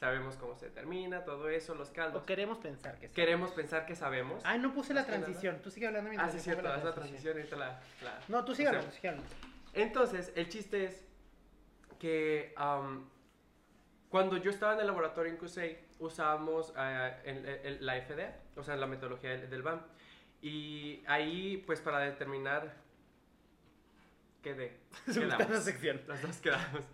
Sabemos 0.00 0.36
cómo 0.38 0.54
se 0.56 0.64
determina, 0.66 1.24
todo 1.24 1.50
eso, 1.50 1.74
los 1.74 1.90
caldos. 1.90 2.22
O 2.22 2.24
queremos 2.26 2.56
pensar 2.56 2.98
que 2.98 3.08
sí. 3.08 3.14
Queremos 3.14 3.50
pensar 3.52 3.84
que 3.84 3.94
sabemos. 3.94 4.40
Ay, 4.46 4.58
no 4.58 4.72
puse 4.72 4.94
la 4.94 5.02
nada. 5.02 5.12
transición. 5.12 5.60
Tú 5.62 5.70
sigue 5.70 5.86
hablando 5.88 6.08
Ah, 6.08 6.10
mientras 6.12 6.32
sí, 6.32 6.38
yo 6.38 6.44
cierto, 6.44 6.68
haz 6.72 6.82
la 6.82 6.94
transición, 6.94 7.36
ahorita 7.36 7.56
la... 7.56 7.80
la- 8.02 8.18
No, 8.28 8.42
tú 8.42 8.54
sigue 8.54 8.68
hablando, 8.68 8.90
sigue 8.92 9.08
hablando. 9.10 9.30
Entonces, 9.74 10.32
el 10.36 10.48
chiste 10.48 10.86
es 10.86 11.04
que 11.98 12.54
am, 12.56 13.10
cuando 14.08 14.38
yo 14.38 14.50
estaba 14.50 14.72
en 14.72 14.80
el 14.80 14.86
laboratorio 14.86 15.30
en 15.30 15.36
QSEI, 15.36 15.78
usábamos 15.98 16.72
eh, 16.78 17.16
el- 17.26 17.44
el- 17.46 17.84
la 17.86 17.96
FDA, 18.00 18.38
o 18.56 18.62
sea, 18.62 18.76
la 18.76 18.86
metodología 18.86 19.30
del, 19.32 19.50
del 19.50 19.60
BAM. 19.62 19.82
Y 20.40 21.04
ahí, 21.08 21.58
pues, 21.66 21.82
para 21.82 21.98
determinar 21.98 22.72
qué 24.42 24.54
de... 24.54 24.80
Quedamos. 25.04 25.36
gustada 25.36 25.60
sección. 25.60 26.00
Los 26.06 26.22
dos 26.22 26.38
quedamos. 26.38 26.84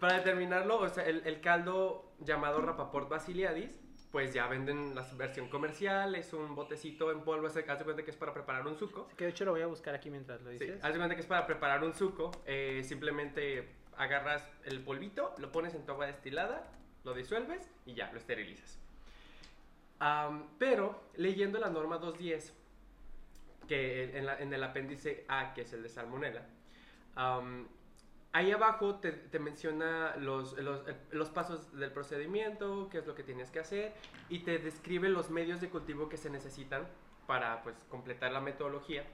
Para 0.00 0.14
determinarlo, 0.16 0.78
o 0.80 0.88
sea, 0.88 1.04
el, 1.04 1.22
el 1.26 1.40
caldo 1.40 2.10
llamado 2.20 2.60
Rapaport 2.62 3.08
basiliadis, 3.08 3.78
pues 4.10 4.32
ya 4.34 4.46
venden 4.48 4.94
la 4.94 5.02
versión 5.16 5.48
comercial, 5.48 6.14
es 6.14 6.32
un 6.32 6.54
botecito 6.54 7.12
en 7.12 7.20
polvo, 7.22 7.48
se 7.50 7.60
hace 7.60 7.84
cuenta 7.84 8.02
que 8.02 8.10
es 8.10 8.16
para 8.16 8.32
preparar 8.32 8.66
un 8.66 8.76
suco. 8.76 9.08
Que 9.16 9.24
de 9.24 9.30
hecho 9.30 9.44
lo 9.44 9.52
voy 9.52 9.60
a 9.62 9.66
buscar 9.66 9.94
aquí 9.94 10.10
mientras 10.10 10.40
lo 10.40 10.50
Sí, 10.50 10.58
dices. 10.58 10.82
haz 10.82 10.92
de 10.92 10.98
cuenta 10.98 11.14
que 11.14 11.20
es 11.20 11.26
para 11.26 11.46
preparar 11.46 11.84
un 11.84 11.92
suco. 11.94 12.30
eh, 12.46 12.82
simplemente 12.82 13.68
agarras 13.96 14.48
el 14.64 14.80
polvito, 14.82 15.34
lo 15.38 15.52
pones 15.52 15.74
en 15.74 15.84
tu 15.84 15.92
agua 15.92 16.06
destilada, 16.06 16.66
lo 17.04 17.12
disuelves 17.14 17.70
y 17.84 17.92
ya, 17.94 18.10
lo 18.10 18.18
esterilizas. 18.18 18.78
Am, 19.98 20.48
pero 20.58 21.02
leyendo 21.16 21.58
la 21.60 21.68
norma 21.68 21.98
210, 21.98 22.54
que 23.68 24.16
en, 24.16 24.24
la- 24.26 24.38
en 24.38 24.52
el 24.52 24.64
apéndice 24.64 25.24
A, 25.28 25.52
que 25.52 25.60
es 25.62 25.72
el 25.74 25.82
de 25.82 25.90
salmonela, 25.90 26.46
am, 27.14 27.68
ahí 28.32 28.50
abajo 28.52 28.96
te, 28.96 29.12
te 29.12 29.38
menciona 29.38 30.16
los, 30.16 30.56
los, 30.58 30.86
eh, 30.88 30.96
los 31.10 31.30
pasos 31.30 31.76
del 31.76 31.92
procedimiento, 31.92 32.88
qué 32.90 32.98
es 32.98 33.06
lo 33.06 33.14
que 33.14 33.22
tienes 33.22 33.50
que 33.50 33.60
hacer, 33.60 33.92
y 34.28 34.40
te 34.40 34.58
describe 34.58 35.08
los 35.08 35.30
medios 35.30 35.60
de 35.60 35.68
cultivo 35.68 36.08
que 36.08 36.16
se 36.16 36.30
necesitan 36.30 36.86
para 37.26 37.62
pues, 37.62 37.76
completar 37.88 38.32
la 38.32 38.40
metodología. 38.40 39.04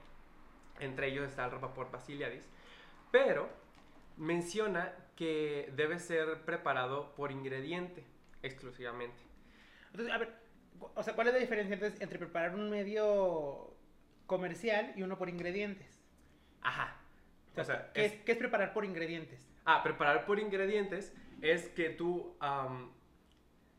Entre 0.79 1.07
ellos 1.07 1.27
está 1.27 1.45
el 1.45 1.51
Rapaport 1.51 1.91
baciliaris. 1.91 2.43
Pero 3.11 3.49
menciona 4.17 4.93
que 5.15 5.71
debe 5.75 5.99
ser 5.99 6.43
preparado 6.45 7.15
por 7.15 7.31
ingrediente 7.31 8.05
exclusivamente. 8.43 9.17
Entonces, 9.91 10.13
a 10.13 10.17
ver, 10.17 10.33
o 10.95 11.03
sea, 11.03 11.15
¿cuál 11.15 11.27
es 11.27 11.33
la 11.33 11.39
diferencia 11.39 11.73
entonces 11.73 11.99
entre 12.01 12.19
preparar 12.19 12.53
un 12.53 12.69
medio 12.69 13.73
comercial 14.27 14.93
y 14.95 15.03
uno 15.03 15.17
por 15.17 15.29
ingredientes? 15.29 15.99
Ajá. 16.61 16.99
O 17.61 17.63
sea, 17.65 17.91
¿qué, 17.93 18.05
es- 18.05 18.13
es, 18.13 18.19
qué 18.23 18.31
es 18.33 18.37
preparar 18.37 18.73
por 18.73 18.85
ingredientes? 18.85 19.47
Ah, 19.65 19.81
preparar 19.83 20.25
por 20.25 20.39
ingredientes 20.39 21.13
es 21.41 21.67
que 21.69 21.89
tú 21.89 22.35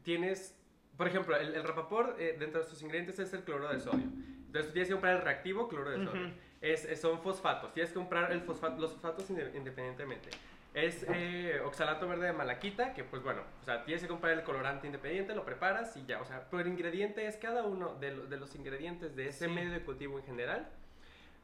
tienes, 0.02 0.54
por 0.96 1.06
ejemplo, 1.08 1.36
el, 1.36 1.54
el 1.54 1.64
Rapaport 1.64 2.18
eh, 2.20 2.36
dentro 2.38 2.60
de 2.62 2.66
sus 2.68 2.80
ingredientes 2.82 3.18
es 3.18 3.32
el 3.32 3.42
cloro 3.44 3.68
de 3.68 3.80
sodio. 3.80 4.04
Entonces 4.46 4.66
tú 4.68 4.72
tienes 4.72 4.88
que 4.88 4.94
comprar 4.94 5.16
el 5.16 5.22
reactivo 5.22 5.68
cloro 5.68 5.90
de 5.90 6.04
sodio. 6.04 6.30
Es, 6.60 6.84
es- 6.84 7.00
son 7.00 7.20
fosfatos, 7.22 7.72
tienes 7.72 7.90
que 7.90 7.96
comprar 7.98 8.32
el 8.32 8.40
fosfato, 8.42 8.80
los 8.80 8.92
fosfatos 8.92 9.30
inde- 9.30 9.54
independientemente. 9.54 10.30
Es 10.74 11.04
eh, 11.08 11.60
oxalato 11.64 12.06
verde 12.06 12.26
de 12.26 12.32
malaquita, 12.32 12.92
que 12.94 13.02
pues 13.02 13.22
bueno, 13.22 13.42
o 13.62 13.64
sea, 13.64 13.84
tienes 13.84 14.02
que 14.02 14.08
comprar 14.08 14.34
el 14.34 14.42
colorante 14.42 14.86
independiente, 14.86 15.34
lo 15.34 15.44
preparas 15.44 15.96
y 15.96 16.04
ya, 16.04 16.20
o 16.20 16.24
sea, 16.24 16.46
pero 16.50 16.62
el 16.62 16.68
ingrediente 16.68 17.26
es 17.26 17.36
cada 17.36 17.64
uno 17.64 17.94
de, 17.94 18.14
lo- 18.14 18.26
de 18.26 18.36
los 18.36 18.54
ingredientes 18.54 19.16
de 19.16 19.28
ese 19.28 19.46
Sí. 19.46 19.50
medio 19.52 19.70
de 19.70 19.80
cultivo 19.80 20.18
en 20.18 20.24
general, 20.24 20.68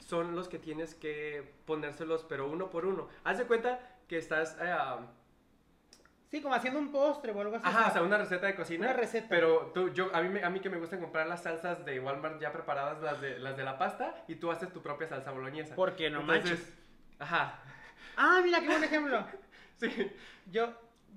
son 0.07 0.35
los 0.35 0.49
que 0.49 0.59
tienes 0.59 0.95
que 0.95 1.53
ponérselos, 1.67 2.25
pero 2.29 2.49
uno 2.49 2.71
por 2.71 2.85
uno. 2.87 3.09
Haz 3.25 3.39
de 3.39 3.45
cuenta 3.45 3.81
que 4.09 4.19
estás... 4.19 4.57
eh, 4.61 4.75
Sí, 6.31 6.43
como 6.43 6.55
haciendo 6.57 6.81
un 6.81 6.91
postre 6.91 7.31
o 7.31 7.41
algo 7.41 7.55
así. 7.57 7.65
Ajá, 7.69 7.89
o 7.91 7.93
sea, 7.93 8.03
una 8.03 8.19
receta 8.19 8.47
de 8.49 8.57
cocina. 8.57 8.87
Una 8.89 8.97
receta. 8.97 9.29
Pero 9.29 9.71
tú, 9.73 9.91
yo, 9.93 10.11
a 10.13 10.21
mí, 10.21 10.29
me- 10.29 10.43
a 10.43 10.51
mí 10.51 10.59
que 10.59 10.69
me 10.69 10.79
gustan 10.79 10.99
comprar 11.01 11.29
las 11.29 11.45
salsas 11.45 11.85
de 11.85 12.01
Walmart 12.01 12.41
ya 12.41 12.51
preparadas, 12.53 13.01
las 13.03 13.21
de, 13.21 13.39
las 13.39 13.57
de 13.57 13.63
la 13.63 13.79
pasta, 13.79 14.25
y 14.27 14.35
tú 14.35 14.51
haces 14.51 14.73
tu 14.73 14.83
propia 14.83 15.07
salsa 15.07 15.31
boloñesa. 15.31 15.77
Porque 15.77 16.11
no 16.11 16.23
Entonces, 16.23 16.51
manches. 16.59 16.73
Ajá, 17.21 17.61
Ah, 18.17 18.41
mira, 18.43 18.59
qué 18.61 18.67
buen 18.67 18.83
ejemplo. 18.83 19.25
sí. 19.77 20.11
Yo, 20.51 20.73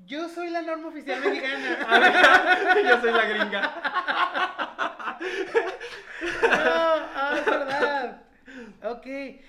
yo 0.05 0.29
soy 0.29 0.51
la 0.51 0.61
norma 0.61 0.89
oficial 0.89 1.19
mexicana. 1.19 2.75
yo 2.87 3.01
soy 3.01 3.11
la 3.11 3.25
gringa. 3.25 3.73
No, 6.41 6.49
ah, 6.51 7.35
es 7.37 7.45
verdad. 7.45 8.21
Ok. 8.83 9.05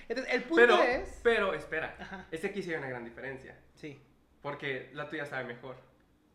Entonces, 0.09 0.35
el 0.35 0.43
punto 0.45 0.57
Pero, 0.57 0.83
es. 0.83 1.21
pero, 1.23 1.55
espera, 1.55 1.97
Ajá. 1.99 2.27
es 2.31 2.41
que 2.41 2.47
aquí 2.49 2.63
sí 2.63 2.71
hay 2.71 2.77
una 2.79 2.89
gran 2.89 3.05
diferencia. 3.05 3.57
Sí, 3.75 4.01
Porque 4.43 4.91
la 4.95 5.09
tuya 5.09 5.25
sabe 5.27 5.45
mejor. 5.45 5.77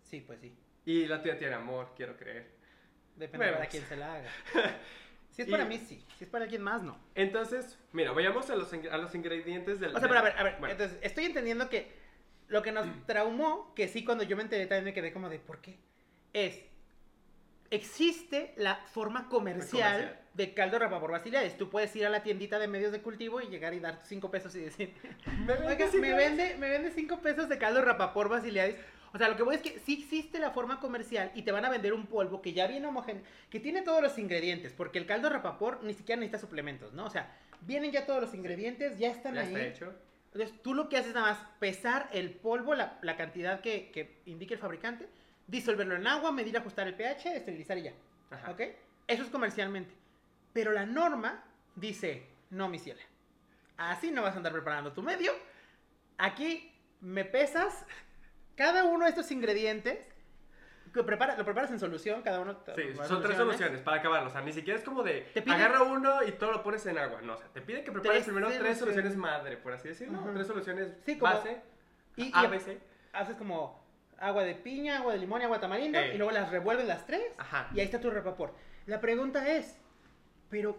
sí, 0.01 0.21
pues 0.21 0.39
sí. 0.39 0.55
Y 0.85 1.05
la 1.05 1.21
tuya 1.21 1.37
tiene 1.37 1.53
amor, 1.55 1.93
quiero 1.95 2.17
creer. 2.17 2.51
Depende 3.15 3.45
Vemos. 3.45 3.59
para 3.59 3.69
quién 3.69 3.83
se 3.85 3.95
la 3.95 4.15
haga. 4.15 4.29
Si 5.31 5.41
es 5.41 5.47
Y- 5.47 5.51
para 5.51 5.65
mí, 5.65 5.79
sí. 5.79 6.05
Si 6.19 6.25
es 6.25 6.29
para 6.29 6.43
alguien 6.43 6.61
más, 6.61 6.83
no. 6.83 6.95
Entonces, 7.15 7.79
mira, 7.91 8.11
vayamos 8.11 8.51
a 8.51 8.55
los, 8.55 8.71
a 8.71 8.97
los 8.99 9.15
ingredientes 9.15 9.79
del... 9.79 9.95
O 9.95 9.99
sea, 9.99 10.07
pero 10.07 10.19
a 10.19 10.23
ver, 10.23 10.37
a 10.37 10.43
ver. 10.43 10.57
bueno, 10.59 10.73
Entonces, 10.73 10.99
estoy 11.01 11.25
entendiendo 11.25 11.69
que 11.69 11.91
lo 12.49 12.61
que 12.61 12.71
nos 12.71 12.85
traumó, 13.07 13.73
que 13.73 13.87
sí, 13.87 14.05
cuando 14.05 14.23
yo 14.23 14.37
me 14.37 14.43
enteré 14.43 14.67
también 14.67 14.85
me 14.85 14.93
quedé 14.93 15.11
como 15.11 15.29
de, 15.29 15.39
¿por 15.39 15.59
qué? 15.59 15.79
Es. 16.33 16.61
Existe 17.73 18.53
la 18.57 18.75
forma 18.75 19.27
comercial, 19.29 19.93
Comercial. 19.93 20.19
de 20.35 20.53
caldo 20.53 20.77
rapapor 20.77 21.09
basilares. 21.11 21.57
Tú 21.57 21.69
puedes 21.71 21.95
ir 21.95 22.05
a 22.05 22.09
la 22.11 22.21
tiendita 22.21 22.59
de 22.59 22.67
medios 22.67 22.91
de 22.91 23.01
cultivo 23.01 23.41
y 23.41 23.47
llegar 23.47 23.73
y 23.73 23.79
dar 23.79 23.99
cinco 24.03 24.29
pesos 24.29 24.55
y 24.55 24.59
decir, 24.59 24.93
¿me 25.47 25.53
Oiga, 25.53 25.67
vendes 25.75 25.93
me 25.95 26.13
vende, 26.13 26.55
me 26.59 26.69
vende 26.69 26.91
5 26.91 27.19
pesos 27.21 27.49
de 27.49 27.57
caldo 27.57 27.81
rapapor 27.81 28.29
basilearis. 28.29 28.75
O 29.11 29.17
sea, 29.17 29.27
lo 29.27 29.35
que 29.35 29.41
voy 29.43 29.55
es 29.55 29.61
que 29.61 29.79
sí 29.79 30.01
existe 30.03 30.37
la 30.39 30.51
forma 30.51 30.79
comercial 30.79 31.31
y 31.33 31.41
te 31.41 31.51
van 31.51 31.65
a 31.65 31.69
vender 31.69 31.93
un 31.93 32.05
polvo 32.05 32.41
que 32.43 32.53
ya 32.53 32.67
viene 32.67 32.85
homogéneo, 32.87 33.23
que 33.49 33.59
tiene 33.59 33.81
todos 33.81 34.01
los 34.03 34.17
ingredientes, 34.19 34.71
porque 34.73 34.99
el 34.99 35.05
caldo 35.07 35.29
rapapor 35.29 35.83
ni 35.83 35.93
siquiera 35.95 36.19
necesita 36.19 36.39
suplementos, 36.39 36.93
¿no? 36.93 37.05
O 37.05 37.09
sea, 37.09 37.35
vienen 37.61 37.91
ya 37.91 38.05
todos 38.05 38.21
los 38.21 38.33
ingredientes, 38.35 38.97
ya 38.99 39.09
están 39.09 39.33
Ya 39.35 39.41
ahí. 39.41 39.47
está 39.47 39.65
hecho. 39.65 39.93
Entonces, 40.31 40.61
tú 40.63 40.73
lo 40.73 40.89
que 40.89 40.97
haces 40.97 41.09
es 41.09 41.15
nada 41.15 41.31
más 41.33 41.39
pesar 41.59 42.09
el 42.11 42.31
polvo, 42.31 42.73
la, 42.75 42.97
la 43.03 43.15
cantidad 43.15 43.61
que, 43.61 43.91
que 43.91 44.21
indique 44.25 44.55
el 44.55 44.59
fabricante, 44.59 45.07
disolverlo 45.53 45.95
en 45.95 46.07
agua, 46.07 46.31
medir, 46.31 46.57
ajustar 46.57 46.87
el 46.87 46.95
pH, 46.95 47.35
esterilizar 47.37 47.77
y 47.77 47.83
ya. 47.83 47.93
Ajá. 48.31 48.51
¿Ok? 48.51 48.61
Eso 49.07 49.23
es 49.23 49.29
comercialmente. 49.29 49.93
Pero 50.51 50.71
la 50.71 50.85
norma 50.85 51.43
dice, 51.75 52.27
no, 52.49 52.67
mi 52.69 52.79
ciela. 52.79 53.01
Así 53.77 54.11
no 54.11 54.21
vas 54.23 54.33
a 54.33 54.37
andar 54.37 54.51
preparando 54.51 54.91
tu 54.93 55.01
medio. 55.01 55.31
Aquí 56.17 56.71
me 57.01 57.25
pesas 57.25 57.85
cada 58.55 58.83
uno 58.83 59.05
de 59.05 59.09
estos 59.11 59.31
ingredientes. 59.31 59.97
Que 60.93 61.03
prepara, 61.03 61.35
lo 61.35 61.43
preparas 61.43 61.71
en 61.71 61.79
solución, 61.79 62.21
cada 62.21 62.39
uno. 62.39 62.59
Sí, 62.75 62.83
a 62.99 63.05
son 63.05 63.23
tres 63.23 63.35
soluciones. 63.35 63.81
para 63.81 63.97
acabarlo. 63.97 64.29
O 64.29 64.31
sea, 64.31 64.41
ni 64.41 64.53
siquiera 64.53 64.77
es 64.77 64.85
como 64.85 65.01
de 65.01 65.21
Te 65.33 65.41
pide- 65.41 65.55
agarra 65.55 65.81
uno 65.81 66.21
y 66.23 66.33
todo 66.33 66.51
lo 66.51 66.61
pones 66.61 66.85
en 66.85 66.99
agua. 66.99 67.21
No, 67.23 67.33
o 67.33 67.37
sea, 67.37 67.47
te 67.47 67.61
pide 67.61 67.83
que 67.83 67.91
prepares 67.91 68.25
primero 68.25 68.47
tres 68.49 68.77
soluciones. 68.77 69.15
madre, 69.17 69.57
por 69.57 69.73
así 69.73 69.87
decirlo. 69.87 70.19
Tres 70.33 70.45
soluciones 70.47 70.89
Sí, 71.05 71.17
como- 71.17 71.33
base, 71.33 71.61
Y, 72.15 72.25
y 72.25 72.31
ABC. 72.33 72.79
haces 73.11 73.35
como 73.37 73.82
agua 74.27 74.43
de 74.43 74.55
piña, 74.55 74.97
agua 74.97 75.13
de 75.13 75.19
limón 75.19 75.41
y 75.41 75.43
agua 75.45 75.57
de 75.57 75.61
tamarindo. 75.61 75.99
Ey. 75.99 76.15
Y 76.15 76.17
luego 76.17 76.31
las 76.31 76.49
revuelves 76.49 76.87
las 76.87 77.05
tres. 77.05 77.33
Ajá. 77.37 77.69
Y 77.73 77.79
ahí 77.79 77.85
está 77.85 77.99
tu 77.99 78.09
rapapor. 78.09 78.53
La 78.85 78.99
pregunta 78.99 79.49
es, 79.51 79.77
pero 80.49 80.77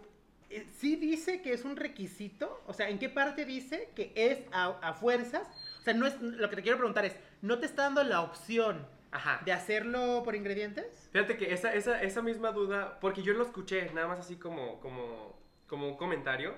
eh, 0.49 0.65
¿sí 0.77 0.95
dice 0.95 1.41
que 1.41 1.53
es 1.53 1.65
un 1.65 1.75
requisito? 1.75 2.63
O 2.67 2.73
sea, 2.73 2.89
¿en 2.89 2.99
qué 2.99 3.09
parte 3.09 3.45
dice 3.45 3.89
que 3.95 4.11
es 4.15 4.39
a, 4.51 4.67
a 4.81 4.93
fuerzas? 4.93 5.47
O 5.79 5.83
sea, 5.83 5.93
no 5.93 6.05
es, 6.05 6.19
lo 6.21 6.49
que 6.49 6.55
te 6.55 6.61
quiero 6.61 6.77
preguntar 6.77 7.05
es, 7.05 7.15
¿no 7.41 7.59
te 7.59 7.65
está 7.65 7.83
dando 7.83 8.03
la 8.03 8.21
opción 8.21 8.87
Ajá. 9.11 9.41
de 9.45 9.53
hacerlo 9.53 10.21
por 10.23 10.35
ingredientes? 10.35 11.09
Fíjate 11.11 11.37
que 11.37 11.53
esa, 11.53 11.73
esa, 11.73 12.01
esa 12.01 12.21
misma 12.21 12.51
duda, 12.51 12.99
porque 12.99 13.23
yo 13.23 13.33
lo 13.33 13.43
escuché 13.43 13.91
nada 13.93 14.07
más 14.07 14.19
así 14.19 14.35
como, 14.35 14.79
como, 14.79 15.37
como 15.67 15.87
un 15.87 15.97
comentario 15.97 16.55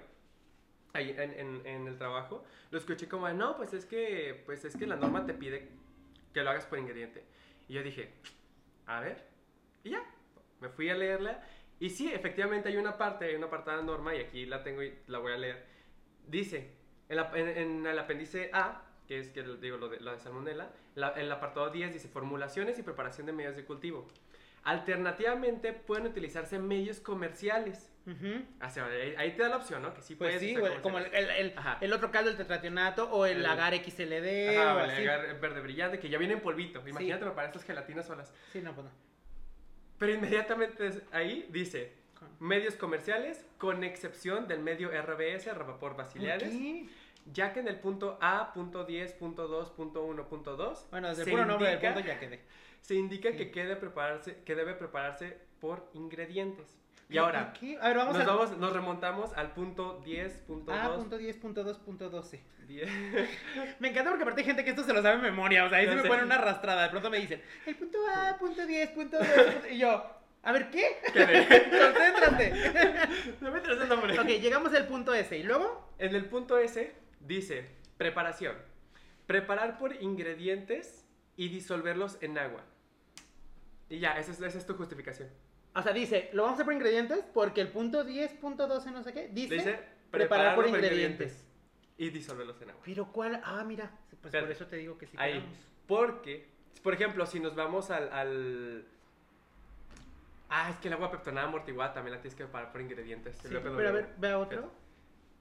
ahí 0.93 1.11
en, 1.17 1.31
en, 1.33 1.65
en 1.65 1.87
el 1.87 1.97
trabajo, 1.97 2.43
lo 2.71 2.77
escuché 2.77 3.07
como, 3.07 3.29
no, 3.29 3.55
pues 3.55 3.73
es 3.73 3.85
que, 3.85 4.41
pues 4.45 4.65
es 4.65 4.75
que 4.75 4.87
la 4.87 4.95
norma 4.95 5.25
te 5.25 5.33
pide 5.33 5.69
que 6.37 6.43
lo 6.43 6.51
hagas 6.51 6.67
por 6.67 6.77
ingrediente. 6.77 7.23
Y 7.67 7.73
yo 7.73 7.81
dije, 7.81 8.11
a 8.85 8.99
ver, 8.99 9.25
y 9.83 9.89
ya, 9.89 10.03
me 10.59 10.69
fui 10.69 10.87
a 10.89 10.93
leerla. 10.95 11.43
Y 11.79 11.89
sí, 11.89 12.11
efectivamente 12.13 12.69
hay 12.69 12.77
una 12.77 12.95
parte, 12.95 13.25
hay 13.25 13.35
una 13.35 13.47
apartada 13.47 13.81
norma, 13.81 14.13
y 14.15 14.19
aquí 14.19 14.45
la 14.45 14.61
tengo 14.63 14.83
y 14.83 14.93
la 15.07 15.17
voy 15.17 15.33
a 15.33 15.37
leer. 15.37 15.65
Dice, 16.27 16.69
en, 17.09 17.15
la- 17.15 17.31
en- 17.33 17.57
en 17.57 17.85
el 17.87 17.97
apéndice 17.97 18.51
A, 18.53 18.83
que 19.07 19.19
es 19.19 19.29
que 19.29 19.41
digo 19.41 19.77
lo 19.77 19.89
de, 19.89 19.99
lo 19.99 20.11
de 20.11 20.19
salmonela, 20.19 20.69
la- 20.93 21.09
el 21.13 21.31
apartado 21.31 21.71
10 21.71 21.91
dice 21.91 22.07
formulaciones 22.07 22.77
y 22.77 22.83
preparación 22.83 23.25
de 23.25 23.33
medios 23.33 23.55
de 23.55 23.65
cultivo. 23.65 24.07
Alternativamente 24.67 25.71
pueden 25.71 26.07
utilizarse 26.07 26.59
medios 26.59 26.99
comerciales. 26.99 27.89
Ujú. 28.05 28.43
O 28.65 28.69
sea, 28.69 28.85
ahí, 29.17 29.31
te 29.31 29.43
da 29.43 29.47
la 29.49 29.57
opción, 29.57 29.81
¿no? 29.81 29.93
Que 29.93 30.01
sí 30.01 30.15
Pues 30.15 30.35
puedes 30.35 30.41
sí, 30.41 30.55
como 30.55 30.67
el, 30.67 30.81
comerciales. 30.81 31.29
el- 31.39 31.45
el- 31.51 31.57
Ajá. 31.57 31.77
el 31.79 31.93
otro 31.93 32.11
caldo, 32.11 32.29
el 32.31 32.35
tetrationato, 32.37 33.09
o 33.11 33.25
el, 33.25 33.45
agar 33.45 33.73
XLD, 33.73 34.57
Ajá, 34.57 34.75
o 34.75 34.79
el 34.83 34.89
así. 34.91 35.01
agar 35.03 35.39
verde 35.39 35.61
brillante, 35.61 35.99
que 35.99 36.09
ya 36.09 36.17
viene 36.17 36.33
en 36.33 36.41
polvito. 36.41 36.85
Imagínate 36.85 37.23
preparar 37.23 37.45
estas 37.49 37.63
gelatinas 37.63 38.07
solas. 38.07 38.33
Sí, 38.51 38.59
no, 38.61 38.73
pues 38.75 38.85
no. 38.85 38.91
Pero 39.99 40.13
inmediatamente 40.13 40.89
ahí 41.13 41.47
dice 41.49 41.93
medios 42.39 42.75
comerciales, 42.75 43.45
con 43.57 43.83
excepción 43.85 44.47
del 44.49 44.59
medio 44.59 44.89
RBS, 44.91 45.45
Rapaport 45.53 45.95
¿Por 45.95 45.95
Baciliares, 45.95 46.49
qué? 46.49 46.87
Ya 47.33 47.53
que 47.53 47.59
en 47.59 47.67
el 47.67 47.79
punto 47.79 48.17
A, 48.21 48.53
punto 48.53 48.83
10, 48.85 49.13
punto 49.13 49.47
2, 49.47 49.71
punto 49.71 50.03
1, 50.03 50.27
punto 50.27 50.55
2, 50.55 50.87
Bueno, 50.91 51.09
desde 51.09 51.23
el 51.23 51.29
puro 51.29 51.45
nombre 51.45 51.69
del 51.69 51.79
punto 51.79 51.99
ya 51.99 52.19
quedé. 52.19 52.41
se 52.81 52.95
indica 52.95 53.31
Sí. 53.31 53.37
que, 53.37 53.51
quede 53.51 53.75
prepararse, 53.75 54.41
que 54.43 54.55
debe 54.55 54.73
prepararse 54.73 55.37
por 55.59 55.89
ingredientes. 55.93 56.73
Y 57.09 57.17
ahora. 57.19 57.53
A 57.81 57.87
ver, 57.87 57.97
vamos 57.97 58.17
nos, 58.17 58.23
a... 58.23 58.25
vamos- 58.31 58.57
nos 58.57 58.73
remontamos 58.73 59.31
al 59.37 59.53
punto 59.53 60.01
10, 60.03 60.33
punto 60.45 60.73
Ah, 60.73 60.87
2, 60.89 60.97
punto 60.97 61.17
10, 61.17 61.37
punto 61.37 61.63
2, 61.63 61.77
punto 61.79 62.09
12. 62.09 62.43
10. 62.67 62.89
Me 63.79 63.89
encanta 63.89 64.09
porque 64.09 64.23
aparte 64.23 64.41
hay 64.41 64.45
gente 64.45 64.63
que 64.65 64.71
esto 64.71 64.83
se 64.83 64.91
lo 64.93 65.01
sabe 65.01 65.15
en 65.15 65.21
memoria, 65.21 65.63
o 65.63 65.69
sea, 65.69 65.77
ahí 65.77 65.85
Ya 65.85 65.91
se 65.91 65.95
me 65.97 66.01
sé. 66.03 66.07
pone 66.09 66.23
una 66.23 66.35
arrastrada, 66.35 66.83
de 66.83 66.89
pronto 66.89 67.09
me 67.09 67.17
dicen, 67.19 67.41
el 67.65 67.75
punto 67.75 67.97
A, 68.13 68.37
punto 68.37 68.65
10, 68.65 68.89
punto 68.91 69.17
2, 69.19 69.27
punto-". 69.27 69.67
y 69.69 69.77
yo, 69.77 70.03
a 70.43 70.51
ver, 70.51 70.69
¿qué? 70.69 70.97
Concéntrate. 71.71 72.53
No 73.41 73.51
me 73.51 73.59
traes 73.61 73.81
el 73.81 73.87
nombre. 73.89 74.19
ok, 74.19 74.27
llegamos 74.41 74.73
al 74.73 74.85
punto 74.87 75.13
S, 75.13 75.37
y 75.37 75.43
luego, 75.43 75.89
En 75.99 76.13
el 76.13 76.25
punto 76.25 76.57
S 76.57 76.93
dice 77.19 77.69
preparación. 77.97 78.55
Preparar 79.25 79.77
por 79.77 79.95
ingredientes 80.01 81.05
y 81.35 81.49
disolverlos 81.49 82.17
en 82.21 82.37
agua. 82.37 82.63
Y 83.89 83.99
ya, 83.99 84.17
esa 84.19 84.31
es, 84.31 84.41
esa 84.41 84.57
es 84.57 84.65
tu 84.65 84.73
justificación. 84.75 85.29
o 85.75 85.81
sea, 85.81 85.93
dice, 85.93 86.29
lo 86.33 86.43
vamos 86.43 86.53
a 86.53 86.55
hacer 86.55 86.65
por 86.65 86.73
ingredientes 86.73 87.25
porque 87.33 87.61
el 87.61 87.69
punto 87.69 88.03
10, 88.03 88.33
punto 88.35 88.67
12, 88.67 88.91
no 88.91 89.03
sé 89.03 89.13
qué, 89.13 89.29
dice, 89.29 89.55
Dice 89.55 89.79
preparar 90.11 90.55
por 90.55 90.67
ingredientes. 90.67 91.45
y 91.97 92.09
disolverlos 92.09 92.61
en 92.61 92.69
agua. 92.71 92.81
Pero 92.85 93.11
¿cuál? 93.11 93.41
Ah, 93.43 93.63
mira, 93.65 93.91
pues 94.09 94.17
por 94.21 94.27
Espérate. 94.27 94.53
eso 94.53 94.65
te 94.67 94.75
digo 94.77 94.97
que 94.97 95.07
sí 95.07 95.15
Ahí. 95.19 95.33
quedamos. 95.33 95.57
Porque, 95.87 96.47
por 96.83 96.93
ejemplo, 96.93 97.25
si 97.25 97.39
nos 97.39 97.55
vamos 97.55 97.89
al, 97.91 98.11
al, 98.11 98.85
Ah, 100.49 100.69
es 100.69 100.77
que 100.77 100.87
el 100.87 100.93
agua 100.93 101.11
peptonada 101.11 101.47
amortiguada 101.47 101.93
también 101.93 102.15
la 102.15 102.21
tienes 102.21 102.35
que 102.37 102.43
preparar 102.45 102.71
por 102.71 102.79
ingredientes. 102.81 103.35
Sí, 103.37 103.49
pero 103.51 103.89
a 103.89 103.91
ver, 103.91 104.13
ve 104.17 104.29
a 104.29 104.39
otro. 104.39 104.71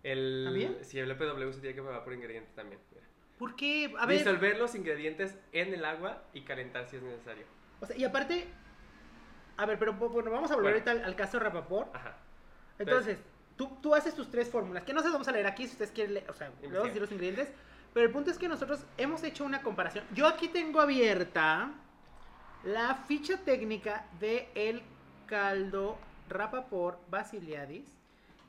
El, 0.06 0.42
¿También? 0.44 0.78
Sí, 0.82 0.98
el 0.98 1.10
EPW 1.10 1.52
se 1.52 1.60
tiene 1.60 1.74
que 1.74 1.82
preparar 1.82 2.04
por 2.04 2.12
ingredientes 2.12 2.54
también. 2.54 2.80
mira. 2.92 3.06
¿Por 3.38 3.56
qué? 3.56 3.92
A 3.98 4.06
ver. 4.06 4.18
Disolver 4.18 4.56
los 4.58 4.74
ingredientes 4.74 5.36
en 5.52 5.74
el 5.74 5.84
agua 5.84 6.22
y 6.32 6.42
calentar 6.42 6.86
si 6.88 6.96
es 6.96 7.02
necesario. 7.02 7.44
O 7.80 7.86
sea, 7.86 7.96
y 7.96 8.04
aparte. 8.04 8.46
A 9.56 9.66
ver, 9.66 9.78
pero 9.78 9.94
bueno, 9.94 10.30
vamos 10.30 10.50
a 10.50 10.54
volver 10.54 10.74
Bueno. 10.74 10.90
ahorita 10.90 11.04
al, 11.04 11.10
al 11.10 11.16
caso 11.16 11.38
Rapaport. 11.38 11.94
Ajá. 11.94 12.16
Entonces, 12.78 13.18
tú, 13.56 13.78
tú 13.82 13.94
haces 13.94 14.14
tus 14.14 14.30
tres 14.30 14.48
fórmulas, 14.50 14.84
que 14.84 14.92
no 14.92 15.00
se 15.00 15.06
las 15.06 15.14
vamos 15.14 15.28
a 15.28 15.32
leer 15.32 15.46
aquí 15.46 15.66
si 15.66 15.72
ustedes 15.72 15.90
quieren 15.90 16.14
leer, 16.14 16.30
o 16.30 16.34
sea, 16.34 16.52
vamos 16.62 16.78
a 16.80 16.84
decir 16.84 17.00
los 17.00 17.10
ingredientes, 17.10 17.48
pero 17.94 18.04
el 18.06 18.12
punto 18.12 18.30
es 18.30 18.36
que 18.38 18.48
nosotros 18.48 18.84
hemos 18.98 19.22
hecho 19.22 19.44
una 19.44 19.62
comparación. 19.62 20.04
Yo 20.14 20.26
aquí 20.26 20.48
tengo 20.48 20.78
abierta 20.80 21.72
la 22.64 22.94
ficha 23.08 23.38
técnica 23.38 24.06
de 24.20 24.48
el 24.54 24.82
caldo 25.26 25.96
Rapaport 26.28 27.00
Basiliadis 27.08 27.95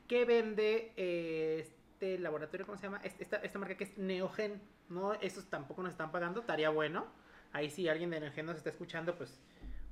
que 0.08 0.24
vende 0.24 0.92
eh, 0.96 1.58
este 1.60 2.18
laboratorio, 2.18 2.66
¿cómo 2.66 2.78
se 2.78 2.84
llama? 2.84 3.00
Este- 3.04 3.22
Esta, 3.22 3.36
esta 3.36 3.58
marca 3.58 3.76
que 3.76 3.84
es 3.84 3.96
Neogen, 3.98 4.60
¿no? 4.88 5.14
Esos 5.14 5.48
tampoco 5.50 5.82
nos 5.82 5.92
están 5.92 6.10
pagando, 6.10 6.40
estaría 6.40 6.70
bueno. 6.70 7.06
Ahí 7.52 7.70
si 7.70 7.88
alguien 7.88 8.10
de 8.10 8.20
Neogen 8.20 8.46
nos 8.46 8.56
está 8.56 8.70
escuchando, 8.70 9.16
pues, 9.16 9.38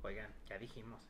oigan, 0.03 0.29
ya 0.47 0.57
dijimos. 0.57 1.07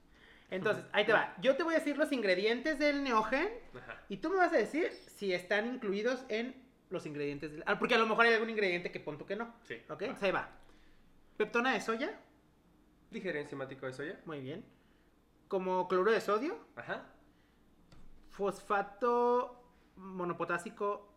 Entonces, 0.49 0.85
ahí 0.93 1.05
te 1.05 1.11
va. 1.11 1.35
Yo 1.41 1.57
te 1.57 1.63
voy 1.63 1.73
a 1.75 1.79
decir 1.79 1.97
los 1.97 2.11
ingredientes 2.13 2.79
del 2.79 3.03
Neogen 3.03 3.49
Ajá. 3.75 4.01
y 4.07 4.17
tú 4.17 4.29
me 4.29 4.37
vas 4.37 4.53
a 4.53 4.57
decir 4.57 4.91
si 4.93 5.33
están 5.33 5.65
incluidos 5.73 6.23
en 6.29 6.55
los 6.89 7.05
ingredientes 7.05 7.51
del... 7.51 7.63
Ah, 7.65 7.77
porque 7.79 7.95
a 7.95 7.97
lo 7.97 8.07
mejor 8.07 8.25
hay 8.27 8.33
algún 8.33 8.49
ingrediente 8.49 8.89
que 8.91 9.01
pon 9.01 9.17
tú 9.17 9.25
que 9.25 9.35
no. 9.35 9.53
Sí. 9.63 9.75
¿Ok? 9.89 10.03
Entonces 10.03 10.23
ahí 10.23 10.31
va. 10.31 10.49
Peptona 11.35 11.73
de 11.73 11.81
soya, 11.81 12.17
Ligero 13.11 13.39
enzimático 13.39 13.85
de 13.87 13.93
soya. 13.93 14.19
muy 14.25 14.39
bien. 14.39 14.63
Como 15.49 15.87
cloruro 15.89 16.11
de 16.13 16.21
sodio, 16.21 16.57
Ajá. 16.77 17.05
Fosfato 18.37 19.63
monopotásico 19.95 21.11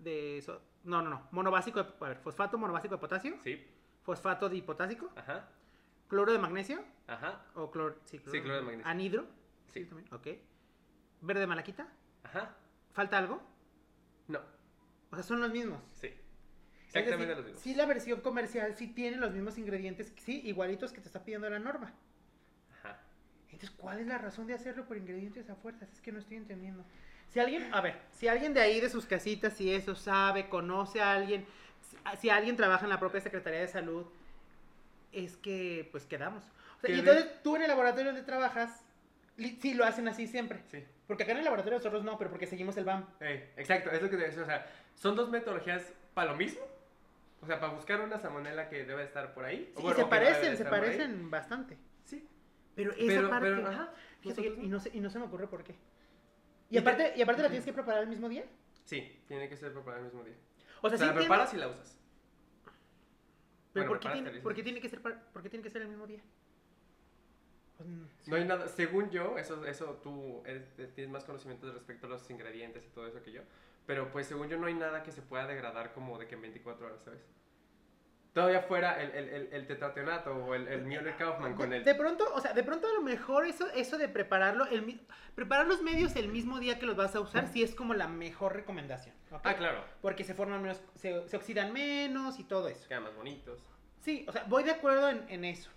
de... 0.00 0.42
so- 0.44 0.60
No, 0.82 1.00
no, 1.02 1.08
no. 1.08 1.28
Monobásico 1.30 1.82
de... 1.82 1.88
A 2.04 2.08
ver, 2.08 2.18
fosfato 2.18 2.58
monobásico 2.58 2.96
de 2.96 3.00
potasio, 3.00 3.36
Sí. 3.44 3.64
fosfato 4.02 4.48
dipotásico, 4.48 5.08
Ajá. 5.16 5.48
cloro 6.08 6.32
de 6.32 6.38
magnesio 6.40 6.82
Ajá. 7.06 7.44
o 7.54 7.70
cloro... 7.70 7.96
Sí, 8.04 8.18
Sí, 8.26 8.40
cloro 8.42 8.56
de 8.56 8.62
magnesio. 8.62 8.86
Anhidro. 8.90 9.26
Sí. 9.68 9.84
también. 9.84 10.12
Ok. 10.12 10.26
Verde 11.20 11.46
malaquita. 11.46 11.86
Ajá. 12.24 12.56
¿Falta 12.92 13.18
algo? 13.18 13.40
No. 14.26 14.40
O 15.10 15.14
sea, 15.14 15.22
son 15.22 15.40
los 15.40 15.50
mismos. 15.52 15.80
Sí. 15.92 16.08
Exactamente 16.86 17.26
decir, 17.26 17.36
los 17.36 17.44
mismos. 17.46 17.62
Sí, 17.62 17.74
la 17.76 17.86
versión 17.86 18.20
comercial 18.20 18.74
sí 18.76 18.88
tiene 18.88 19.16
los 19.16 19.32
mismos 19.32 19.58
ingredientes, 19.58 20.12
sí, 20.18 20.40
igualitos 20.44 20.92
que 20.92 21.00
te 21.00 21.06
está 21.06 21.24
pidiendo 21.24 21.48
la 21.48 21.58
norma. 21.60 21.94
Entonces, 23.64 23.80
¿cuál 23.80 24.00
es 24.00 24.06
la 24.06 24.18
razón 24.18 24.46
de 24.46 24.52
hacerlo 24.52 24.84
por 24.84 24.98
ingredientes 24.98 25.48
a 25.48 25.54
fuerzas? 25.54 25.90
Es 25.90 26.00
que 26.02 26.12
no 26.12 26.18
estoy 26.18 26.36
entendiendo. 26.36 26.84
Si 27.30 27.40
alguien, 27.40 27.72
a 27.72 27.80
ver, 27.80 27.96
si 28.12 28.28
alguien 28.28 28.52
de 28.52 28.60
ahí 28.60 28.78
de 28.78 28.90
sus 28.90 29.06
casitas, 29.06 29.54
si 29.54 29.74
eso 29.74 29.94
sabe, 29.94 30.50
conoce 30.50 31.00
a 31.00 31.14
alguien, 31.14 31.46
si, 32.20 32.28
alguien 32.28 32.56
trabaja 32.56 32.84
en 32.84 32.90
la 32.90 33.00
propia 33.00 33.22
Secretaría 33.22 33.60
de 33.60 33.68
Salud, 33.68 34.04
es 35.12 35.38
que, 35.38 35.88
pues 35.92 36.04
quedamos. 36.04 36.44
O 36.76 36.80
sea, 36.82 36.94
y 36.94 36.98
entonces 36.98 37.42
tú 37.42 37.56
en 37.56 37.62
el 37.62 37.68
laboratorio 37.68 38.12
donde 38.12 38.22
trabajas, 38.22 38.84
sí 39.38 39.72
lo 39.72 39.86
hacen 39.86 40.08
así 40.08 40.26
siempre. 40.26 40.60
Sí. 40.70 40.84
Porque 41.06 41.22
acá 41.22 41.32
en 41.32 41.38
el 41.38 41.44
laboratorio 41.44 41.78
nosotros 41.78 42.04
no, 42.04 42.18
pero 42.18 42.28
porque 42.28 42.46
seguimos 42.46 42.76
el 42.76 42.84
BAM. 42.84 43.06
Ey, 43.20 43.48
exacto, 43.56 43.90
es 43.92 44.02
lo 44.02 44.10
que 44.10 44.18
te 44.18 44.24
decía. 44.24 44.42
O 44.42 44.46
sea, 44.46 44.66
son 44.94 45.16
dos 45.16 45.30
metodologías 45.30 45.90
para 46.12 46.32
lo 46.32 46.36
mismo. 46.36 46.60
O 47.40 47.46
sea, 47.46 47.60
para 47.60 47.72
buscar 47.72 48.02
una 48.02 48.18
salmonela 48.18 48.68
que 48.68 48.84
debe 48.84 49.04
estar 49.04 49.32
por 49.32 49.46
ahí. 49.46 49.72
o 49.74 49.78
Sí, 49.78 49.82
bueno, 49.82 49.96
se 49.96 50.02
o 50.02 50.06
debe 50.06 50.10
parecen, 50.10 50.56
se 50.58 50.64
ahí. 50.64 50.70
parecen 50.70 51.30
bastante. 51.30 51.78
Pero 52.74 52.92
esa 52.92 53.06
Pero, 53.06 53.30
parte... 53.30 53.48
pero, 53.54 53.68
ajá. 53.68 53.92
Fíjate 54.20 54.42
que- 54.42 54.48
y, 54.62 54.68
no. 54.68 54.80
se, 54.80 54.90
y 54.96 55.00
no 55.00 55.10
se 55.10 55.18
me 55.18 55.26
ocurre 55.26 55.46
por 55.46 55.62
qué. 55.64 55.72
Y 56.70 56.76
Y 56.76 56.78
aparte, 56.78 57.12
y 57.16 57.22
aparte 57.22 57.42
la 57.42 57.48
tienes 57.48 57.64
que 57.64 57.72
preparar 57.72 58.02
el 58.02 58.08
mismo 58.08 58.28
día. 58.28 58.44
Sí, 58.84 59.22
tiene 59.28 59.48
que 59.48 59.56
ser 59.56 59.72
preparada 59.72 59.98
el 60.00 60.06
mismo 60.06 60.24
día. 60.24 60.34
O 60.82 60.86
O 60.86 60.90
sea, 60.90 60.98
sí 60.98 61.04
la 61.06 61.14
preparas 61.14 61.54
y 61.54 61.56
la 61.56 61.68
usas. 61.68 61.98
pero 63.72 63.86
bueno, 63.86 63.88
¿por, 63.88 64.00
qué 64.00 64.08
tiene, 64.10 64.30
te 64.30 64.40
por 64.40 64.52
qué 64.52 64.56
dices. 64.62 64.64
tiene 64.64 64.80
que 64.80 64.88
ser 64.88 65.00
par- 65.02 65.30
por 65.32 65.42
qué 65.42 65.50
tiene 65.50 65.62
que 65.62 65.70
ser 65.70 65.82
el 65.82 65.88
mismo 65.88 66.06
día? 66.06 66.20
Pues, 67.76 67.88
sí. 68.22 68.30
No 68.30 68.36
hay 68.36 68.44
nada, 68.44 68.68
según 68.68 69.10
yo, 69.10 69.36
eso, 69.38 69.64
eso 69.66 70.00
tú 70.02 70.42
eres- 70.46 70.74
tienes 70.94 71.08
más 71.10 71.24
conocimientos 71.24 71.72
respecto 71.74 72.06
a 72.06 72.10
los 72.10 72.28
ingredientes 72.30 72.84
y 72.86 72.88
todo 72.90 73.06
eso 73.06 73.22
que 73.22 73.32
yo. 73.32 73.42
Pero 73.86 74.10
pues 74.12 74.26
según 74.26 74.48
yo 74.48 74.56
no 74.58 74.66
hay 74.66 74.74
nada 74.74 75.02
que 75.02 75.12
se 75.12 75.22
pueda 75.22 75.46
degradar 75.46 75.92
como 75.92 76.18
de 76.18 76.26
que 76.26 76.34
en 76.36 76.42
24 76.42 76.86
horas, 76.86 77.02
¿sabes? 77.04 77.20
Todavía 78.34 78.62
fuera 78.62 79.00
el, 79.00 79.12
el, 79.12 79.28
el, 79.52 79.68
el 79.68 80.28
o 80.28 80.54
el, 80.56 80.66
el 80.66 80.82
Müller 80.82 81.16
Kaufman 81.16 81.54
con 81.54 81.70
de, 81.70 81.76
el... 81.78 81.84
de 81.84 81.94
pronto, 81.94 82.24
o 82.34 82.40
sea, 82.40 82.52
de 82.52 82.64
pronto 82.64 82.88
a 82.88 82.92
lo 82.92 83.00
mejor 83.00 83.46
eso, 83.46 83.70
eso 83.70 83.96
de 83.96 84.08
prepararlo, 84.08 84.66
el, 84.66 85.00
preparar 85.36 85.68
los 85.68 85.82
medios 85.82 86.16
el 86.16 86.26
mismo 86.28 86.58
día 86.58 86.80
que 86.80 86.84
los 86.84 86.96
vas 86.96 87.14
a 87.14 87.20
usar, 87.20 87.46
sí 87.46 87.62
es 87.62 87.76
como 87.76 87.94
la 87.94 88.08
mejor 88.08 88.54
recomendación. 88.56 89.14
Ah, 89.44 89.54
claro. 89.54 89.84
Porque 90.02 90.24
se 90.24 90.34
forman 90.34 90.62
menos, 90.62 90.82
se, 90.96 91.28
se 91.28 91.36
oxidan 91.36 91.72
menos 91.72 92.40
y 92.40 92.44
todo 92.44 92.66
eso. 92.66 92.88
Quedan 92.88 93.04
más 93.04 93.14
bonitos. 93.14 93.60
Sí, 94.00 94.24
o 94.28 94.32
sea, 94.32 94.42
voy 94.48 94.64
de 94.64 94.72
acuerdo 94.72 95.08
en, 95.10 95.24
en 95.28 95.44
eso. 95.44 95.70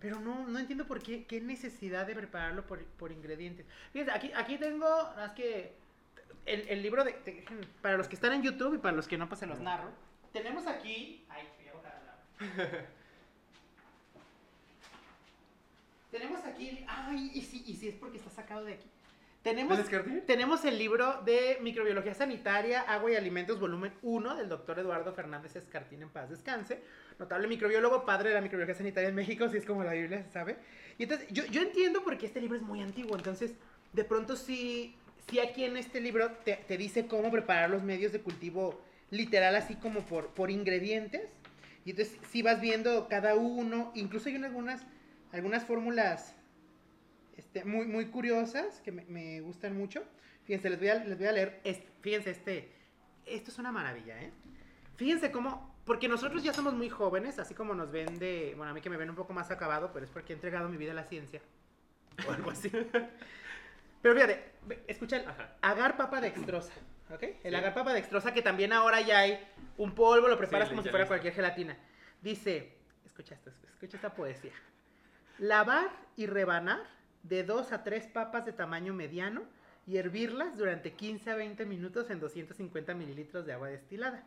Pero 0.00 0.20
no, 0.20 0.46
no 0.46 0.58
entiendo 0.58 0.86
por 0.86 1.02
qué, 1.02 1.24
qué 1.24 1.40
necesidad 1.40 2.06
de 2.06 2.14
prepararlo 2.14 2.66
por, 2.66 2.84
por 2.84 3.10
ingredientes. 3.10 3.66
Fíjense, 3.92 4.12
aquí, 4.12 4.32
aquí 4.36 4.58
tengo, 4.58 4.86
más 5.16 5.32
que 5.32 5.76
el, 6.44 6.68
el 6.68 6.82
libro 6.82 7.04
de, 7.04 7.12
de- 7.24 7.44
para 7.80 7.96
los 7.96 8.06
que 8.06 8.16
están 8.16 8.34
en 8.34 8.42
YouTube 8.42 8.74
y 8.74 8.78
para 8.78 8.94
los 8.94 9.08
que 9.08 9.16
no, 9.16 9.28
pues 9.28 9.40
se 9.40 9.46
los 9.46 9.60
narro. 9.60 9.88
Tenemos 10.32 10.66
aquí, 10.68 11.26
ay, 11.28 11.48
voy 11.58 11.68
a 11.68 11.72
botar 11.74 12.02
la- 12.06 12.16
Tenemos 16.10 16.44
aquí, 16.44 16.84
ay, 16.88 17.30
y 17.34 17.42
si, 17.42 17.62
y 17.66 17.76
si 17.76 17.88
es 17.88 17.94
porque 17.94 18.18
está 18.18 18.30
sacado 18.30 18.64
de 18.64 18.72
aquí. 18.74 18.90
Tenemos, 19.42 19.78
tenemos 20.26 20.66
el 20.66 20.76
libro 20.76 21.22
de 21.22 21.56
Microbiología 21.62 22.12
Sanitaria, 22.12 22.82
Agua 22.82 23.12
y 23.12 23.16
Alimentos, 23.16 23.58
volumen 23.58 23.94
1, 24.02 24.36
del 24.36 24.50
doctor 24.50 24.78
Eduardo 24.78 25.14
Fernández 25.14 25.56
Escartín, 25.56 26.02
en 26.02 26.10
paz 26.10 26.28
descanse. 26.28 26.82
Notable 27.18 27.48
microbiólogo, 27.48 28.04
padre 28.04 28.28
de 28.28 28.34
la 28.34 28.42
microbiología 28.42 28.74
sanitaria 28.74 29.08
en 29.08 29.14
México, 29.14 29.48
si 29.48 29.56
es 29.56 29.64
como 29.64 29.82
la 29.82 29.94
Biblia, 29.94 30.22
se 30.24 30.30
sabe. 30.30 30.58
Y 30.98 31.04
entonces, 31.04 31.26
yo, 31.30 31.46
yo 31.46 31.62
entiendo 31.62 32.04
porque 32.04 32.26
este 32.26 32.38
libro 32.38 32.58
es 32.58 32.62
muy 32.62 32.82
antiguo, 32.82 33.16
entonces, 33.16 33.54
de 33.94 34.04
pronto 34.04 34.36
sí, 34.36 34.94
sí 35.26 35.40
aquí 35.40 35.64
en 35.64 35.78
este 35.78 36.02
libro 36.02 36.32
te, 36.44 36.56
te 36.56 36.76
dice 36.76 37.06
cómo 37.06 37.30
preparar 37.30 37.70
los 37.70 37.82
medios 37.82 38.12
de 38.12 38.20
cultivo 38.20 38.78
literal, 39.10 39.56
así 39.56 39.74
como 39.76 40.00
por, 40.00 40.34
por 40.34 40.50
ingredientes. 40.50 41.30
Y 41.84 41.90
entonces, 41.90 42.18
sí 42.30 42.42
vas 42.42 42.60
viendo 42.60 43.08
cada 43.08 43.34
uno, 43.34 43.90
incluso 43.94 44.28
hay 44.28 44.36
algunas, 44.36 44.86
algunas 45.32 45.64
fórmulas 45.64 46.34
este, 47.36 47.64
muy, 47.64 47.86
muy 47.86 48.06
curiosas 48.06 48.80
que 48.80 48.92
me, 48.92 49.04
me 49.06 49.40
gustan 49.40 49.76
mucho. 49.76 50.04
Fíjense, 50.44 50.68
les 50.68 50.78
voy 50.78 50.88
a, 50.88 50.96
les 50.96 51.18
voy 51.18 51.26
a 51.26 51.32
leer. 51.32 51.60
este- 51.64 51.88
fíjense, 52.00 52.30
este. 52.30 52.72
Esto 53.24 53.50
es 53.50 53.58
una 53.58 53.72
maravilla, 53.72 54.20
¿eh? 54.20 54.30
Fíjense 54.96 55.30
cómo. 55.30 55.70
Porque 55.84 56.08
nosotros 56.08 56.42
ya 56.42 56.52
somos 56.52 56.74
muy 56.74 56.88
jóvenes, 56.88 57.38
así 57.38 57.54
como 57.54 57.74
nos 57.74 57.90
ven 57.90 58.18
de. 58.18 58.54
Bueno, 58.56 58.72
a 58.72 58.74
mí 58.74 58.80
que 58.80 58.90
me 58.90 58.96
ven 58.96 59.08
un 59.10 59.16
poco 59.16 59.32
más 59.32 59.50
acabado, 59.50 59.90
pero 59.92 60.04
es 60.04 60.10
porque 60.10 60.32
he 60.32 60.36
entregado 60.36 60.68
mi 60.68 60.76
vida 60.76 60.92
a 60.92 60.94
la 60.94 61.04
ciencia. 61.04 61.40
O 62.28 62.32
algo 62.32 62.50
así. 62.50 62.68
pero 64.02 64.14
fíjate, 64.14 64.44
escucha 64.86 65.24
agar 65.62 65.96
papa 65.96 66.20
dextrosa. 66.20 66.72
¿Ok? 67.12 67.22
El 67.22 67.36
Sí. 67.50 67.54
agar 67.54 67.74
papa 67.74 67.92
dextrosa, 67.92 68.32
que 68.32 68.42
también 68.42 68.72
ahora 68.72 69.00
ya 69.00 69.20
hay 69.20 69.38
un 69.76 69.94
polvo, 69.94 70.28
lo 70.28 70.38
preparas 70.38 70.68
Sí, 70.68 70.74
como 70.74 70.82
si 70.82 70.90
fuera 70.90 71.06
cualquier 71.06 71.34
gelatina. 71.34 71.76
Dice. 72.22 72.76
Escucha 73.04 73.34
esto, 73.34 73.50
escucha 73.74 73.96
esta 73.96 74.14
poesía. 74.14 74.52
Lavar 75.38 75.90
y 76.16 76.26
rebanar 76.26 76.80
de 77.22 77.44
2 77.44 77.72
a 77.72 77.82
3 77.82 78.06
papas 78.06 78.46
de 78.46 78.52
tamaño 78.52 78.94
mediano 78.94 79.42
y 79.86 79.96
hervirlas 79.96 80.56
durante 80.56 80.92
15 80.92 81.30
a 81.30 81.34
20 81.34 81.66
minutos 81.66 82.10
en 82.10 82.20
250 82.20 82.94
mililitros 82.94 83.44
de 83.46 83.52
agua 83.52 83.68
destilada. 83.68 84.22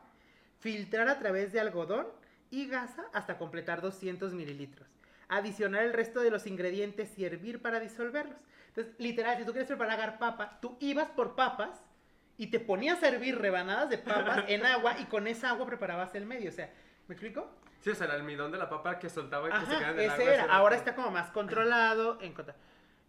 Filtrar 0.60 1.08
a 1.08 1.20
través 1.20 1.54
de 1.54 1.60
algodón 1.60 2.08
y 2.52 2.68
gasa 2.68 3.06
hasta 3.14 3.38
completar 3.38 3.82
200 3.82 4.34
mililitros. 4.34 4.88
Adicionar 5.30 5.84
el 5.84 5.94
resto 5.94 6.22
de 6.22 6.30
los 6.30 6.46
ingredientes 6.46 7.18
y 7.18 7.26
hervir 7.26 7.62
para 7.62 7.80
disolverlos. 7.80 8.38
Entonces, 8.68 8.94
literal, 9.00 9.38
si 9.38 9.46
tú 9.46 9.52
quieres 9.52 9.68
preparar 9.68 9.98
garpapa, 9.98 10.60
tú 10.62 10.78
ibas 10.80 11.10
por 11.10 11.36
papas 11.36 11.82
y 12.38 12.48
te 12.48 12.60
ponías 12.60 13.02
a 13.04 13.08
hervir 13.10 13.38
rebanadas 13.40 13.90
de 13.90 13.98
papas 13.98 14.46
en 14.48 14.66
agua 14.66 14.96
y 15.00 15.06
con 15.06 15.28
esa 15.28 15.50
agua 15.50 15.66
preparabas 15.66 16.14
el 16.16 16.26
medio. 16.26 16.50
O 16.50 16.54
sea, 16.54 16.72
¿me 17.08 17.14
explico? 17.16 17.50
Sí, 17.82 17.90
o 17.90 17.96
sea, 17.96 18.06
el 18.08 18.14
almidón 18.14 18.52
de 18.52 18.58
la 18.58 18.70
papa 18.70 18.98
que 18.98 19.10
soltaba 19.10 19.50
y 19.50 19.52
que 19.52 19.60
se 19.66 19.78
quedaba 19.78 19.92
en 19.92 20.00
el 20.00 20.06
ese 20.06 20.14
agua, 20.22 20.34
era. 20.34 20.44
Ahora 20.54 20.76
está 20.76 20.96
como 20.96 21.12
más 21.12 21.30
controlado. 21.32 22.18
En 22.22 22.34
contra- 22.34 22.56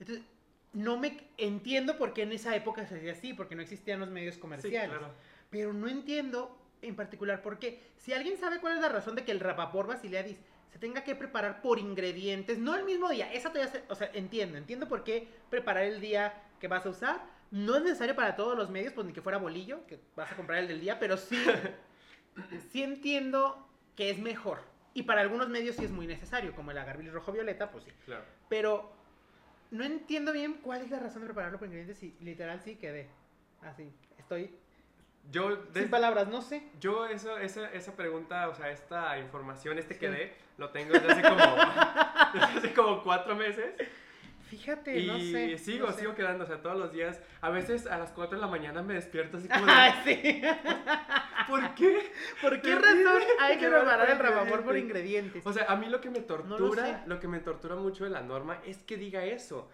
Entonces, 0.01 0.25
no 0.73 0.99
me 0.99 1.17
entiendo 1.39 1.97
por 1.97 2.13
qué 2.13 2.23
en 2.23 2.33
esa 2.33 2.55
época 2.57 2.85
se 2.87 2.97
hacía 2.97 3.13
así, 3.13 3.33
porque 3.35 3.55
no 3.55 3.63
existían 3.63 4.01
los 4.01 4.11
medios 4.11 4.35
Sí, 4.35 4.41
comerciales. 4.41 4.91
claro. 4.99 5.13
Pero 5.51 5.73
no 5.73 5.87
entiendo 5.89 6.59
en 6.83 6.97
particular 6.97 7.41
por 7.41 7.59
qué. 7.61 7.81
Si 7.97 8.13
alguien 8.13 8.37
sabe 8.37 8.59
cuál 8.61 8.75
es 8.75 8.81
la 8.81 8.89
razón 8.89 9.15
de 9.15 9.25
que 9.25 9.31
el 9.33 9.39
rapapor 9.41 9.87
basiliadis 9.87 10.37
se 10.73 10.79
tenga 10.81 11.05
que 11.05 11.15
preparar 11.15 11.63
por 11.63 11.79
ingredientes, 11.79 12.59
no 12.59 12.75
el 12.75 12.85
mismo 12.85 13.09
día, 13.09 13.33
esa 13.33 13.51
todavía 13.53 13.71
se- 13.73 13.85
o 13.89 13.95
sea, 13.95 14.11
entiendo, 14.13 14.59
entiendo 14.59 14.89
por 14.89 15.05
qué 15.05 15.29
preparar 15.49 15.85
el 15.85 16.01
día 16.01 16.35
que 16.59 16.67
vas 16.67 16.85
a 16.85 16.91
usar. 16.91 17.21
No 17.55 17.77
es 17.77 17.85
necesario 17.85 18.17
para 18.17 18.35
todos 18.35 18.59
los 18.59 18.69
medios, 18.69 18.93
pues 18.95 19.07
ni 19.07 19.13
que 19.13 19.23
fuera 19.23 19.39
bolillo, 19.39 19.87
que 19.87 20.01
vas 20.17 20.33
a 20.33 20.35
comprar 20.35 20.59
el 20.59 20.67
del 20.67 20.81
día, 20.81 20.99
pero 20.99 21.17
sí, 21.17 21.39
sí 22.73 22.83
entiendo 22.83 23.69
que 23.95 24.11
es 24.11 24.19
mejor. 24.19 24.59
Y 24.93 25.05
para 25.05 25.21
algunos 25.21 25.49
medios 25.49 25.77
sí 25.77 25.85
es 25.85 25.93
muy 25.93 26.09
necesario, 26.09 26.53
como 26.57 26.73
el 26.73 26.79
agarbil 26.79 27.13
rojo 27.13 27.31
violeta, 27.31 27.71
pues 27.71 27.85
sí. 27.85 27.93
Claro. 28.07 28.25
Pero 28.49 28.93
no 29.71 29.85
entiendo 29.85 30.33
bien 30.33 30.55
cuál 30.55 30.83
es 30.83 30.91
la 30.91 30.99
razón 30.99 31.23
de 31.23 31.27
prepararlo 31.27 31.59
por 31.61 31.69
ingredientes 31.69 32.03
y 32.03 32.17
literal 32.19 32.61
sí 32.61 32.75
quedé. 32.75 33.09
Así, 33.63 33.89
estoy 34.19 34.53
Yo, 35.31 35.57
sin 35.73 35.89
palabras, 35.91 36.27
no 36.27 36.43
sé. 36.43 36.69
yo 36.81 37.07
eso, 37.07 37.39
esa, 37.39 37.73
esa 37.73 37.95
pregunta, 37.95 38.49
o 38.49 38.57
sea, 38.57 38.73
esta 38.73 39.17
información, 39.21 39.79
este 39.79 39.97
que 39.97 40.11
dé, 40.11 40.35
lo 40.59 40.71
tengo 40.71 40.93
desde 40.93 41.13
hace 41.13 41.23
como, 41.23 41.37
desde 42.35 42.59
hace 42.59 42.75
como 42.75 43.01
cuatro 43.05 43.37
meses. 43.37 43.75
Fíjate, 44.57 45.01
Y 45.01 45.07
no 45.09 45.19
sé. 45.19 45.59
sigo, 45.59 45.87
no 45.89 45.93
sé. 45.93 46.01
sigo 46.01 46.15
quedando, 46.15 46.45
o 46.45 46.47
sea, 46.47 46.63
todos 46.63 46.77
los 46.79 46.93
días. 46.93 47.21
A 47.41 47.51
veces 47.51 47.89
a 47.89 47.99
las 47.99 48.13
4 48.13 48.37
de 48.37 48.41
la 48.41 48.47
mañana 48.47 48.83
me 48.83 48.95
despierto 48.95 49.39
así 49.39 49.49
como 49.49 49.67
de, 49.67 49.73
Ay, 49.73 49.93
sí. 50.05 50.43
¿por 51.49 51.75
qué? 51.75 52.13
¿Por 52.41 52.63
qué 52.63 52.75
razón 52.77 53.23
hay 53.41 53.55
que 53.55 53.61
¿qué 53.61 53.69
va 53.69 53.81
preparar 53.81 54.11
el 54.11 54.19
rapaport 54.19 54.65
por 54.65 54.79
ingredientes? 54.79 55.45
O 55.45 55.53
sea, 55.53 55.65
a 55.65 55.75
mí 55.75 55.87
lo 55.89 56.01
que 56.01 56.09
me 56.11 56.21
tortura, 56.21 57.03
lo, 57.07 57.19
que 57.19 57.27
me 57.27 57.41
tortura 57.41 57.75
mucho 57.75 58.05
de 58.05 58.11
la 58.11 58.23
norma 58.23 58.61
es 58.65 58.79
que 58.79 58.97
diga 58.97 59.25
eso. 59.25 59.69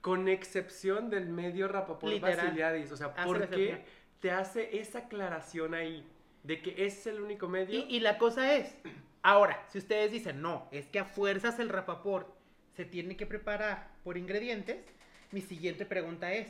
Con 0.00 0.28
excepción 0.28 1.08
del 1.08 1.28
medio 1.28 1.68
Rapaport 1.68 2.12
Literal. 2.12 2.36
Basiliadis. 2.36 2.92
O 2.92 2.96
sea, 2.96 3.06
Hace 3.16 3.24
¿por 3.24 3.48
qué 3.48 3.84
te 4.20 4.32
hace 4.32 4.78
esa 4.78 4.98
aclaración 4.98 5.74
ahí? 5.74 6.06
De 6.42 6.60
que 6.60 6.84
es 6.84 7.06
el 7.06 7.20
único 7.20 7.48
medio. 7.48 7.78
Y, 7.78 7.86
y 7.88 8.00
la 8.00 8.18
cosa 8.18 8.54
es, 8.54 8.76
ahora, 9.22 9.64
si 9.68 9.78
ustedes 9.78 10.12
dicen, 10.12 10.42
no, 10.42 10.68
es 10.72 10.88
que 10.88 10.98
a 10.98 11.04
fuerzas 11.06 11.58
el 11.58 11.70
rapaport 11.70 12.28
se 12.76 12.84
tiene 12.84 13.16
que 13.16 13.26
preparar 13.26 13.88
por 14.02 14.16
ingredientes, 14.16 14.84
mi 15.30 15.40
siguiente 15.40 15.86
pregunta 15.86 16.32
es, 16.32 16.48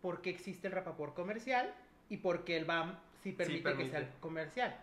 ¿por 0.00 0.22
qué 0.22 0.30
existe 0.30 0.66
el 0.66 0.72
rapaport 0.72 1.14
comercial 1.14 1.72
y 2.08 2.18
por 2.18 2.44
qué 2.44 2.56
el 2.56 2.64
BAM 2.64 2.98
sí 3.22 3.32
permite, 3.32 3.62
permite. 3.62 3.90
que 3.90 3.96
sea 3.96 4.10
comercial? 4.20 4.76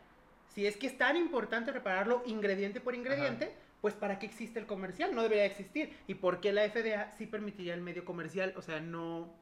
Si 0.50 0.66
es 0.66 0.78
que 0.78 0.88
es 0.88 0.98
tan 0.98 1.16
importante 1.16 1.72
prepararlo 1.72 2.24
ingrediente 2.26 2.82
por 2.82 2.96
ingrediente, 2.96 3.52
pues 3.82 3.94
¿para 3.94 4.20
qué 4.20 4.26
existe 4.26 4.60
el 4.60 4.66
comercial? 4.66 5.14
No 5.14 5.22
debería 5.22 5.46
existir. 5.46 5.96
¿Y 6.08 6.16
por 6.16 6.42
qué 6.42 6.52
la 6.52 6.68
FDA 6.68 7.12
sí 7.18 7.28
permitiría 7.28 7.74
el 7.74 7.82
medio 7.82 8.04
comercial? 8.04 8.54
O 8.58 8.62
sea, 8.62 8.80
no... 8.80 9.34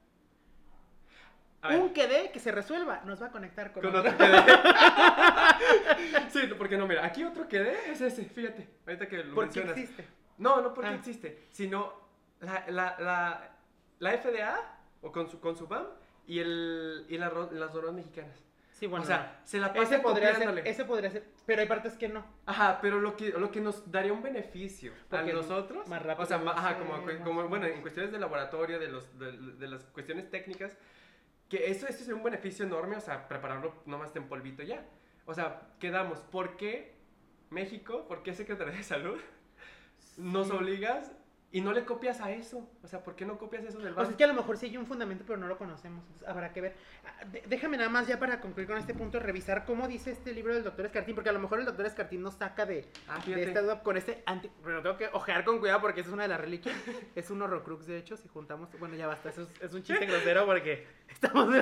Un 1.70 1.90
quede 1.90 2.32
que 2.32 2.40
se 2.40 2.52
resuelva, 2.52 3.02
nos 3.04 3.22
va 3.22 3.28
a 3.28 3.32
conectar 3.32 3.74
con, 3.74 3.84
con 3.84 3.96
otro. 3.96 4.12
otro 4.12 4.26
sí, 6.30 6.42
porque 6.58 6.78
no, 6.78 6.88
mira, 6.88 7.06
aquí 7.06 7.26
otro 7.26 7.48
quedé 7.48 7.92
es 7.92 8.00
ese, 8.00 8.24
fíjate. 8.24 8.68
Ahorita 8.86 9.08
que 9.08 9.18
lo 9.18 9.36
¿Por 9.36 9.50
qué 9.50 9.62
mencionas. 9.62 9.78
existe? 9.78 10.06
No, 10.38 10.62
no 10.62 10.74
porque 10.74 10.90
Ah. 10.90 10.96
existe, 10.96 11.48
sino 11.52 11.94
la, 12.42 12.66
la, 12.70 12.96
la, 13.00 13.56
la 14.00 14.18
FDA 14.18 14.80
o 15.02 15.12
con 15.12 15.30
su, 15.30 15.40
con 15.40 15.56
su 15.56 15.68
BAM 15.68 15.86
y, 16.28 16.40
el, 16.40 17.06
y 17.10 17.18
la 17.18 17.30
las 17.52 17.74
normas 17.74 17.94
mexicanas. 17.94 18.44
Sí, 18.72 18.86
bueno, 18.86 19.04
o 19.04 19.08
sea, 19.08 19.42
se 19.44 19.58
la 19.60 19.68
ese 19.70 19.80
pasan 19.80 20.02
podría, 20.04 20.36
ser, 20.36 20.68
ese 20.68 20.86
podría 20.86 21.10
ser, 21.10 21.24
pero 21.48 21.62
hay 21.62 21.68
partes 21.68 21.98
que 21.98 22.10
no. 22.10 22.24
Ajá, 22.46 22.78
pero 22.80 23.00
lo 23.00 23.18
que, 23.18 23.30
lo 23.30 23.50
que 23.50 23.60
nos 23.60 23.92
daría 23.92 24.14
un 24.14 24.22
beneficio 24.22 24.94
Porque 25.10 25.32
a 25.32 25.34
nosotros, 25.34 25.88
más 25.88 26.04
rápido 26.04 26.24
o 26.24 26.28
sea, 26.28 26.38
ajá, 26.52 26.78
como, 27.24 27.48
bueno, 27.48 27.66
en 27.66 27.82
cuestiones 27.82 28.12
de 28.12 28.20
laboratorio, 28.20 28.78
de, 28.78 28.88
los, 28.90 29.18
de, 29.18 29.32
de 29.32 29.68
las 29.68 29.84
cuestiones 29.86 30.30
técnicas, 30.30 30.78
que 31.50 31.72
eso, 31.72 31.88
eso 31.88 32.04
es 32.04 32.10
un 32.10 32.22
beneficio 32.22 32.66
enorme, 32.66 32.98
o 32.98 33.02
sea, 33.02 33.28
prepararlo 33.28 33.74
nomás 33.88 34.16
en 34.16 34.28
polvito 34.28 34.62
ya. 34.62 34.86
O 35.26 35.34
sea, 35.34 35.70
quedamos, 35.80 36.20
¿por 36.20 36.56
qué 36.56 36.94
México, 37.50 38.06
por 38.08 38.22
qué 38.22 38.36
Secretaría 38.36 38.76
de 38.78 38.84
Salud 38.84 39.20
nos 40.18 40.50
obligas 40.52 41.12
y 41.50 41.62
no 41.62 41.72
le 41.72 41.86
copias 41.86 42.20
a 42.20 42.30
eso? 42.32 42.70
O 42.84 42.88
sea, 42.88 43.04
¿por 43.06 43.16
qué 43.16 43.26
no 43.26 43.38
copias 43.38 43.64
eso 43.64 43.80
del 43.80 43.94
O 43.94 44.02
sea, 44.02 44.10
es 44.12 44.16
que 44.18 44.24
a 44.26 44.28
lo 44.28 44.34
mejor 44.34 44.58
sí 44.58 44.66
hay 44.66 44.76
un 44.76 44.86
fundamento, 44.86 45.24
pero 45.26 45.40
no 45.40 45.48
lo 45.48 45.58
conocemos. 45.58 46.04
Entonces, 46.04 46.28
habrá 46.28 46.52
que 46.52 46.60
ver. 46.60 46.76
Ah, 47.06 47.24
de- 47.26 47.42
déjame 47.48 47.78
nada 47.78 47.90
más 47.90 48.06
ya 48.06 48.20
para 48.20 48.42
concluir 48.42 48.68
con 48.68 48.78
este 48.78 48.94
punto, 48.94 49.18
revisar 49.20 49.64
cómo 49.64 49.88
dice 49.88 50.12
este 50.12 50.34
libro 50.34 50.54
del 50.54 50.66
doctor 50.66 50.86
Escartín, 50.88 51.16
porque 51.16 51.30
a 51.30 51.34
lo 51.34 51.40
mejor 51.40 51.60
el 51.60 51.66
doctor 51.66 51.86
Escartín 51.86 52.22
nos 52.22 52.34
saca 52.34 52.66
de, 52.66 52.86
Ah, 53.08 53.20
de 53.26 53.42
esta 53.44 53.62
duda 53.62 53.82
con 53.82 53.96
este 53.96 54.24
anti... 54.26 54.52
Pero 54.62 54.82
tengo 54.82 54.98
que 54.98 55.08
ojear 55.14 55.46
con 55.46 55.60
cuidado 55.60 55.80
porque 55.80 56.02
esa 56.02 56.10
es 56.10 56.14
una 56.14 56.24
de 56.24 56.30
las 56.30 56.42
reliquias. 56.42 56.76
Es 57.16 57.30
un 57.32 57.42
horrocrux, 57.42 57.88
de 57.88 57.98
hecho, 57.98 58.18
si 58.18 58.28
juntamos... 58.28 58.70
Bueno, 58.78 58.96
ya 58.96 59.08
basta, 59.08 59.30
eso 59.30 59.44
es, 59.44 59.62
es 59.62 59.74
un 59.74 59.84
chiste 59.84 60.06
grosero 60.08 60.46
porque 60.46 60.86
estamos 61.08 61.56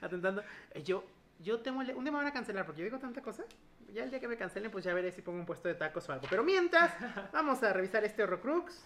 atentando. 0.00 0.42
Eh, 0.72 0.82
Yo, 0.82 1.04
yo 1.38 1.60
temo... 1.60 1.82
el- 1.82 1.94
Un 1.94 2.04
día 2.04 2.12
me 2.12 2.18
van 2.18 2.26
a 2.26 2.32
cancelar 2.32 2.64
porque 2.66 2.80
yo 2.80 2.84
digo 2.84 2.98
tanta 2.98 3.20
cosa. 3.22 3.44
Ya 3.92 4.04
el 4.04 4.10
día 4.10 4.20
que 4.20 4.28
me 4.28 4.36
cancelen, 4.36 4.70
pues 4.70 4.84
ya 4.84 4.94
veré 4.94 5.12
si 5.12 5.22
pongo 5.22 5.38
un 5.38 5.46
puesto 5.46 5.68
de 5.68 5.74
tacos 5.74 6.08
o 6.08 6.12
algo. 6.12 6.26
Pero 6.30 6.42
mientras, 6.42 6.92
vamos 7.32 7.62
a 7.62 7.72
revisar 7.72 8.04
este 8.04 8.22
horrocrux. 8.22 8.84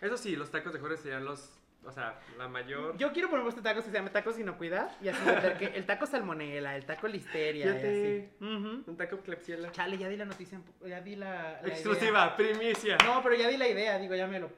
Eso 0.00 0.16
sí, 0.16 0.36
los 0.36 0.50
tacos 0.50 0.72
de 0.72 0.78
Jorge 0.78 0.96
serían 0.96 1.24
los, 1.24 1.58
o 1.84 1.90
sea, 1.92 2.18
la 2.38 2.46
mayor... 2.48 2.96
Yo 2.96 3.12
quiero 3.12 3.28
poner 3.28 3.40
un 3.40 3.46
puesto 3.46 3.60
de 3.60 3.68
tacos 3.68 3.84
que 3.84 3.90
se 3.90 3.96
llame 3.96 4.10
tacos 4.10 4.38
inocuidad 4.38 4.90
y 5.02 5.08
así 5.08 5.24
meter 5.26 5.58
que 5.58 5.64
el 5.66 5.84
taco 5.86 6.06
salmonela, 6.06 6.76
el 6.76 6.86
taco 6.86 7.08
listeria 7.08 7.66
y 7.66 7.68
así. 7.68 8.28
Ujú. 8.40 8.84
Un 8.90 8.96
taco 8.96 9.18
clepsiela. 9.20 9.70
Chale, 9.72 9.98
ya 9.98 10.08
di 10.08 10.16
la 10.16 10.24
noticia, 10.24 10.60
ya 10.86 11.00
di 11.00 11.16
la, 11.16 11.60
la 11.60 11.68
Exclusiva, 11.68 12.36
primicia. 12.36 12.94
idea. 12.96 13.06
No, 13.14 13.22
pero 13.22 13.34
ya 13.34 13.48
di 13.48 13.56
la 13.56 13.68
idea, 13.68 13.98
digo, 13.98 14.14
ya 14.14 14.26
me 14.28 14.38
lo 14.38 14.50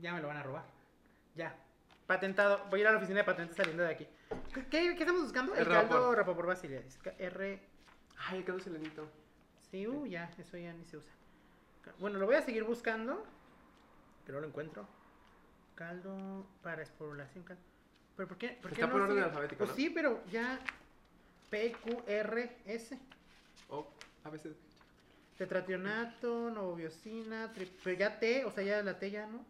ya 0.00 0.12
me 0.12 0.20
lo 0.20 0.28
van 0.28 0.36
a 0.36 0.42
robar. 0.42 0.64
Ya. 1.36 1.56
Patentado. 2.06 2.66
Voy 2.70 2.80
a 2.80 2.82
ir 2.82 2.86
a 2.88 2.92
la 2.92 2.98
oficina 2.98 3.18
de 3.20 3.24
patentes 3.24 3.56
saliendo 3.56 3.82
de 3.82 3.90
aquí. 3.90 4.06
¿Qué, 4.52 4.66
qué 4.70 4.92
estamos 4.98 5.22
buscando? 5.22 5.54
El, 5.54 5.60
El 5.60 5.68
caldo. 5.68 6.14
Dice 6.14 6.98
que 7.02 7.14
R 7.18 7.60
Ay, 8.18 8.38
el 8.38 8.44
caldo 8.44 8.62
selenito. 8.62 9.08
Sí, 9.70 9.86
uh, 9.86 10.06
ya, 10.06 10.32
eso 10.38 10.56
ya 10.56 10.72
ni 10.72 10.84
se 10.84 10.96
usa. 10.96 11.12
Bueno, 11.98 12.18
lo 12.18 12.26
voy 12.26 12.36
a 12.36 12.42
seguir 12.42 12.64
buscando, 12.64 13.24
pero 14.24 14.36
no 14.38 14.42
lo 14.42 14.48
encuentro. 14.48 14.88
Caldo 15.74 16.46
para 16.62 16.82
esporulación. 16.82 17.44
cal- 17.44 17.58
¿Pero 18.16 18.28
por 18.28 18.38
qué? 18.38 18.58
¿Por 18.62 18.72
qué 18.72 18.80
Está 18.80 18.90
por 18.90 19.02
orden 19.02 19.16
sigue? 19.16 19.24
alfabético, 19.26 19.58
Pues 19.58 19.70
¿no? 19.70 19.76
sí, 19.76 19.90
pero 19.90 20.24
ya 20.30 20.58
P, 21.50 21.72
Q, 21.72 22.02
R, 22.06 22.56
S. 22.64 22.98
Oh, 23.68 23.86
a 24.24 24.30
veces. 24.30 24.56
Tetrationato, 25.36 26.50
novobiosina, 26.50 27.52
tri- 27.52 27.70
pero 27.84 27.96
ya 27.98 28.18
T, 28.18 28.44
o 28.46 28.50
sea, 28.50 28.64
ya 28.64 28.82
la 28.82 28.98
T 28.98 29.10
ya 29.10 29.26
no. 29.26 29.44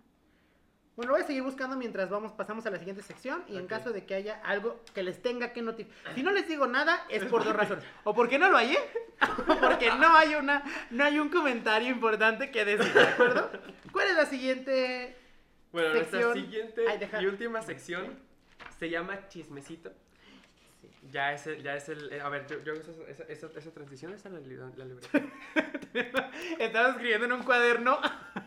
Bueno, 0.96 1.12
voy 1.12 1.20
a 1.20 1.26
seguir 1.26 1.42
buscando 1.42 1.76
mientras 1.76 2.08
vamos, 2.08 2.32
pasamos 2.32 2.64
a 2.64 2.70
la 2.70 2.78
siguiente 2.78 3.02
sección 3.02 3.44
y 3.48 3.58
en 3.58 3.66
caso 3.66 3.92
de 3.92 4.06
que 4.06 4.14
haya 4.14 4.40
algo 4.42 4.80
que 4.94 5.02
les 5.02 5.20
tenga 5.20 5.52
que 5.52 5.60
notificar. 5.60 6.14
Si 6.14 6.22
no 6.22 6.30
les 6.30 6.48
digo 6.48 6.66
nada, 6.66 7.04
es 7.10 7.24
por 7.26 7.44
dos 7.44 7.54
razones. 7.56 7.84
O 8.04 8.14
porque 8.14 8.38
no 8.38 8.48
lo 8.50 8.56
hallé, 8.56 8.78
o 9.46 9.56
porque 9.60 9.90
no 9.90 10.16
hay 10.16 10.34
una, 10.36 10.62
no 10.90 11.04
hay 11.04 11.18
un 11.18 11.28
comentario 11.28 11.90
importante 11.90 12.50
que 12.50 12.64
decir, 12.64 12.90
¿de 12.94 13.02
acuerdo? 13.02 13.50
¿Cuál 13.92 14.08
es 14.08 14.16
la 14.16 14.24
siguiente? 14.26 15.16
Bueno, 15.70 15.90
nuestra 15.92 16.18
Sección. 16.20 16.34
siguiente 16.34 16.84
Ay, 16.88 16.96
deja- 16.98 17.20
y 17.22 17.26
última 17.26 17.60
sección 17.60 18.18
se 18.78 18.88
llama 18.88 19.28
Chismecito. 19.28 19.92
Ya 21.10 21.32
es 21.32 21.46
el, 21.46 21.62
ya 21.62 21.76
es 21.76 21.88
el, 21.88 22.12
eh, 22.12 22.20
a 22.20 22.28
ver, 22.28 22.46
yo, 22.46 22.62
yo 22.62 22.72
esa, 22.72 22.90
esa, 23.08 23.24
esa, 23.24 23.58
esa 23.58 23.70
transición 23.70 24.12
está 24.12 24.28
en 24.28 24.34
la, 24.34 24.70
la 24.76 24.84
libreta. 24.84 25.20
Estamos 26.58 26.90
escribiendo 26.92 27.26
en 27.26 27.32
un 27.32 27.42
cuaderno 27.42 27.98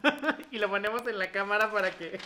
y 0.51 0.60
lo 0.60 0.70
ponemos 0.70 1.05
en 1.07 1.18
la 1.18 1.32
cámara 1.32 1.72
para 1.72 1.91
que 1.91 2.20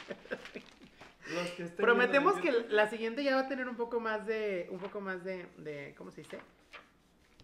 Los 1.34 1.50
que 1.52 1.64
estén 1.64 1.86
Prometemos 1.86 2.40
que 2.40 2.52
la 2.70 2.90
siguiente 2.90 3.24
ya 3.24 3.36
va 3.36 3.42
a 3.42 3.48
tener 3.48 3.68
un 3.68 3.76
poco 3.76 4.00
más 4.00 4.26
de, 4.26 4.68
un 4.72 4.80
poco 4.80 5.02
más 5.02 5.24
de, 5.24 5.48
de, 5.58 5.94
¿cómo 5.98 6.12
se 6.12 6.22
dice? 6.22 6.40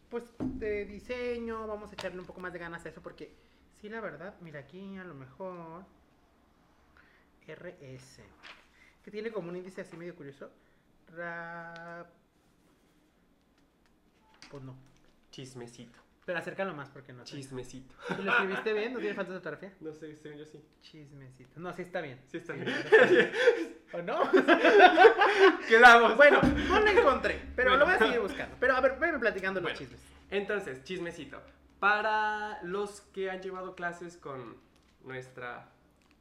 Pues 0.09 0.23
de 0.39 0.85
diseño, 0.85 1.67
vamos 1.67 1.91
a 1.91 1.93
echarle 1.93 2.19
un 2.19 2.25
poco 2.25 2.41
más 2.41 2.53
de 2.53 2.59
ganas 2.59 2.85
a 2.85 2.89
eso 2.89 3.01
porque 3.01 3.35
sí, 3.79 3.89
la 3.89 4.01
verdad, 4.01 4.35
mira 4.41 4.59
aquí 4.61 4.97
a 4.97 5.03
lo 5.03 5.13
mejor 5.13 5.85
RS, 7.47 8.21
que 9.03 9.11
tiene 9.11 9.31
como 9.31 9.49
un 9.49 9.57
índice 9.57 9.81
así 9.81 9.95
medio 9.97 10.15
curioso. 10.15 10.51
Rap... 11.15 12.18
Pues 14.49 14.63
no, 14.63 14.75
Chismecito. 15.31 15.99
pero 16.25 16.39
acércalo 16.39 16.73
más 16.73 16.89
porque 16.89 17.13
no. 17.13 17.23
Chismecito. 17.23 17.93
¿Y 18.19 18.23
¿Lo 18.23 18.31
escribiste 18.31 18.73
bien? 18.73 18.93
¿No 18.93 18.99
tiene 18.99 19.13
falta 19.15 19.31
de 19.31 19.37
ortografía? 19.37 19.73
No 19.79 19.93
sé, 19.93 20.15
según 20.15 20.39
yo 20.39 20.45
sí. 20.45 20.63
Chismecito. 20.81 21.59
No, 21.59 21.71
sí 21.73 21.81
está 21.83 22.01
bien. 22.01 22.19
Sí 22.27 22.37
está 22.37 22.53
bien. 22.53 22.67
¿O 23.93 24.01
no? 24.01 24.19
Quedamos. 25.67 26.15
Bueno, 26.17 26.41
no 26.41 26.79
lo 26.79 26.87
encontré, 26.87 27.41
pero 27.55 27.71
Bueno. 27.71 27.79
lo 27.79 27.85
voy 27.85 27.95
a 27.95 27.99
seguir 27.99 28.19
buscando. 28.19 28.55
Pero 28.59 28.75
a 28.75 28.81
ver, 28.81 28.97
véame 28.99 29.19
platicando 29.19 29.59
los 29.59 29.71
Bueno. 29.71 29.77
chismes. 29.77 30.01
Entonces, 30.29 30.83
chismecito. 30.83 31.41
Para 31.79 32.59
los 32.63 33.01
que 33.01 33.29
han 33.31 33.41
llevado 33.41 33.75
clases 33.75 34.17
con 34.17 34.57
nuestra 35.03 35.69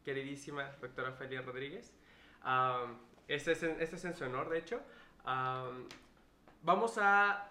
queridísima 0.05 0.71
doctora 0.81 1.13
Felia 1.13 1.43
Rodríguez, 1.43 1.93
am, 2.43 2.99
este, 3.27 3.53
es 3.53 3.63
en, 3.63 3.77
este 3.81 3.97
es 3.97 4.05
en 4.05 4.15
su 4.17 4.25
honor, 4.25 4.49
de 4.49 4.59
hecho. 4.59 4.81
am, 5.25 5.87
vamos 6.63 6.97
a 6.99 7.51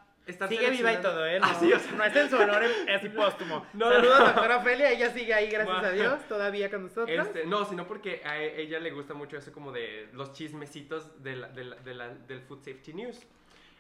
Sigue 0.50 0.70
viva 0.72 0.94
y 0.94 0.98
todo, 1.02 1.26
¿eh? 1.26 1.40
No, 1.40 1.48
Ah, 1.48 1.56
sí, 1.60 1.72
o 1.72 1.80
sea, 1.80 1.92
no 1.94 2.04
es 2.04 2.16
en 2.16 2.30
su 2.30 2.36
honor, 2.38 2.64
es 2.64 2.96
así 2.96 3.10
póstumo. 3.10 3.66
No, 3.74 3.90
Saludos 3.90 4.20
no. 4.20 4.26
a 4.26 4.32
doctora 4.32 4.58
Ofelia, 4.62 4.92
ella 4.92 5.10
sigue 5.12 5.34
ahí, 5.34 5.50
gracias 5.50 5.84
a 5.84 5.92
Dios, 5.92 6.20
todavía 6.28 6.70
con 6.70 6.84
nosotros. 6.84 7.28
Este, 7.28 7.46
no, 7.46 7.66
sino 7.66 7.88
porque 7.88 8.22
a 8.26 8.38
e- 8.42 8.62
ella 8.62 8.80
le 8.80 8.92
gusta 8.92 9.14
mucho 9.14 9.38
eso 9.38 9.52
como 9.54 9.72
de 9.72 10.10
los 10.14 10.34
chismecitos 10.34 11.24
de 11.24 11.36
la- 11.38 11.50
de 11.50 11.64
la- 11.64 11.76
de 11.78 11.94
la- 11.94 12.10
del 12.14 12.42
Food 12.42 12.60
Safety 12.60 12.94
News. 12.94 13.20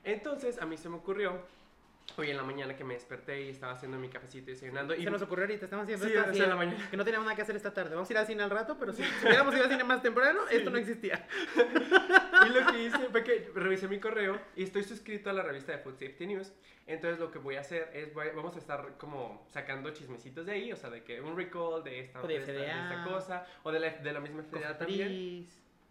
Entonces, 0.04 0.62
a 0.62 0.66
mí 0.66 0.78
se 0.78 0.89
me 0.89 0.95
ocurrió, 0.98 1.41
hoy 2.16 2.32
en 2.32 2.38
la 2.38 2.43
mañana 2.43 2.76
que 2.76 2.84
me 2.84 2.95
desperté 2.95 3.43
y 3.43 3.49
estaba 3.49 3.78
haendo 3.78 3.97
mi 3.99 4.10
cafecito 4.10 4.49
y 4.49 4.53
desayunando. 4.53 4.95
Y 4.95 5.03
Se 5.03 5.12
nos 5.12 5.22
ocurrió 5.22 5.43
ahorita, 5.45 5.66
estamos 5.66 5.84
haciendo 5.84 6.05
Sí, 6.05 6.12
esto 6.12 6.20
a 6.20 6.22
las 6.24 6.30
así, 6.32 6.38
seis 6.39 6.49
de 6.49 6.55
la 6.55 6.55
mañana. 6.55 6.89
que 6.89 6.97
no 6.97 7.03
teníamos 7.03 7.26
nada 7.26 7.36
que 7.36 7.41
hacer 7.43 7.55
esta 7.55 7.74
tarde. 7.74 7.93
Vamos 7.93 8.10
a 8.10 8.14
ir 8.14 8.18
al 8.18 8.26
cine 8.26 8.43
al 8.43 8.49
rato, 8.49 8.78
pero 8.80 8.91
si, 8.93 9.03
si 9.03 9.26
hubiéramos 9.26 9.53
ido 9.53 9.64
al 9.66 9.70
cine 9.70 9.84
más 9.84 10.01
temprano, 10.01 10.41
esto 10.49 10.70
no 10.70 10.78
existía. 10.78 11.28
Y 12.45 12.49
lo 12.49 12.66
que 12.72 12.84
hice 12.84 12.97
fue 13.10 13.24
que 13.24 13.51
revisé 13.55 13.88
mi 13.88 13.99
correo 13.99 14.39
y 14.55 14.64
estoy 14.64 14.84
suscrito 14.84 15.30
a 15.30 15.34
la 15.34 15.41
revista 15.41 15.72
de 15.72 15.80
Food 15.80 15.93
Safety 15.95 16.28
News. 16.28 16.53
Entonces 16.86 17.20
lo 17.20 17.32
que 17.32 17.39
voy 17.39 17.55
a 17.55 17.62
hacer 17.62 17.89
es, 17.93 18.14
voy- 18.14 18.30
vamos 18.36 18.55
a 18.55 18.60
estar 18.60 18.93
como 18.97 19.45
sacando 19.51 19.89
chismecitos 19.89 20.45
de 20.45 20.51
ahí, 20.53 20.72
o 20.72 20.78
sea, 20.78 20.89
de 20.91 21.03
que 21.03 21.20
un 21.20 21.36
recall 21.36 21.84
de 21.84 21.99
esta, 22.01 22.22
de 22.22 22.28
de 22.28 22.36
esta, 22.39 22.51
de 22.53 22.66
esta 22.68 23.03
cosa, 23.03 23.45
o 23.64 23.72
de 23.72 23.80
la, 23.80 23.89
de 23.89 24.14
la 24.14 24.20
misma 24.20 24.43
FDA 24.43 24.78
también. 24.78 25.47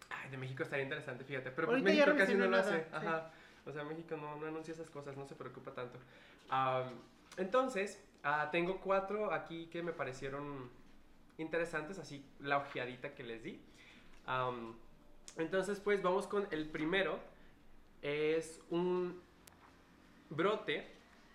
Ay, 0.09 0.29
de 0.31 0.37
México 0.37 0.63
estaría 0.63 0.83
interesante, 0.85 1.25
fíjate. 1.25 1.51
Pero 1.51 1.67
pues 1.67 1.81
Ahorita 1.81 2.05
México 2.05 2.17
casi 2.17 2.33
no 2.35 2.47
lo 2.47 2.57
hace. 2.57 2.77
sí. 2.77 2.83
Ajá. 2.93 3.31
O 3.67 3.71
sea, 3.73 3.83
México 3.83 4.15
no, 4.15 4.37
no 4.37 4.47
anuncia 4.47 4.73
esas 4.73 4.89
cosas, 4.89 5.17
no 5.17 5.27
se 5.27 5.35
preocupa 5.35 5.71
tanto. 5.71 5.99
Entonces, 7.37 8.01
ah, 8.23 8.49
tengo 8.51 8.79
cuatro 8.79 9.31
aquí 9.33 9.67
que 9.67 9.83
me 9.83 9.93
parecieron 9.93 10.69
interesantes, 11.37 11.99
así 11.99 12.25
la 12.39 12.57
ojeadita 12.57 13.13
que 13.13 13.23
les 13.23 13.43
di. 13.43 13.61
Entonces, 15.37 15.79
pues 15.79 16.01
vamos 16.01 16.27
con 16.27 16.47
el 16.51 16.67
primero. 16.69 17.19
Es 18.01 18.61
un 18.69 19.21
brote 20.29 20.87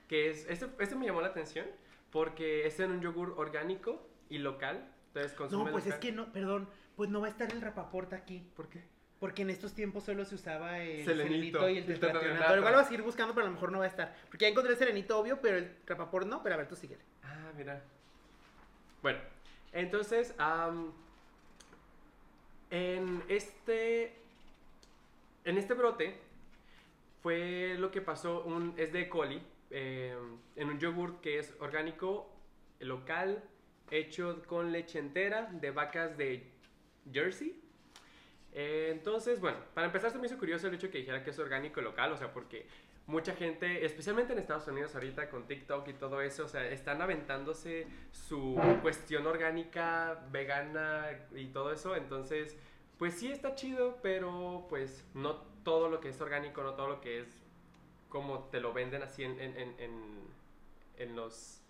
que 0.09 0.30
es. 0.30 0.47
Este, 0.49 0.68
este 0.78 0.95
me 0.95 1.07
llamó 1.07 1.20
la 1.20 1.28
atención 1.28 1.66
porque 2.11 2.66
es 2.66 2.78
en 2.80 2.93
un 2.93 3.01
yogur 3.01 3.35
orgánico 3.37 4.07
y 4.28 4.39
local. 4.39 4.89
Entonces, 5.09 5.33
No, 5.33 5.39
consume 5.39 5.70
pues 5.72 5.87
es 5.87 5.97
que 5.97 6.12
no, 6.12 6.33
perdón, 6.33 6.68
pues 6.97 7.11
no 7.11 7.20
va 7.20 7.26
a 7.26 7.30
estar 7.30 7.53
el 7.53 7.61
rapaporta 7.61 8.16
aquí. 8.16 8.47
¿Por 8.55 8.68
qué? 8.68 8.83
Porque 9.23 9.43
en 9.43 9.51
estos 9.51 9.73
tiempos 9.73 10.03
solo 10.03 10.25
se 10.25 10.35
usaba 10.35 10.81
el 10.81 11.05
Selenito 11.05 11.61
selenito 11.61 11.68
y 11.68 11.79
el 11.79 11.85
tetrationato. 11.87 12.57
Igual 12.57 12.73
lo 12.73 12.79
vas 12.79 12.91
a 12.91 12.95
ir 12.95 13.03
buscando, 13.03 13.33
pero 13.33 13.47
a 13.47 13.51
lo 13.51 13.55
mejor 13.55 13.70
no 13.70 13.79
va 13.79 13.85
a 13.85 13.87
estar. 13.87 14.16
Porque 14.29 14.47
ya 14.47 14.49
encontré 14.49 14.73
el 14.73 14.79
selenito 14.81 15.16
obvio, 15.16 15.41
pero 15.41 15.59
el 15.59 15.77
rapaport 15.87 16.27
no. 16.27 16.43
Pero 16.43 16.57
a 16.57 16.59
ver, 16.59 16.66
tú 16.66 16.75
síguele. 16.75 17.05
Ah, 17.23 17.53
mira. 17.57 17.85
Bueno, 19.01 19.20
entonces, 19.70 20.35
am, 20.39 20.93
en 22.70 23.23
este, 23.29 24.16
en 25.45 25.57
este 25.57 25.75
brote 25.75 26.18
fue 27.23 27.77
lo 27.79 27.93
que 27.93 28.01
pasó, 28.01 28.43
un, 28.43 28.75
es 28.77 28.93
de 28.93 29.03
E. 29.03 29.09
coli, 29.09 29.41
eh, 29.70 30.18
en 30.57 30.68
un 30.68 30.81
yogur 30.81 31.20
que 31.20 31.39
es 31.39 31.55
orgánico, 31.61 32.29
local, 32.81 33.45
hecho 33.89 34.43
con 34.49 34.73
leche 34.73 34.99
entera 34.99 35.49
de 35.53 35.70
vacas 35.70 36.18
de 36.18 36.51
Jersey. 37.12 37.62
Eh, 38.55 38.90
entonces, 38.92 39.40
bueno, 39.40 39.59
para 39.74 39.86
empezar 39.86 40.11
se 40.11 40.18
me 40.18 40.26
hizo 40.26 40.38
curioso 40.38 40.68
el 40.68 40.74
hecho 40.74 40.90
que 40.90 40.98
dijera 40.98 41.24
que 41.24 41.30
es 41.30 41.38
orgánico 41.38 41.80
y 41.80 41.84
local, 41.84 42.12
o 42.12 42.16
sea, 42.16 42.32
porque 42.32 42.66
mucha 43.07 43.34
gente, 43.34 43.84
especialmente 43.84 44.32
en 44.32 44.38
Estados 44.38 44.68
Unidos 44.68 44.94
ahorita 44.94 45.30
con 45.30 45.46
TikTok 45.46 45.88
y 45.88 45.94
todo 45.94 46.20
eso, 46.20 46.44
o 46.44 46.48
sea, 46.48 46.66
están 46.68 47.00
aventándose 47.03 47.86
su 48.12 48.61
cuestión 48.82 49.26
orgánica, 49.26 50.22
vegana 50.30 51.09
y 51.34 51.46
todo 51.46 51.72
eso, 51.72 51.96
entonces, 51.96 52.57
pues 52.98 53.14
sí 53.14 53.32
está 53.32 53.55
chido, 53.55 53.98
pero 54.03 54.66
pues 54.68 55.05
no 55.14 55.36
todo 55.64 55.88
lo 55.88 56.00
que 56.00 56.11
es 56.11 56.20
orgánico, 56.20 56.62
no 56.62 56.74
todo 56.74 56.88
lo 56.88 57.00
que 57.00 57.20
es 57.20 57.28
como 58.09 58.40
te 58.50 58.61
lo 58.61 58.74
venden 58.74 59.03
así 59.03 59.24
en, 59.24 59.40
en, 59.40 59.74
en, 60.98 61.16
los... 61.16 61.62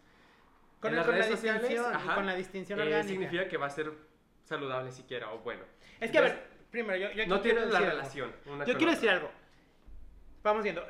Con, 0.80 0.88
en 0.92 0.94
el- 0.94 0.96
las 0.98 1.06
con 1.06 1.14
la 1.14 1.22
redes 1.22 1.34
sociales, 1.38 1.78
ajá, 1.80 2.14
con 2.16 2.26
la 2.26 2.34
distinción 2.34 2.80
eh, 2.80 2.82
orgánica. 2.82 3.08
significa 3.08 3.48
que 3.48 3.56
va 3.56 3.66
a 3.66 3.70
ser 3.70 3.92
saludable 4.44 4.90
siquiera, 4.90 5.32
o 5.32 5.38
bueno. 5.38 5.62
Es 6.00 6.10
que, 6.10 6.18
a 6.18 6.22
ver, 6.22 6.51
primero, 6.72 6.98
yo, 6.98 7.12
yo 7.12 7.26
no 7.28 7.40
tienen 7.40 7.70
la 7.72 7.78
relación. 7.78 8.32
una 8.46 8.64
Yo 8.64 8.76
quiero 8.76 8.90
decir 8.90 9.08
algo. 9.10 9.30
Vamos 10.42 10.64
viendo. 10.64 10.84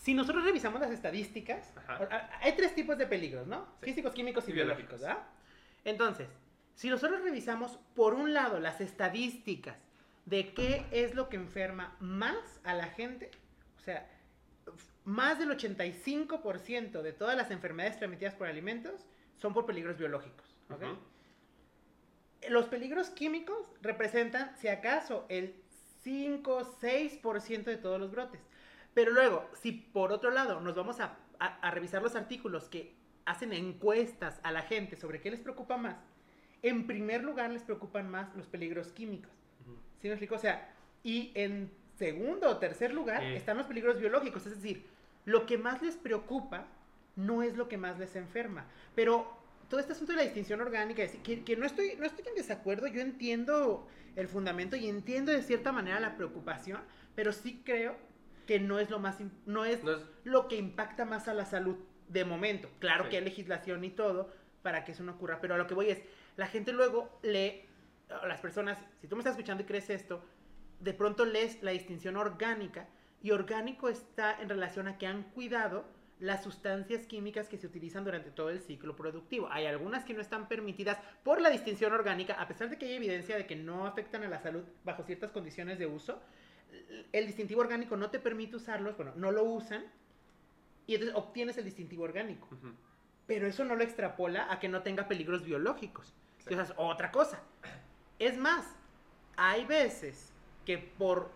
Si 0.00 0.14
nosotros 0.14 0.44
revisamos 0.44 0.80
las 0.80 0.90
estadísticas, 0.92 1.72
Ajá. 1.76 2.30
hay 2.40 2.52
tres 2.52 2.74
tipos 2.74 2.96
de 2.98 3.06
peligros, 3.06 3.46
¿no? 3.46 3.66
Sí. 3.80 3.86
Físicos, 3.86 4.12
químicos 4.14 4.46
y 4.48 4.50
Y 4.50 4.54
biológicos, 4.54 5.00
biológicos. 5.00 5.24
¿verdad? 5.24 5.28
Entonces, 5.84 6.28
si 6.74 6.88
nosotros 6.90 7.22
revisamos, 7.22 7.78
por 7.94 8.14
un 8.14 8.32
lado, 8.34 8.60
las 8.60 8.80
estadísticas 8.80 9.76
de 10.26 10.52
qué 10.54 10.86
es 10.92 11.14
lo 11.14 11.28
que 11.28 11.36
enferma 11.36 11.96
más 12.00 12.60
a 12.64 12.74
la 12.74 12.86
gente, 12.86 13.30
o 13.78 13.80
sea, 13.80 14.08
más 15.04 15.38
del 15.38 15.50
85% 15.50 17.02
de 17.02 17.12
todas 17.12 17.36
las 17.36 17.50
enfermedades 17.50 17.98
transmitidas 17.98 18.34
por 18.34 18.46
alimentos 18.46 19.04
son 19.36 19.52
por 19.52 19.66
peligros 19.66 19.98
biológicos, 19.98 20.56
¿ok? 20.70 20.82
Ujú. 20.82 20.98
Los 22.48 22.66
peligros 22.66 23.10
químicos 23.10 23.56
representan, 23.82 24.56
si 24.56 24.68
acaso, 24.68 25.26
el 25.28 25.54
5 26.02 26.62
6% 26.80 27.64
de 27.64 27.76
todos 27.76 28.00
los 28.00 28.10
brotes. 28.10 28.40
Pero 28.94 29.12
luego, 29.12 29.48
si 29.60 29.72
por 29.72 30.12
otro 30.12 30.30
lado 30.30 30.60
nos 30.60 30.74
vamos 30.74 31.00
a, 31.00 31.16
a- 31.38 31.58
a 31.60 31.70
revisar 31.70 32.02
los 32.02 32.16
artículos 32.16 32.68
que 32.68 32.94
hacen 33.24 33.52
encuestas 33.52 34.40
a 34.42 34.50
la 34.50 34.62
gente 34.62 34.96
sobre 34.96 35.20
qué 35.20 35.30
les 35.30 35.40
preocupa 35.40 35.76
más, 35.76 35.96
en 36.62 36.86
primer 36.86 37.22
lugar 37.24 37.50
les 37.50 37.62
preocupan 37.62 38.10
más 38.10 38.34
los 38.36 38.46
peligros 38.48 38.88
químicos. 38.92 39.30
¿Sí 40.00 40.08
me 40.08 40.14
explico? 40.14 40.34
O 40.34 40.38
sea, 40.38 40.74
y 41.04 41.30
en 41.34 41.70
segundo 41.96 42.48
o 42.50 42.56
tercer 42.58 42.92
lugar 42.92 43.22
Eh. 43.22 43.36
están 43.36 43.56
los 43.56 43.66
peligros 43.66 43.98
biológicos. 44.00 44.44
Es 44.46 44.56
decir, 44.56 44.84
lo 45.24 45.46
que 45.46 45.56
más 45.58 45.80
les 45.82 45.96
preocupa 45.96 46.66
no 47.14 47.42
es 47.44 47.56
lo 47.56 47.68
que 47.68 47.76
más 47.78 47.98
les 48.00 48.16
enferma. 48.16 48.66
Pero 48.96 49.40
todo 49.72 49.80
este 49.80 49.94
asunto 49.94 50.12
de 50.12 50.18
la 50.18 50.24
distinción 50.24 50.60
orgánica, 50.60 51.02
que, 51.22 51.42
que 51.44 51.56
no, 51.56 51.64
estoy, 51.64 51.94
no 51.98 52.04
estoy 52.04 52.28
en 52.28 52.34
desacuerdo, 52.34 52.88
yo 52.88 53.00
entiendo 53.00 53.88
el 54.16 54.28
fundamento 54.28 54.76
y 54.76 54.86
entiendo 54.86 55.32
de 55.32 55.40
cierta 55.42 55.72
manera 55.72 55.98
la 55.98 56.14
preocupación, 56.14 56.78
pero 57.14 57.32
sí 57.32 57.62
creo 57.64 57.96
que 58.46 58.60
no 58.60 58.78
es 58.78 58.90
lo 58.90 58.98
más, 58.98 59.16
no 59.46 59.64
es 59.64 59.82
No 59.82 59.92
es- 59.92 60.02
lo 60.24 60.46
que 60.46 60.56
impacta 60.56 61.06
más 61.06 61.26
a 61.26 61.32
la 61.32 61.46
salud 61.46 61.76
de 62.08 62.22
momento. 62.26 62.68
Claro 62.80 63.04
Sí. 63.04 63.10
que 63.12 63.16
hay 63.16 63.24
legislación 63.24 63.82
y 63.82 63.88
todo 63.88 64.30
para 64.60 64.84
que 64.84 64.92
eso 64.92 65.04
no 65.04 65.12
ocurra, 65.12 65.40
pero 65.40 65.54
a 65.54 65.56
lo 65.56 65.66
que 65.66 65.72
voy 65.72 65.88
es, 65.88 66.02
la 66.36 66.48
gente 66.48 66.74
luego 66.74 67.18
lee, 67.22 67.62
las 68.28 68.42
personas, 68.42 68.76
si 69.00 69.08
tú 69.08 69.16
me 69.16 69.20
estás 69.20 69.32
escuchando 69.32 69.62
y 69.62 69.66
crees 69.66 69.88
esto, 69.88 70.22
de 70.80 70.92
pronto 70.92 71.24
lees 71.24 71.62
la 71.62 71.70
distinción 71.70 72.18
orgánica 72.18 72.88
y 73.22 73.30
orgánico 73.30 73.88
está 73.88 74.38
en 74.38 74.50
relación 74.50 74.86
a 74.86 74.98
que 74.98 75.06
han 75.06 75.22
cuidado 75.30 75.86
las 76.22 76.44
sustancias 76.44 77.04
químicas 77.04 77.48
que 77.48 77.58
se 77.58 77.66
utilizan 77.66 78.04
durante 78.04 78.30
todo 78.30 78.48
el 78.48 78.60
ciclo 78.60 78.94
productivo. 78.94 79.48
Hay 79.50 79.66
algunas 79.66 80.04
que 80.04 80.14
no 80.14 80.20
están 80.20 80.46
permitidas 80.46 80.98
por 81.24 81.40
la 81.40 81.50
distinción 81.50 81.92
orgánica, 81.92 82.34
a 82.34 82.46
pesar 82.46 82.70
de 82.70 82.78
que 82.78 82.86
hay 82.86 82.92
evidencia 82.92 83.36
de 83.36 83.44
que 83.44 83.56
no 83.56 83.88
afectan 83.88 84.22
a 84.22 84.28
la 84.28 84.38
salud 84.38 84.62
bajo 84.84 85.02
ciertas 85.02 85.32
condiciones 85.32 85.80
de 85.80 85.86
uso. 85.86 86.22
El 87.10 87.26
distintivo 87.26 87.60
orgánico 87.60 87.96
no 87.96 88.08
te 88.10 88.20
permite 88.20 88.54
usarlos, 88.54 88.96
bueno, 88.96 89.12
no 89.16 89.32
lo 89.32 89.42
usan 89.42 89.84
y 90.86 90.94
entonces 90.94 91.16
obtienes 91.16 91.58
el 91.58 91.64
distintivo 91.64 92.04
orgánico. 92.04 92.48
Pero 93.26 93.48
eso 93.48 93.64
no 93.64 93.74
lo 93.74 93.82
extrapola 93.82 94.46
a 94.52 94.60
que 94.60 94.68
no 94.68 94.82
tenga 94.82 95.08
peligros 95.08 95.44
biológicos. 95.44 96.14
Sí. 96.46 96.54
Es 96.54 96.72
otra 96.76 97.10
cosa. 97.10 97.42
Es 98.20 98.38
más, 98.38 98.64
hay 99.36 99.64
veces 99.64 100.32
que 100.64 100.78
por 100.78 101.32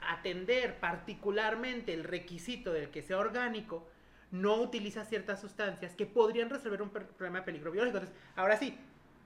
atender 0.00 0.80
particularmente 0.80 1.92
el 1.92 2.04
requisito 2.04 2.72
del 2.72 2.88
que 2.88 3.02
sea 3.02 3.18
orgánico, 3.18 3.86
no 4.30 4.56
utiliza 4.56 5.04
ciertas 5.04 5.40
sustancias 5.40 5.94
que 5.94 6.06
podrían 6.06 6.50
resolver 6.50 6.82
un 6.82 6.90
problema 6.90 7.40
de 7.40 7.44
peligro 7.44 7.70
biológico. 7.72 7.98
Entonces, 7.98 8.22
ahora 8.36 8.56
sí, 8.56 8.78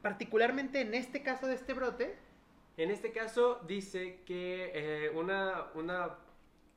particularmente 0.03 0.81
en 0.81 0.95
este 0.95 1.23
caso 1.23 1.47
de 1.47 1.55
este 1.55 1.75
brote, 1.75 2.17
En 2.77 2.91
este 2.91 3.13
caso 3.13 3.61
dice 3.69 4.21
que 4.27 4.73
eh, 4.75 5.11
una, 5.15 5.67
una 5.75 6.19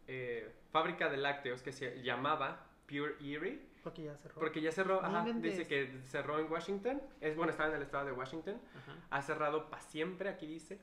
eh, 0.08 0.52
fábrica 0.72 1.10
de 1.10 1.18
lácteos 1.18 1.64
que 1.64 1.72
se 1.72 2.04
llamaba 2.04 2.68
Pure 2.88 3.16
Erie, 3.20 3.60
porque 3.90 4.04
ya 4.04 4.16
cerró. 4.18 4.36
porque 4.40 4.62
ya 4.62 4.72
cerró, 4.72 5.04
ajá, 5.04 5.24
dice 5.36 5.66
que 5.68 6.00
cerró 6.06 6.40
en 6.40 6.52
Washington, 6.52 7.02
es 7.22 7.36
bueno, 7.36 7.52
estaba 7.52 7.70
en 7.70 7.76
el 7.78 7.82
estado 7.84 8.06
de 8.06 8.12
Washington, 8.12 8.60
Ajá. 8.84 8.98
ha 9.10 9.22
cerrado 9.22 9.70
para 9.70 9.82
siempre, 9.82 10.30
aquí 10.30 10.46
dice. 10.48 10.80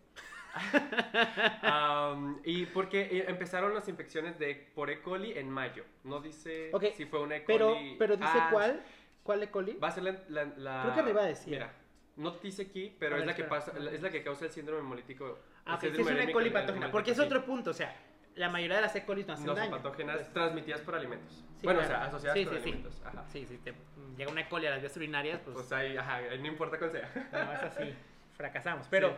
Y 2.45 2.67
porque 2.67 3.01
eh, 3.03 3.25
empezaron 3.29 3.75
las 3.75 3.89
infecciones 3.89 4.39
de 4.39 4.55
por 4.75 4.91
E. 4.91 5.01
coli 5.03 5.37
en 5.37 5.51
mayo. 5.51 5.85
No 6.05 6.21
dice 6.21 6.71
si 6.97 7.05
fue 7.07 7.21
una 7.23 7.37
E. 7.37 7.41
Pero, 7.41 7.75
coli. 7.75 7.97
pero 7.99 8.17
dice 8.17 8.31
Ah, 8.33 8.49
cuál, 8.51 8.83
cuál 9.23 9.43
E. 9.43 9.51
coli. 9.51 9.73
Va 9.83 9.89
a 9.89 9.91
ser 9.91 10.03
la, 10.05 10.13
la- 10.29 10.45
la- 10.57 10.83
Creo 10.83 10.95
que 10.95 11.01
arriba 11.01 11.25
decía. 11.25 11.51
Mira, 11.53 11.73
no 12.17 12.31
dice 12.33 12.63
aquí, 12.63 12.95
pero 12.99 13.17
es 13.17 13.27
la 13.27 13.35
que 13.35 13.45
pasa, 13.45 13.73
es 13.93 14.01
la 14.03 14.11
que 14.11 14.23
causa 14.23 14.45
el 14.45 14.51
síndrome 14.53 14.81
hemolítico. 14.81 15.39
Ah, 15.67 15.79
el 15.83 15.89
ok, 15.91 15.95
sí, 15.97 16.03
es 16.03 16.07
una 16.09 16.25
E. 16.25 16.33
coli 16.33 16.51
patógena, 16.51 16.91
porque 16.91 17.11
es 17.13 17.19
otro 17.19 17.45
punto, 17.45 17.71
o 17.71 17.75
sea, 17.75 17.95
la 18.37 18.49
mayoría 18.49 18.77
de 18.77 18.83
las 18.83 18.95
E. 18.97 19.05
coli 19.05 19.25
no 19.25 19.33
hacen 19.35 19.47
No 19.47 19.53
son 19.53 19.61
daño. 19.63 19.77
patógenas 19.77 20.17
Pues, 20.17 20.33
transmitidas 20.33 20.81
por 20.81 20.95
alimentos. 20.95 21.33
Sí, 21.33 21.45
bueno, 21.67 21.81
claro. 21.81 21.95
o 21.95 21.99
sea, 21.99 22.05
asociadas 22.09 22.39
Sí, 22.39 22.45
por 22.45 22.55
sí, 22.55 22.61
alimentos. 22.63 23.03
Ajá. 23.05 23.25
Sí, 23.31 23.47
sí, 23.47 23.59
te 23.59 23.75
llega 24.17 24.31
una 24.31 24.41
E. 24.43 24.49
coli 24.49 24.67
a 24.67 24.71
las 24.71 24.81
vías 24.81 24.97
urinarias, 24.97 25.41
pues, 25.45 25.55
Pues 25.55 25.73
ahí, 25.73 25.97
ajá, 25.97 26.21
no 26.39 26.47
importa 26.47 26.79
cuál 26.79 26.91
sea. 26.91 27.29
no, 27.33 27.53
es 27.53 27.63
así, 27.63 27.95
fracasamos. 28.37 28.87
Pero, 28.91 29.17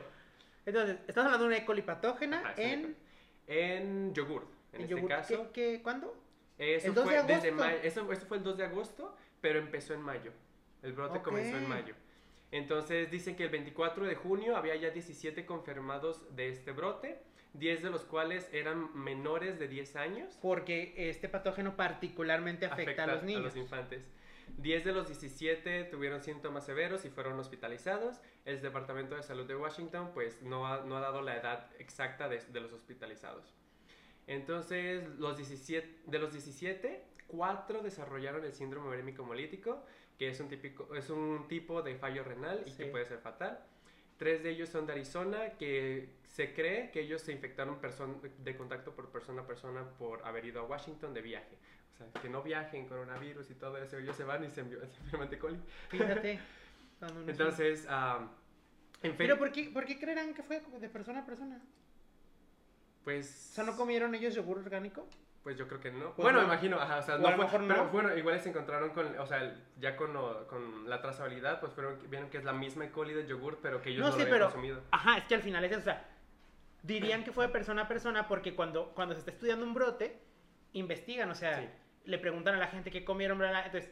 entonces, 0.64 0.98
estamos 1.06 1.26
hablando 1.26 1.44
de 1.48 1.54
una 1.54 1.56
E. 1.62 1.64
coli 1.66 1.82
patógena 1.82 2.38
Ajá, 2.40 2.54
en, 2.56 2.96
En 3.46 4.14
yogur, 4.14 4.42
en, 4.72 4.76
en 4.76 4.82
este 4.82 4.94
yogur. 4.94 5.08
caso. 5.08 5.52
¿Qué, 5.52 5.76
qué, 5.76 5.82
cuándo? 5.82 6.14
Eso 6.58 6.88
¿El 6.88 6.94
2 6.94 7.04
de 7.04 7.10
fue 7.10 7.22
desde 7.34 7.48
agosto? 7.48 7.64
mayo. 7.64 7.78
Eso, 7.82 8.12
eso 8.12 8.26
fue 8.26 8.36
el 8.38 8.42
2 8.42 8.56
de 8.56 8.64
agosto, 8.64 9.16
pero 9.40 9.58
empezó 9.58 9.92
en 9.94 10.00
mayo. 10.02 10.32
El 10.82 10.92
brote 10.94 11.18
Ok. 11.18 11.24
comenzó 11.24 11.56
en 11.56 11.68
mayo. 11.68 11.94
Entonces 12.50 13.10
dicen 13.10 13.36
que 13.36 13.44
el 13.44 13.50
24 13.50 14.06
de 14.06 14.14
junio 14.14 14.56
había 14.56 14.74
ya 14.76 14.90
17 14.90 15.44
confirmados 15.44 16.34
de 16.34 16.48
este 16.48 16.72
brote, 16.72 17.20
10 17.58 17.82
de 17.82 17.90
los 17.90 18.04
cuales 18.04 18.48
eran 18.52 18.94
menores 18.96 19.58
de 19.58 19.68
10 19.68 19.96
años. 19.96 20.38
Porque 20.42 20.94
este 21.10 21.28
patógeno 21.28 21.76
particularmente 21.76 22.66
afecta, 22.66 23.04
a 23.04 23.06
los 23.06 23.22
niños. 23.22 23.56
infantes. 23.56 24.04
10 24.58 24.84
de 24.84 24.92
los 24.92 25.08
17 25.08 25.84
tuvieron 25.84 26.22
síntomas 26.22 26.64
severos 26.64 27.04
y 27.04 27.10
fueron 27.10 27.38
hospitalizados. 27.38 28.20
El 28.44 28.60
Departamento 28.62 29.16
de 29.16 29.22
Salud 29.22 29.46
de 29.46 29.56
Washington 29.56 30.12
pues 30.14 30.40
no 30.42 30.66
ha, 30.66 30.84
no 30.84 30.96
ha 30.96 31.00
dado 31.00 31.20
la 31.22 31.36
edad 31.36 31.68
exacta 31.78 32.28
de, 32.28 32.38
de 32.40 32.60
los 32.60 32.72
hospitalizados. 32.72 33.52
Entonces, 34.26 35.08
los 35.18 35.36
17, 35.36 36.02
de 36.06 36.18
los 36.18 36.32
17, 36.32 37.04
4 37.28 37.82
desarrollaron 37.82 38.44
el 38.44 38.52
síndrome 38.52 38.88
urémico 38.88 39.22
hemolítico, 39.22 39.84
que 40.18 40.28
es 40.28 40.40
un, 40.40 40.48
típico, 40.48 40.94
es 40.94 41.10
un 41.10 41.46
tipo 41.48 41.82
de 41.82 41.94
fallo 41.96 42.24
renal 42.24 42.62
y 42.66 42.70
Sí. 42.70 42.78
que 42.78 42.86
puede 42.86 43.04
ser 43.04 43.18
fatal. 43.18 43.60
Tres 44.18 44.42
de 44.42 44.50
ellos 44.50 44.68
son 44.68 44.86
de 44.86 44.92
Arizona, 44.92 45.50
que 45.58 46.08
se 46.24 46.54
cree 46.54 46.90
que 46.90 47.00
ellos 47.00 47.22
se 47.22 47.32
infectaron 47.32 47.78
de 48.38 48.56
contacto 48.56 48.94
por 48.94 49.10
persona 49.10 49.42
a 49.42 49.46
persona 49.46 49.84
por 49.98 50.24
haber 50.26 50.46
ido 50.46 50.60
a 50.60 50.64
Washington 50.64 51.12
de 51.14 51.22
viaje. 51.22 51.56
O 51.94 51.96
sea, 51.96 52.22
que 52.22 52.28
no 52.28 52.42
viajen 52.42 52.86
coronavirus 52.86 53.50
y 53.50 53.54
todo 53.54 53.78
eso. 53.78 53.98
Ellos 53.98 54.16
se 54.16 54.24
van 54.24 54.44
y 54.44 54.50
se 54.50 54.60
enferman 55.04 55.30
de 55.30 55.38
coli. 55.38 55.58
Fíjate. 55.88 56.40
Entonces, 57.26 57.86
ah, 57.88 58.28
en 59.02 59.16
Pero 59.16 59.38
¿por 59.38 59.52
qué, 59.52 59.70
¿por 59.72 59.84
qué 59.84 59.98
creerán 59.98 60.34
que 60.34 60.42
fue 60.42 60.60
de 60.80 60.88
persona 60.88 61.20
a 61.20 61.26
persona? 61.26 61.60
pues... 63.04 63.50
O 63.52 63.54
sea, 63.54 63.64
¿no 63.64 63.76
comieron 63.76 64.14
ellos 64.16 64.34
yogur 64.34 64.58
orgánico? 64.58 65.06
Pues 65.46 65.56
yo 65.56 65.68
creo 65.68 65.78
que 65.78 65.92
no. 65.92 66.06
Pues 66.12 66.24
bueno, 66.24 66.40
no. 66.42 66.48
me 66.48 66.52
imagino, 66.54 66.76
ajá, 66.80 66.98
o 66.98 67.02
sea, 67.02 67.14
O 67.14 67.18
no 67.18 67.28
a 67.28 67.30
lo 67.30 67.36
fue- 67.36 67.44
mejor 67.44 67.60
no. 67.60 67.68
pero 67.68 67.88
bueno, 67.90 68.16
igual 68.16 68.40
se 68.40 68.48
encontraron 68.48 68.90
con, 68.90 69.16
o 69.16 69.26
sea, 69.28 69.54
ya 69.78 69.94
con, 69.94 70.12
con 70.48 70.90
la 70.90 71.00
trazabilidad, 71.00 71.60
pues 71.60 71.72
fueron, 71.72 72.00
vieron 72.10 72.28
que 72.30 72.38
es 72.38 72.44
la 72.44 72.52
misma 72.52 72.84
E. 72.86 72.90
coli 72.90 73.14
del 73.14 73.28
yogur, 73.28 73.60
pero 73.62 73.80
que 73.80 73.90
ellos 73.90 74.00
no, 74.00 74.06
No 74.06 74.10
lo 74.10 74.16
sé, 74.16 74.22
habían 74.22 74.34
pero- 74.34 74.46
consumido. 74.46 74.82
Ajá, 74.90 75.18
es 75.18 75.24
que 75.26 75.36
al 75.36 75.42
final 75.42 75.62
es 75.64 75.70
eso, 75.70 75.80
o 75.82 75.84
sea, 75.84 76.04
dirían 76.82 77.22
que 77.22 77.30
fue 77.30 77.46
de 77.46 77.52
persona 77.52 77.82
a 77.82 77.86
persona 77.86 78.26
porque 78.26 78.56
cuando, 78.56 78.92
cuando 78.92 79.14
se 79.14 79.20
está 79.20 79.30
estudiando 79.30 79.64
un 79.64 79.72
brote, 79.72 80.20
investigan, 80.72 81.30
o 81.30 81.36
sea, 81.36 81.60
Sí. 81.60 81.68
le 82.06 82.18
preguntan 82.18 82.56
a 82.56 82.58
la 82.58 82.66
gente 82.66 82.90
qué 82.90 83.04
comieron, 83.04 83.38
bla, 83.38 83.50
bla, 83.50 83.66
entonces, 83.66 83.88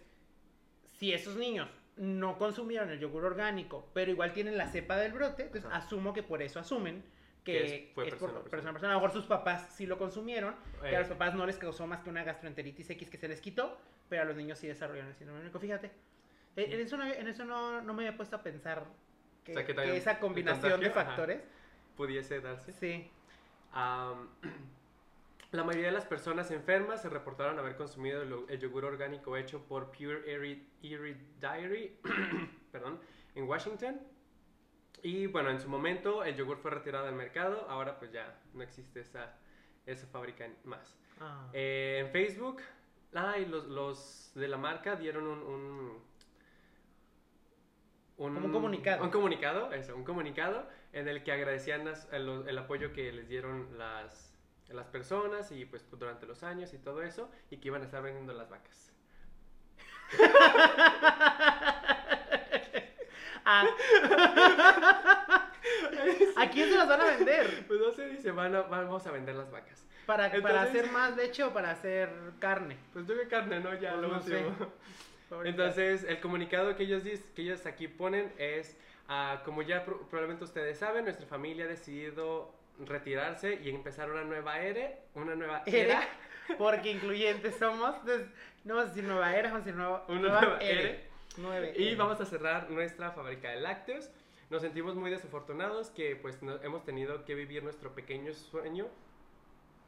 si 0.98 1.12
esos 1.12 1.36
niños 1.36 1.68
no 1.96 2.36
consumieron 2.36 2.90
el 2.90 2.98
yogur 2.98 3.24
orgánico, 3.26 3.88
pero 3.94 4.10
igual 4.10 4.32
tienen 4.32 4.58
la 4.58 4.66
cepa 4.66 4.96
del 4.96 5.12
brote, 5.12 5.44
entonces 5.44 5.70
Ajá. 5.70 5.76
asumo 5.86 6.12
que 6.14 6.24
por 6.24 6.42
eso 6.42 6.58
asumen 6.58 7.04
que 7.44 7.52
Que 7.52 7.64
es, 7.64 7.94
fue 7.94 8.04
por 8.04 8.10
persona 8.10 8.30
a 8.30 8.42
persona. 8.42 8.50
persona 8.50 8.70
a 8.70 8.72
persona. 8.72 8.92
Lo 8.94 9.00
mejor 9.00 9.12
sus 9.12 9.26
papás 9.26 9.68
sí 9.74 9.86
lo 9.86 9.98
consumieron, 9.98 10.54
que 10.80 10.88
Eh. 10.90 10.96
a 10.96 11.00
los 11.00 11.08
papás 11.08 11.34
no 11.34 11.44
les 11.46 11.58
causó 11.58 11.86
más 11.86 12.00
que 12.02 12.10
una 12.10 12.24
gastroenteritis 12.24 12.88
X 12.90 13.10
que 13.10 13.18
se 13.18 13.28
les 13.28 13.40
quitó, 13.40 13.78
pero 14.08 14.22
a 14.22 14.24
los 14.24 14.36
niños 14.36 14.58
sí 14.58 14.66
desarrollaron 14.66 15.10
el 15.10 15.14
síndrome 15.16 15.40
único. 15.42 15.58
Fíjate, 15.60 15.90
en 16.56 16.72
en 16.72 16.80
eso 16.80 16.96
no, 16.96 17.04
en 17.06 17.28
eso 17.28 17.44
no, 17.44 17.82
no 17.82 17.92
me 17.94 18.06
había 18.06 18.16
puesto 18.16 18.36
a 18.36 18.42
pensar 18.42 18.84
que, 19.44 19.52
O 19.52 19.54
sea, 19.56 19.66
que 19.66 19.74
que 19.74 19.96
esa 19.96 20.18
combinación 20.20 20.62
de 20.80 20.86
contagio, 20.86 21.00
ajá. 21.00 21.04
factores. 21.10 21.42
Pudiese 21.96 22.40
darse. 22.40 22.72
Sí. 22.72 23.10
Am, 23.72 24.28
la 25.52 25.62
mayoría 25.64 25.86
de 25.88 25.92
las 25.92 26.06
personas 26.06 26.50
enfermas 26.50 27.02
se 27.02 27.08
reportaron 27.10 27.58
haber 27.58 27.76
consumido 27.76 28.22
el, 28.22 28.34
el 28.48 28.58
yogur 28.58 28.84
orgánico 28.86 29.36
hecho 29.36 29.62
por 29.64 29.90
Pure 29.92 30.22
Erie, 30.32 30.62
Erie 30.82 31.16
Dairy 31.40 31.96
perdón, 32.72 33.00
en 33.34 33.44
Washington. 33.46 34.00
Y 35.04 35.26
bueno, 35.26 35.50
en 35.50 35.60
su 35.60 35.68
momento 35.68 36.24
el 36.24 36.34
yogur 36.34 36.56
fue 36.56 36.70
retirado 36.70 37.04
del 37.04 37.14
mercado, 37.14 37.66
ahora 37.68 37.98
pues 37.98 38.10
ya 38.10 38.40
no 38.54 38.62
existe 38.62 39.00
esa, 39.00 39.34
esa 39.84 40.06
fábrica 40.06 40.48
más. 40.64 40.96
Ah. 41.20 41.46
Eh, 41.52 41.98
en 42.06 42.10
Facebook, 42.10 42.62
ah, 43.14 43.38
y 43.38 43.44
los, 43.44 43.66
los 43.66 44.32
de 44.34 44.48
la 44.48 44.56
marca 44.56 44.96
dieron 44.96 45.26
un, 45.26 45.38
un, 45.42 46.02
un- 48.16 48.34
Como 48.34 48.46
un 48.46 48.52
comunicado. 48.52 49.04
Un 49.04 49.10
comunicado, 49.10 49.72
eso, 49.74 49.94
un 49.94 50.04
comunicado 50.04 50.66
en 50.94 51.06
el 51.06 51.22
que 51.22 51.32
agradecían 51.32 51.84
las- 51.84 52.10
el, 52.10 52.48
el 52.48 52.56
apoyo 52.58 52.94
que 52.94 53.12
les 53.12 53.28
dieron 53.28 53.76
las, 53.76 54.34
las 54.70 54.86
personas 54.86 55.52
y 55.52 55.66
pues 55.66 55.86
durante 55.90 56.24
los 56.24 56.42
años 56.42 56.72
y 56.72 56.78
todo 56.78 57.02
eso, 57.02 57.30
y 57.50 57.58
que 57.58 57.68
iban 57.68 57.82
a 57.82 57.84
estar 57.84 58.02
vendiendo 58.02 58.32
las 58.32 58.48
vacas. 58.48 58.90
Ah. 63.44 63.66
¿A 66.36 66.50
quién 66.50 66.68
se 66.70 66.76
las 66.76 66.88
van 66.88 67.00
a 67.00 67.04
vender? 67.16 67.64
Pues 67.66 67.80
no 67.80 67.90
sé, 67.92 68.08
dice, 68.08 68.30
van 68.30 68.54
a- 68.54 68.62
vamos 68.62 69.06
a 69.06 69.10
vender 69.12 69.34
las 69.34 69.50
vacas. 69.50 69.84
¿Para, 70.06 70.30
¿Para 70.42 70.62
hacer 70.62 70.90
más 70.90 71.16
leche 71.16 71.42
o 71.44 71.52
para 71.52 71.70
hacer 71.70 72.10
carne? 72.38 72.76
Pues 72.92 73.06
tuve 73.06 73.26
carne, 73.28 73.60
¿no? 73.60 73.74
Ya 73.74 73.92
Pues 73.92 74.02
lo 74.02 74.08
no 74.08 74.16
último. 74.18 74.72
Entonces, 75.44 76.04
el 76.04 76.20
comunicado 76.20 76.76
que 76.76 76.82
ellos, 76.84 77.02
que 77.34 77.42
ellos 77.42 77.64
aquí 77.66 77.88
ponen 77.88 78.30
es, 78.38 78.76
ah, 79.08 79.40
como 79.44 79.62
ya 79.62 79.84
pro- 79.84 80.00
probablemente 80.08 80.44
ustedes 80.44 80.78
saben, 80.78 81.04
nuestra 81.04 81.26
familia 81.26 81.64
ha 81.64 81.68
decidido 81.68 82.52
retirarse 82.86 83.58
y 83.62 83.70
empezar 83.70 84.10
una 84.10 84.24
nueva 84.24 84.58
era, 84.60 84.90
una 85.14 85.34
nueva 85.34 85.62
Era, 85.66 86.02
era, 86.02 86.08
porque 86.58 86.90
incluyentes 86.90 87.56
somos. 87.56 87.94
entonces, 88.00 88.28
no 88.64 88.74
vamos 88.74 88.90
a 88.90 88.94
decir 88.94 89.04
nueva 89.08 89.34
era, 89.34 89.48
vamos 89.48 89.62
a 89.62 89.64
decir 89.64 89.74
nueva, 89.74 90.04
una 90.08 90.20
nueva 90.20 90.40
nueva 90.42 90.58
era. 90.60 90.98
Era, 91.38 91.48
Nueve 91.48 91.74
y 91.76 91.88
era. 91.88 91.96
vamos 92.04 92.20
a 92.20 92.24
cerrar 92.26 92.70
nuestra 92.70 93.10
fábrica 93.12 93.50
de 93.50 93.60
lácteos. 93.60 94.10
Nos 94.50 94.62
sentimos 94.62 94.94
muy 94.94 95.10
desafortunados 95.10 95.90
que 95.90 96.16
pues 96.16 96.42
no- 96.42 96.60
hemos 96.62 96.84
tenido 96.84 97.24
que 97.24 97.34
vivir 97.34 97.62
nuestro 97.64 97.94
pequeño 97.94 98.32
sueño 98.34 98.86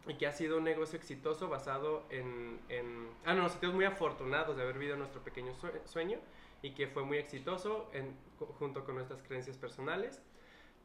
y 0.09 0.15
que 0.15 0.27
ha 0.27 0.33
sido 0.33 0.59
un 0.59 0.65
negocio 0.65 0.99
exitoso 0.99 1.49
basado 1.49 2.05
en... 2.11 2.61
en 2.69 3.09
ah, 3.25 3.35
no, 3.35 3.43
nos 3.43 3.53
sentimos 3.53 3.75
muy 3.77 3.85
afortunados 3.85 4.57
de 4.57 4.63
haber 4.63 4.79
vivido 4.79 4.97
nuestro 4.97 5.21
pequeño 5.23 5.53
sue- 5.55 5.83
sueño 5.85 6.19
y 6.63 6.71
que 6.75 6.87
fue 6.87 7.03
muy 7.05 7.19
exitoso 7.19 7.91
en, 7.93 8.17
junto 8.59 8.85
con 8.85 8.95
nuestras 8.95 9.23
creencias 9.23 9.57
personales. 9.59 10.23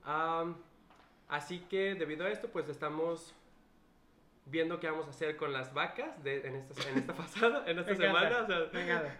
Am, 0.03 0.57
así 1.29 1.59
que 1.69 1.95
debido 1.95 2.25
a 2.25 2.29
esto 2.29 2.49
pues 2.49 2.67
estamos 2.67 3.33
viendo 4.45 4.79
qué 4.79 4.89
vamos 4.89 5.05
a 5.07 5.11
hacer 5.11 5.37
con 5.37 5.53
las 5.53 5.73
vacas 5.73 6.21
de, 6.23 6.45
en, 6.47 6.55
esta, 6.55 6.89
en 6.89 6.97
esta 6.97 7.13
pasada, 7.15 7.63
en 7.69 7.79
esta 7.79 7.93
Me 7.93 8.05
encanta, 8.07 8.29
semana. 8.29 8.43
o 8.43 8.47
sea, 8.47 8.69
me. 8.73 9.11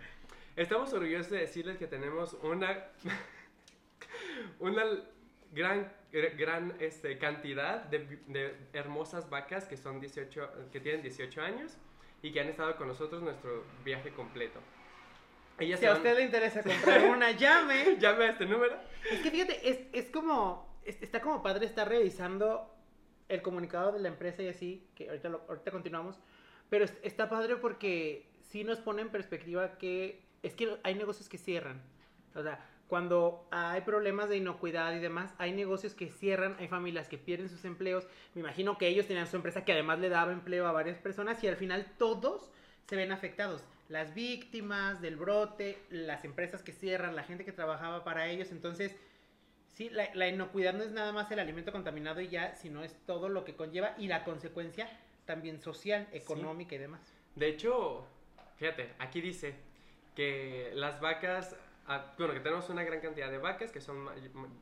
Estamos 0.56 0.91
orgullosos 0.93 1.32
de 1.32 1.39
decirles 1.39 1.78
que 1.78 1.88
tenemos 1.88 2.34
una, 2.43 2.86
una 4.60 4.84
gran, 5.52 5.91
gran 6.12 6.76
este, 6.80 7.18
cantidad 7.18 7.84
de, 7.86 7.99
de 8.28 8.56
hermosas 8.74 9.30
vacas 9.30 9.66
que, 9.66 9.78
son 9.78 9.99
18, 9.99 10.70
que 10.72 10.80
tienen 10.80 11.02
18 11.02 11.41
años 11.41 11.78
y 12.22 12.32
que 12.32 12.41
han 12.41 12.47
estado 12.49 12.76
con 12.76 12.88
nosotros 12.88 13.22
nuestro 13.24 13.64
viaje 13.84 14.12
completo. 14.12 14.60
Ellas 15.58 15.80
Si 15.80 15.86
a 15.86 15.89
van- 15.91 15.97
usted 15.97 16.16
le 16.18 16.24
interesa 16.24 16.64
comprar 16.64 17.04
una, 17.10 17.32
llame. 17.32 17.97
Llame 17.99 18.26
a 18.26 18.30
este 18.32 18.45
número. 18.45 18.76
Es 19.10 19.22
que 19.22 19.32
fíjate, 19.32 19.70
es, 19.70 19.80
es 19.93 20.12
como. 20.12 20.80
es- 20.86 21.02
está 21.02 21.22
como 21.22 21.41
padre 21.41 21.66
estar 21.66 21.88
revisando 21.88 22.74
el 23.30 23.41
comunicado 23.41 23.91
de 23.93 23.99
la 23.99 24.10
empresa 24.10 24.43
y 24.43 24.49
así, 24.49 24.88
que 24.95 25.08
ahorita, 25.10 25.30
lo- 25.30 25.45
ahorita 25.47 25.72
continuamos. 25.72 26.20
Pero 26.70 26.86
es- 26.86 26.97
está 27.04 27.30
padre 27.30 27.56
porque 27.58 28.28
sí 28.41 28.64
nos 28.64 28.80
pone 28.80 29.02
en 29.02 29.10
perspectiva 29.10 29.78
que 29.78 30.22
es 30.43 30.53
que 30.55 30.77
hay 30.83 30.95
negocios 30.95 31.29
que 31.29 31.37
cierran. 31.37 31.81
O 32.35 32.41
sea, 32.41 32.65
cuando 32.87 33.47
hay 33.51 33.81
problemas 33.81 34.29
de 34.29 34.37
inocuidad 34.37 34.93
y 34.93 34.99
demás, 34.99 35.33
hay 35.37 35.53
negocios 35.53 35.93
que 35.93 36.09
cierran, 36.09 36.55
hay 36.59 36.67
familias 36.67 37.07
que 37.07 37.17
pierden 37.17 37.49
sus 37.49 37.63
empleos. 37.63 38.05
Me 38.35 38.41
imagino 38.41 38.77
que 38.77 38.87
ellos 38.87 39.07
tenían 39.07 39.27
su 39.27 39.37
empresa 39.37 39.63
que 39.63 39.71
además 39.71 39.99
le 39.99 40.09
daba 40.09 40.33
empleo 40.33 40.67
a 40.67 40.71
varias 40.71 40.97
personas 40.97 41.41
y 41.43 41.47
al 41.47 41.55
final 41.55 41.85
todos 41.97 42.49
se 42.87 42.95
ven 42.95 43.11
afectados. 43.11 43.63
Las 43.87 44.13
víctimas 44.13 45.01
del 45.01 45.15
brote, 45.15 45.77
las 45.89 46.25
empresas 46.25 46.63
que 46.63 46.73
cierran, 46.73 47.15
la 47.15 47.23
gente 47.23 47.45
que 47.45 47.51
trabajaba 47.51 48.03
para 48.03 48.27
ellos. 48.27 48.51
Entonces, 48.51 48.95
sí, 49.69 49.89
la, 49.89 50.13
la 50.13 50.27
inocuidad 50.27 50.73
no 50.73 50.83
es 50.83 50.91
nada 50.91 51.13
más 51.13 51.31
el 51.31 51.39
alimento 51.39 51.71
contaminado 51.71 52.19
y 52.21 52.29
ya, 52.29 52.55
sino 52.55 52.83
es 52.83 52.93
todo 53.05 53.29
lo 53.29 53.45
que 53.45 53.55
conlleva 53.55 53.95
y 53.97 54.07
la 54.07 54.23
consecuencia 54.23 54.89
también 55.25 55.61
social, 55.61 56.09
económica 56.11 56.75
y 56.75 56.79
demás. 56.79 57.01
De 57.35 57.47
hecho, 57.47 58.05
fíjate, 58.57 58.89
aquí 58.99 59.21
dice 59.21 59.55
que 60.16 60.72
las 60.76 60.99
vacas, 61.01 61.55
ah, 61.88 62.14
bueno, 62.18 62.34
que 62.34 62.39
tenemos 62.41 62.70
una 62.70 62.84
gran 62.84 62.99
cantidad 62.99 63.30
de 63.32 63.38
vacas 63.38 63.72
que 63.72 63.82
son, 63.82 64.07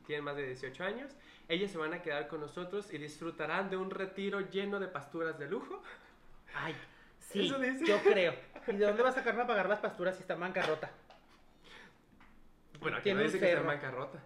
tienen 0.06 0.24
más 0.24 0.36
de 0.36 0.46
18 0.46 0.84
años. 0.84 1.12
Ellas 1.48 1.70
se 1.70 1.78
van 1.78 1.92
a 1.94 2.02
quedar 2.02 2.28
con 2.28 2.40
nosotros 2.40 2.92
y 2.92 2.98
disfrutarán 2.98 3.70
de 3.70 3.76
un 3.76 3.90
retiro 3.90 4.40
lleno 4.40 4.78
de 4.78 4.86
pasturas 4.88 5.38
de 5.38 5.48
lujo. 5.48 5.82
Ay, 6.54 6.76
sí, 7.18 7.46
Eso 7.46 7.58
dice. 7.58 7.84
yo 7.86 7.98
creo. 8.02 8.34
¿Y 8.68 8.72
de 8.76 8.86
dónde 8.86 9.02
va 9.02 9.08
a 9.08 9.12
sacar 9.12 9.34
para 9.34 9.46
pagar 9.48 9.68
las 9.68 9.80
pasturas 9.80 10.14
si 10.16 10.22
está 10.22 10.34
en 10.34 10.40
bancarrota? 10.40 10.90
Bueno, 12.78 12.98
aquí 12.98 13.12
no 13.12 13.20
dice 13.20 13.38
que 13.38 13.48
está 13.48 13.60
en 13.60 13.66
bancarrota. 13.66 14.18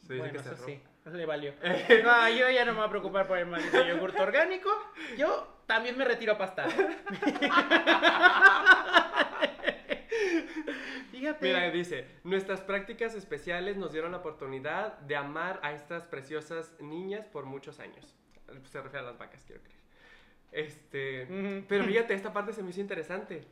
Se 0.00 0.14
dice 0.14 0.18
Bueno, 0.18 0.32
que 0.32 0.38
eso 0.40 0.50
cerró. 0.56 0.66
sí, 0.66 0.82
eso 1.06 1.16
le 1.16 1.26
valió. 1.26 1.52
No, 2.04 2.28
yo 2.30 2.50
ya 2.50 2.64
no 2.64 2.72
me 2.72 2.78
voy 2.78 2.86
a 2.86 2.90
preocupar 2.90 3.26
por 3.28 3.38
el 3.38 3.46
maldito 3.46 3.84
yogurto 3.84 4.22
orgánico. 4.22 4.70
Yo 5.16 5.46
también 5.66 5.96
me 5.98 6.04
retiro 6.04 6.32
a 6.34 6.38
pastar. 6.38 6.68
Fíjate. 11.24 11.46
Mira, 11.46 11.70
dice, 11.70 12.06
nuestras 12.24 12.60
prácticas 12.60 13.14
especiales 13.14 13.76
nos 13.76 13.92
dieron 13.92 14.12
la 14.12 14.18
oportunidad 14.18 14.98
de 15.00 15.16
amar 15.16 15.58
a 15.62 15.72
estas 15.72 16.04
preciosas 16.04 16.72
niñas 16.80 17.26
por 17.26 17.44
muchos 17.46 17.80
años. 17.80 18.14
Se 18.70 18.80
refiere 18.80 18.98
a 19.06 19.10
las 19.10 19.18
vacas, 19.18 19.42
quiero 19.46 19.62
creer. 19.62 19.78
Este, 20.52 21.64
pero 21.68 21.84
fíjate, 21.84 22.14
esta 22.14 22.32
parte 22.32 22.52
se 22.52 22.62
me 22.62 22.70
hizo 22.70 22.80
interesante. 22.80 23.42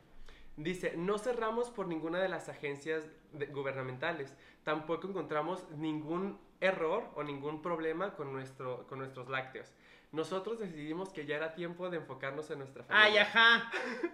Dice, 0.55 0.93
no 0.95 1.17
cerramos 1.17 1.69
por 1.71 1.87
ninguna 1.87 2.21
de 2.21 2.29
las 2.29 2.47
agencias 2.47 3.05
de- 3.31 3.47
gubernamentales. 3.47 4.33
Tampoco 4.63 5.07
encontramos 5.09 5.67
ningún 5.71 6.39
error 6.61 7.09
o 7.15 7.23
ningún 7.23 7.61
problema 7.61 8.13
con, 8.15 8.31
nuestro, 8.31 8.85
con 8.87 8.99
nuestros 8.99 9.27
lácteos. 9.29 9.73
Nosotros 10.11 10.59
decidimos 10.59 11.09
que 11.09 11.25
ya 11.25 11.35
era 11.37 11.55
tiempo 11.55 11.89
de 11.89 11.97
enfocarnos 11.97 12.49
en 12.51 12.59
nuestra 12.59 12.83
familia. 12.83 13.03
Ay, 13.11 13.17
ajá. 13.17 13.71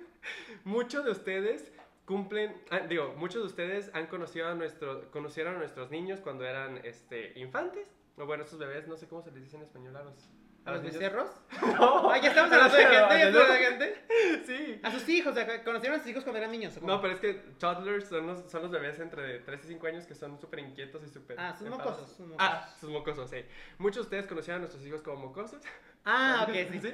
Muchos 0.63 1.03
de 1.03 1.11
ustedes 1.11 1.71
cumplen, 2.09 2.59
ah, 2.71 2.79
digo, 2.79 3.13
muchos 3.17 3.43
de 3.43 3.47
ustedes 3.47 3.91
han 3.93 4.07
conocido 4.07 4.47
a 4.47 4.55
nuestro, 4.55 5.11
conocieron 5.11 5.53
a 5.53 5.57
nuestros 5.59 5.91
niños 5.91 6.19
cuando 6.21 6.43
eran 6.43 6.81
este, 6.83 7.39
infantes. 7.39 7.87
O 8.17 8.25
bueno, 8.25 8.43
estos 8.43 8.57
bebés, 8.57 8.87
no 8.87 8.97
sé 8.97 9.07
cómo 9.07 9.21
se 9.21 9.29
les 9.29 9.43
dice 9.43 9.57
en 9.57 9.61
español 9.61 9.95
a 9.95 10.01
los... 10.01 10.27
¿A 10.65 10.71
los 10.71 10.81
becerros? 10.81 11.29
No, 11.61 12.09
Ah, 12.09 12.19
ya 12.19 12.29
estamos 12.29 12.51
hablando 12.51 12.75
de 12.75 12.81
gente, 12.87 12.95
ya 12.95 13.07
no, 13.07 13.13
estamos 13.13 13.49
hablando 13.49 13.53
de 13.53 13.93
gente. 13.93 14.43
Sí. 14.47 14.79
A 14.81 14.91
sus 14.91 15.07
hijos, 15.07 15.35
conocieron 15.63 15.99
a 15.99 16.01
sus 16.01 16.09
hijos 16.09 16.23
cuando 16.23 16.39
eran 16.39 16.51
niños. 16.51 16.81
No, 16.81 16.99
pero 16.99 17.13
es 17.13 17.19
que 17.19 17.33
toddlers 17.59 18.09
son 18.09 18.25
los, 18.25 18.49
son 18.49 18.63
los 18.63 18.71
bebés 18.71 18.99
entre 18.99 19.39
3 19.41 19.65
y 19.65 19.67
5 19.67 19.87
años 19.87 20.07
que 20.07 20.15
son 20.15 20.39
súper 20.41 20.61
inquietos 20.61 21.03
y 21.03 21.09
súper. 21.09 21.39
Ah, 21.39 21.55
sus 21.55 21.69
mocosos, 21.69 22.09
sus 22.09 22.25
mocosos. 22.25 22.37
Ah, 22.39 22.75
sus 22.79 22.89
mocosos, 22.89 23.29
sí. 23.29 23.45
Muchos 23.77 23.97
de 23.97 24.07
ustedes 24.07 24.25
conocían 24.25 24.57
a 24.57 24.59
nuestros 24.61 24.83
hijos 24.83 25.03
como 25.03 25.27
mocosos. 25.27 25.61
Ah, 26.05 26.43
ok, 26.49 26.55
sí. 26.81 26.93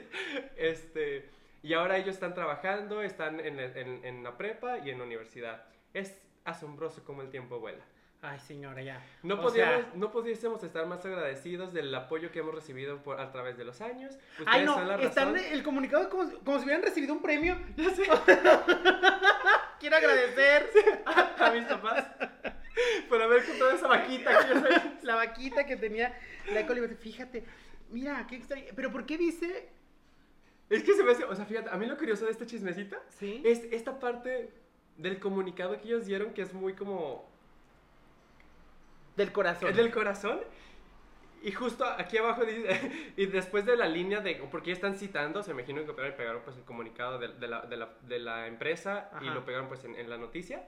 Este, 0.57 1.29
y 1.65 1.73
ahora 1.73 1.97
ellos 1.97 2.13
están 2.15 2.33
trabajando, 2.33 3.01
están 3.01 3.39
en, 3.39 3.59
en- 3.59 4.05
en 4.05 4.23
la 4.23 4.37
prepa 4.37 4.77
y 4.79 4.89
en 4.91 4.99
la 4.99 5.03
universidad. 5.05 5.63
Es 5.93 6.21
asombroso 6.43 7.03
cómo 7.03 7.21
el 7.21 7.29
tiempo 7.29 7.59
vuela. 7.59 7.83
Ay, 8.21 8.39
señora, 8.39 8.81
ya. 8.81 9.01
No, 9.23 9.39
podíamos, 9.41 9.75
sea- 9.83 9.91
no 9.95 10.11
pudiésemos 10.11 10.63
estar 10.63 10.85
más 10.87 11.05
agradecidos 11.05 11.73
del 11.73 11.93
apoyo 11.93 12.31
que 12.31 12.39
hemos 12.39 12.55
recibido 12.55 13.03
por, 13.03 13.19
a 13.19 13.31
través 13.31 13.57
de 13.57 13.65
los 13.65 13.81
años. 13.81 14.13
Ustedes 14.39 14.47
Ay, 14.47 14.65
no, 14.65 14.73
son 14.75 14.87
la 14.87 14.95
están 15.01 15.33
razón. 15.33 15.47
el 15.51 15.63
comunicado 15.63 16.09
como, 16.09 16.31
como 16.43 16.57
si 16.57 16.65
hubieran 16.65 16.81
recibido 16.83 17.13
un 17.13 17.21
premio. 17.21 17.55
Ya 17.77 17.89
sé, 17.91 18.03
Quiero 19.79 19.97
agradecer 19.97 20.69
a 21.05 21.51
mis 21.51 21.65
papás 21.65 22.05
por 23.09 23.21
haber 23.21 23.45
comprado 23.45 23.71
esa 23.75 23.87
vaquita 23.87 24.39
que 24.39 24.53
yo 24.53 24.59
soy. 24.61 24.75
la 25.03 25.15
vaquita 25.15 25.65
que 25.65 25.75
tenía 25.75 26.17
la 26.51 26.61
Ecoliberty. 26.61 26.95
Fíjate, 26.95 27.43
mira, 27.89 28.25
qué 28.27 28.37
extraño. 28.37 28.65
Pero 28.75 28.91
¿por 28.91 29.05
qué 29.05 29.17
dice? 29.17 29.69
Es 30.69 30.83
que 30.83 30.93
se 30.93 31.03
me 31.03 31.11
hace, 31.11 31.23
o 31.23 31.35
sea, 31.35 31.45
fíjate, 31.45 31.69
a 31.69 31.77
mí 31.77 31.85
lo 31.85 31.97
curioso 31.97 32.25
de 32.25 32.31
este 32.31 32.45
chismecita 32.45 32.99
Sí. 33.09 33.41
es 33.45 33.63
esta 33.71 33.99
parte 33.99 34.49
del 34.97 35.19
comunicado 35.19 35.79
que 35.79 35.87
ellos 35.87 36.05
dieron 36.05 36.33
que 36.33 36.41
es 36.41 36.53
muy 36.53 36.73
como 36.73 37.29
Del 39.15 39.31
corazón. 39.31 39.69
el 39.69 39.75
del 39.75 39.91
corazón. 39.91 40.39
Y 41.43 41.51
justo 41.51 41.85
aquí 41.85 42.17
abajo 42.17 42.43
dice, 42.43 43.13
y 43.17 43.27
después 43.27 43.65
de 43.65 43.77
la 43.77 43.87
línea 43.87 44.19
de, 44.21 44.35
porque 44.49 44.69
ya 44.69 44.73
están 44.73 44.95
citando, 44.95 45.43
se 45.43 45.51
imagino 45.51 45.85
que 45.85 45.91
y 45.91 46.11
pegaron 46.13 46.41
pues 46.43 46.57
el 46.57 46.63
comunicado 46.63 47.19
de, 47.19 47.27
de 47.27 47.47
la, 47.47 47.61
de, 47.61 47.77
la, 47.77 47.89
de 48.01 48.19
la 48.19 48.47
empresa 48.47 49.09
y 49.21 49.25
Ajá. 49.27 49.35
lo 49.35 49.45
pegaron 49.45 49.67
pues 49.67 49.83
en, 49.83 49.93
en 49.95 50.09
la 50.09 50.17
noticia. 50.17 50.67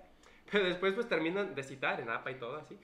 Pero 0.51 0.65
después 0.65 0.93
pues 0.93 1.07
terminan 1.09 1.55
de 1.55 1.63
citar, 1.63 1.99
en 1.99 2.09
APA 2.09 2.31
y 2.31 2.35
todo 2.35 2.57
así. 2.57 2.77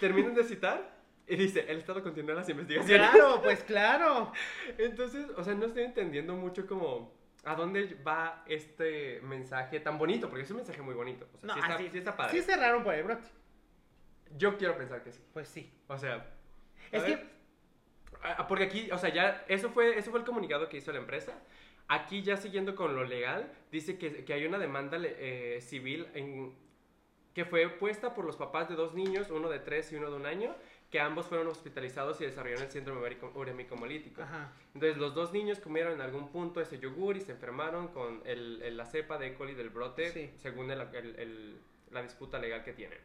Terminan 0.00 0.34
de 0.34 0.42
citar 0.44 0.97
y 1.28 1.36
dice, 1.36 1.64
el 1.68 1.78
Estado 1.78 2.02
continúa 2.02 2.34
las 2.34 2.48
investigaciones. 2.48 3.10
Claro, 3.10 3.40
pues 3.42 3.62
claro. 3.64 4.32
Entonces, 4.78 5.26
o 5.36 5.44
sea, 5.44 5.54
no 5.54 5.66
estoy 5.66 5.84
entendiendo 5.84 6.34
mucho 6.34 6.66
como 6.66 7.12
a 7.44 7.54
dónde 7.54 7.96
va 8.06 8.44
este 8.46 9.20
mensaje 9.22 9.80
tan 9.80 9.98
bonito, 9.98 10.28
porque 10.28 10.44
es 10.44 10.50
un 10.50 10.58
mensaje 10.58 10.82
muy 10.82 10.94
bonito. 10.94 11.26
O 11.34 11.38
sea, 11.38 11.46
No, 11.48 11.54
sí, 11.54 11.60
está, 11.60 11.74
así- 11.74 11.88
sí 11.90 11.98
está 11.98 12.16
padre. 12.16 12.32
Sí 12.38 12.42
cerraron 12.42 12.82
por 12.82 12.94
el 12.94 13.04
brote. 13.04 13.28
Yo 14.36 14.56
quiero 14.58 14.76
pensar 14.76 15.02
que 15.02 15.12
sí. 15.12 15.20
Pues 15.32 15.48
sí. 15.48 15.72
O 15.86 15.96
sea, 15.98 16.26
Es 16.90 17.02
que 17.02 17.16
ver, 17.16 17.26
ah, 18.22 18.46
porque 18.46 18.64
aquí, 18.64 18.90
o 18.90 18.98
sea, 18.98 19.10
ya 19.10 19.44
eso 19.48 19.70
fue 19.70 19.98
eso 19.98 20.10
fue 20.10 20.20
el 20.20 20.26
comunicado 20.26 20.68
que 20.68 20.76
hizo 20.78 20.92
la 20.92 20.98
empresa. 20.98 21.32
Aquí 21.88 22.22
ya 22.22 22.36
siguiendo 22.36 22.74
con 22.74 22.94
lo 22.94 23.04
legal, 23.04 23.50
dice 23.72 23.96
que, 23.96 24.24
que 24.24 24.32
hay 24.34 24.44
una 24.44 24.58
demanda 24.58 24.98
eh, 25.00 25.58
civil 25.62 26.06
en, 26.12 26.54
que 27.32 27.46
fue 27.46 27.66
puesta 27.70 28.14
por 28.14 28.26
los 28.26 28.36
papás 28.36 28.68
de 28.68 28.74
dos 28.74 28.94
niños, 28.94 29.30
uno 29.30 29.48
de 29.48 29.58
tres 29.60 29.90
y 29.92 29.96
uno 29.96 30.10
de 30.10 30.16
un 30.16 30.26
año, 30.26 30.54
que 30.90 31.00
ambos 31.00 31.26
fueron 31.26 31.48
hospitalizados 31.48 32.18
y 32.20 32.24
desarrollaron 32.24 32.64
el 32.64 32.70
síndrome 32.70 33.00
urémico- 33.02 33.32
urémico-hemolítico. 33.34 34.22
Entonces 34.74 34.96
los 34.96 35.14
dos 35.14 35.32
niños 35.32 35.58
comieron 35.60 35.92
en 35.92 36.00
algún 36.00 36.28
punto 36.30 36.60
ese 36.62 36.78
yogur 36.78 37.16
y 37.16 37.20
se 37.20 37.32
enfermaron 37.32 37.88
con 37.88 38.22
el- 38.24 38.62
el- 38.62 38.76
la 38.76 38.86
cepa 38.86 39.18
de 39.18 39.28
E. 39.28 39.34
coli 39.34 39.54
del 39.54 39.68
brote, 39.68 40.10
Sí. 40.12 40.30
según 40.38 40.70
el- 40.70 41.60
la 41.90 42.02
disputa 42.02 42.38
legal 42.38 42.64
que 42.64 42.72
tienen. 42.72 42.98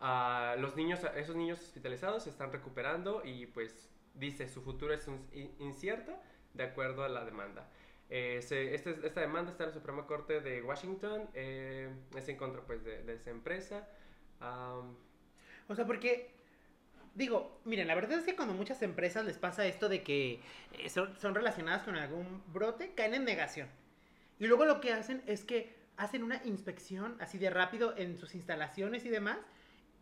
Ah, 0.00 0.56
los 0.58 0.74
niños, 0.76 1.00
esos 1.16 1.36
niños 1.36 1.60
hospitalizados 1.60 2.24
se 2.24 2.30
están 2.30 2.50
recuperando 2.52 3.22
y 3.24 3.46
pues 3.46 3.88
dice 4.14 4.48
su 4.48 4.62
futuro 4.62 4.92
es 4.92 5.06
incierto 5.58 6.12
de 6.54 6.64
acuerdo 6.64 7.04
a 7.04 7.08
la 7.08 7.24
demanda. 7.24 7.68
Eh, 8.10 8.40
se- 8.42 8.74
este- 8.74 9.06
esta 9.06 9.20
demanda 9.20 9.50
está 9.52 9.64
en 9.64 9.70
la 9.70 9.74
Suprema 9.74 10.06
Corte 10.06 10.40
de 10.40 10.60
Washington, 10.62 11.28
eh, 11.34 11.88
es 12.16 12.28
en 12.28 12.36
contra 12.36 12.60
pues 12.62 12.82
de, 12.84 13.02
de 13.04 13.14
esa 13.14 13.30
empresa. 13.30 13.88
Am, 14.40 14.96
O 15.68 15.74
sea, 15.76 15.86
porque, 15.86 16.34
digo, 17.14 17.60
miren, 17.64 17.86
la 17.86 17.94
verdad 17.94 18.18
es 18.18 18.24
que 18.24 18.36
cuando 18.36 18.54
muchas 18.54 18.82
empresas 18.82 19.24
les 19.24 19.38
pasa 19.38 19.66
esto 19.66 19.88
de 19.88 20.02
que 20.02 20.40
eh, 20.72 20.88
son, 20.88 21.16
son 21.18 21.34
relacionadas 21.34 21.82
con 21.82 21.96
algún 21.96 22.42
brote, 22.52 22.92
caen 22.94 23.14
en 23.14 23.24
negación. 23.24 23.68
Y 24.38 24.46
luego 24.46 24.64
lo 24.64 24.80
que 24.80 24.92
hacen 24.92 25.22
es 25.26 25.44
que 25.44 25.74
hacen 25.96 26.22
una 26.22 26.40
inspección 26.44 27.16
así 27.20 27.38
de 27.38 27.50
rápido 27.50 27.94
en 27.96 28.18
sus 28.18 28.34
instalaciones 28.34 29.04
y 29.04 29.08
demás, 29.08 29.38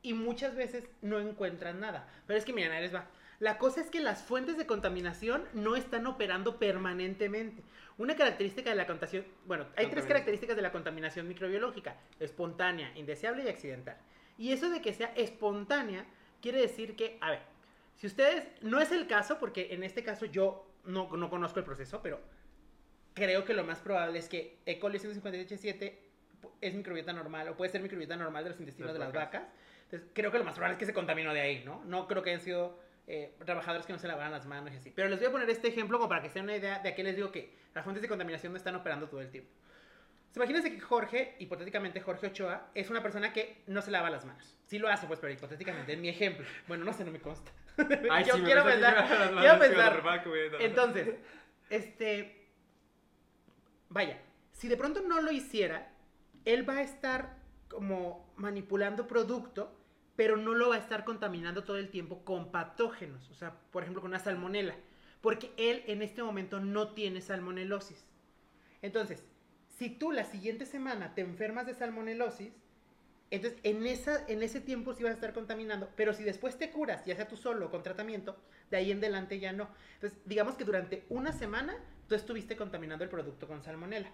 y 0.02 0.14
muchas 0.14 0.54
veces 0.54 0.84
no 1.02 1.20
encuentran 1.20 1.80
nada. 1.80 2.08
Pero 2.26 2.38
es 2.38 2.44
que, 2.44 2.52
miren, 2.52 2.72
ahí 2.72 2.82
les 2.82 2.94
va. 2.94 3.06
La 3.38 3.58
cosa 3.58 3.80
es 3.80 3.90
que 3.90 4.00
las 4.00 4.22
fuentes 4.22 4.56
de 4.58 4.66
contaminación 4.66 5.44
no 5.54 5.76
están 5.76 6.06
operando 6.06 6.58
permanentemente. 6.58 7.62
Una 7.96 8.14
característica 8.14 8.70
de 8.70 8.76
la 8.76 8.86
contaminación, 8.86 9.24
bueno, 9.46 9.66
hay 9.76 9.86
tres 9.86 10.06
características 10.06 10.56
de 10.56 10.62
la 10.62 10.72
contaminación 10.72 11.26
microbiológica, 11.26 11.96
espontánea, 12.18 12.92
indeseable 12.96 13.44
y 13.44 13.48
accidental. 13.48 13.96
Y 14.38 14.52
eso 14.52 14.70
de 14.70 14.80
que 14.80 14.94
sea 14.94 15.12
espontánea 15.16 16.06
quiere 16.40 16.60
decir 16.60 16.96
que, 16.96 17.18
a 17.20 17.30
ver, 17.30 17.40
si 17.96 18.06
ustedes, 18.06 18.44
no 18.62 18.80
es 18.80 18.92
el 18.92 19.06
caso, 19.06 19.38
porque 19.38 19.68
en 19.72 19.82
este 19.82 20.02
caso 20.02 20.26
yo 20.26 20.66
no, 20.84 21.14
no 21.16 21.28
conozco 21.30 21.58
el 21.58 21.64
proceso, 21.64 22.00
pero 22.02 22.20
creo 23.14 23.44
que 23.44 23.54
lo 23.54 23.64
más 23.64 23.80
probable 23.80 24.18
es 24.18 24.28
que 24.28 24.58
E. 24.66 24.78
coli 24.78 24.98
157 24.98 26.02
es 26.60 26.74
microbiota 26.74 27.12
normal, 27.12 27.48
o 27.48 27.56
puede 27.56 27.70
ser 27.70 27.82
microbiota 27.82 28.16
normal 28.16 28.44
de 28.44 28.50
los 28.50 28.60
intestinos 28.60 28.88
Las 28.88 28.94
de 28.94 28.98
las 29.00 29.12
vacas. 29.12 29.42
vacas. 29.42 29.54
Entonces, 29.84 30.08
creo 30.14 30.30
que 30.30 30.38
lo 30.38 30.44
más 30.44 30.54
probable 30.54 30.74
es 30.74 30.78
que 30.78 30.86
se 30.86 30.94
contaminó 30.94 31.34
de 31.34 31.40
ahí, 31.40 31.62
¿no? 31.64 31.82
No 31.84 32.06
creo 32.06 32.22
que 32.22 32.30
hayan 32.30 32.42
sido 32.42 32.78
eh, 33.06 33.34
trabajadores 33.44 33.86
que 33.86 33.92
no 33.92 33.98
se 33.98 34.06
lavaran 34.06 34.30
las 34.30 34.46
manos 34.46 34.72
y 34.72 34.76
así. 34.76 34.90
Pero 34.94 35.08
les 35.08 35.18
voy 35.18 35.28
a 35.28 35.32
poner 35.32 35.50
este 35.50 35.68
ejemplo 35.68 35.98
como 35.98 36.08
para 36.08 36.22
que 36.22 36.28
se 36.28 36.34
den 36.36 36.44
una 36.44 36.56
idea 36.56 36.78
de 36.78 36.90
a 36.90 36.94
qué 36.94 37.02
les 37.02 37.16
digo 37.16 37.32
que 37.32 37.52
las 37.74 37.82
fuentes 37.84 38.00
de 38.00 38.08
contaminación 38.08 38.52
no 38.52 38.56
están 38.56 38.76
operando 38.76 39.08
todo 39.08 39.20
el 39.20 39.30
tiempo. 39.30 39.50
Imagínense 40.36 40.70
que 40.70 40.80
Jorge, 40.80 41.34
hipotéticamente 41.40 42.00
Jorge 42.00 42.28
Ochoa, 42.28 42.70
es 42.74 42.88
una 42.88 43.02
persona 43.02 43.32
que 43.32 43.62
no 43.66 43.82
se 43.82 43.90
lava 43.90 44.10
las 44.10 44.24
manos. 44.24 44.56
Sí 44.66 44.78
lo 44.78 44.88
hace, 44.88 45.06
pues, 45.06 45.18
pero 45.18 45.32
hipotéticamente, 45.32 45.92
en 45.92 46.00
mi 46.00 46.08
ejemplo. 46.08 46.46
Bueno, 46.68 46.84
no 46.84 46.92
sé, 46.92 47.04
no 47.04 47.10
me 47.10 47.20
consta. 47.20 47.50
Ay, 48.10 48.24
Yo 48.24 48.36
sí, 48.36 48.42
quiero 48.42 48.64
pensar, 48.64 49.06
quiero 49.08 49.34
manos, 49.34 49.58
pensar. 49.58 50.02
Entonces, 50.60 51.16
este, 51.68 52.48
vaya, 53.88 54.20
si 54.52 54.68
de 54.68 54.76
pronto 54.76 55.00
no 55.00 55.20
lo 55.20 55.32
hiciera, 55.32 55.92
él 56.44 56.68
va 56.68 56.74
a 56.74 56.82
estar 56.82 57.36
como 57.68 58.32
manipulando 58.36 59.08
producto, 59.08 59.76
pero 60.14 60.36
no 60.36 60.54
lo 60.54 60.68
va 60.68 60.76
a 60.76 60.78
estar 60.78 61.04
contaminando 61.04 61.64
todo 61.64 61.76
el 61.76 61.88
tiempo 61.88 62.24
con 62.24 62.52
patógenos, 62.52 63.30
o 63.30 63.34
sea, 63.34 63.54
por 63.70 63.82
ejemplo, 63.82 64.02
con 64.02 64.10
una 64.10 64.18
salmonela, 64.18 64.76
porque 65.20 65.52
él 65.56 65.82
en 65.86 66.02
este 66.02 66.22
momento 66.22 66.60
no 66.60 66.92
tiene 66.92 67.20
salmonelosis. 67.20 68.06
Entonces, 68.82 69.24
si 69.80 69.88
tú 69.88 70.12
la 70.12 70.24
siguiente 70.24 70.66
semana 70.66 71.14
te 71.14 71.22
enfermas 71.22 71.64
de 71.64 71.72
salmonelosis, 71.72 72.52
entonces 73.30 73.58
en, 73.62 73.86
esa, 73.86 74.26
en 74.28 74.42
ese 74.42 74.60
tiempo 74.60 74.92
sí 74.92 75.02
vas 75.02 75.12
a 75.12 75.14
estar 75.14 75.32
contaminando, 75.32 75.88
pero 75.96 76.12
si 76.12 76.22
después 76.22 76.58
te 76.58 76.70
curas, 76.70 77.06
ya 77.06 77.16
sea 77.16 77.26
tú 77.26 77.38
solo 77.38 77.70
con 77.70 77.82
tratamiento, 77.82 78.36
de 78.70 78.76
ahí 78.76 78.90
en 78.90 78.98
adelante 78.98 79.40
ya 79.40 79.54
no. 79.54 79.70
Entonces, 79.94 80.18
digamos 80.26 80.56
que 80.56 80.66
durante 80.66 81.06
una 81.08 81.32
semana 81.32 81.78
tú 82.08 82.14
estuviste 82.14 82.56
contaminando 82.56 83.04
el 83.04 83.08
producto 83.08 83.48
con 83.48 83.62
salmonela. 83.62 84.10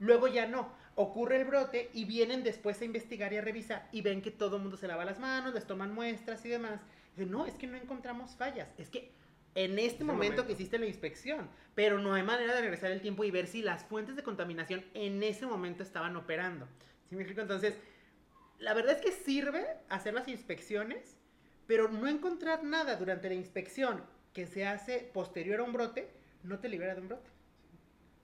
Luego 0.00 0.26
ya 0.26 0.48
no. 0.48 0.72
Ocurre 0.96 1.36
el 1.36 1.44
brote 1.44 1.88
y 1.94 2.04
vienen 2.04 2.42
después 2.42 2.80
a 2.80 2.84
investigar 2.84 3.32
y 3.32 3.36
a 3.36 3.42
revisar 3.42 3.88
y 3.92 4.02
ven 4.02 4.22
que 4.22 4.32
todo 4.32 4.56
el 4.56 4.62
mundo 4.62 4.76
se 4.76 4.88
lava 4.88 5.04
las 5.04 5.20
manos, 5.20 5.54
les 5.54 5.68
toman 5.68 5.94
muestras 5.94 6.44
y 6.44 6.48
demás. 6.48 6.80
Dicen, 7.14 7.30
no, 7.30 7.46
es 7.46 7.54
que 7.54 7.68
no 7.68 7.76
encontramos 7.76 8.34
fallas. 8.34 8.74
Es 8.76 8.90
que 8.90 9.12
en 9.56 9.78
este 9.78 10.04
momento, 10.04 10.34
momento. 10.34 10.46
que 10.46 10.52
hiciste 10.52 10.78
la 10.78 10.86
inspección, 10.86 11.48
pero 11.74 11.98
no 11.98 12.12
hay 12.12 12.22
manera 12.22 12.54
de 12.54 12.60
regresar 12.60 12.90
el 12.90 13.00
tiempo 13.00 13.24
y 13.24 13.30
ver 13.30 13.46
si 13.46 13.62
las 13.62 13.84
fuentes 13.84 14.14
de 14.14 14.22
contaminación 14.22 14.84
en 14.92 15.22
ese 15.22 15.46
momento 15.46 15.82
estaban 15.82 16.14
operando. 16.14 16.68
¿Sí 17.08 17.16
me 17.16 17.22
explico? 17.22 17.40
Entonces, 17.40 17.74
la 18.58 18.74
verdad 18.74 18.96
es 18.96 19.00
que 19.00 19.12
sirve 19.12 19.66
hacer 19.88 20.12
las 20.12 20.28
inspecciones, 20.28 21.16
pero 21.66 21.88
no 21.88 22.06
encontrar 22.06 22.64
nada 22.64 22.96
durante 22.96 23.28
la 23.28 23.34
inspección 23.34 24.04
que 24.34 24.46
se 24.46 24.66
hace 24.66 25.10
posterior 25.14 25.60
a 25.60 25.62
un 25.62 25.72
brote, 25.72 26.10
no 26.42 26.58
te 26.58 26.68
libera 26.68 26.94
de 26.94 27.00
un 27.00 27.08
brote. 27.08 27.30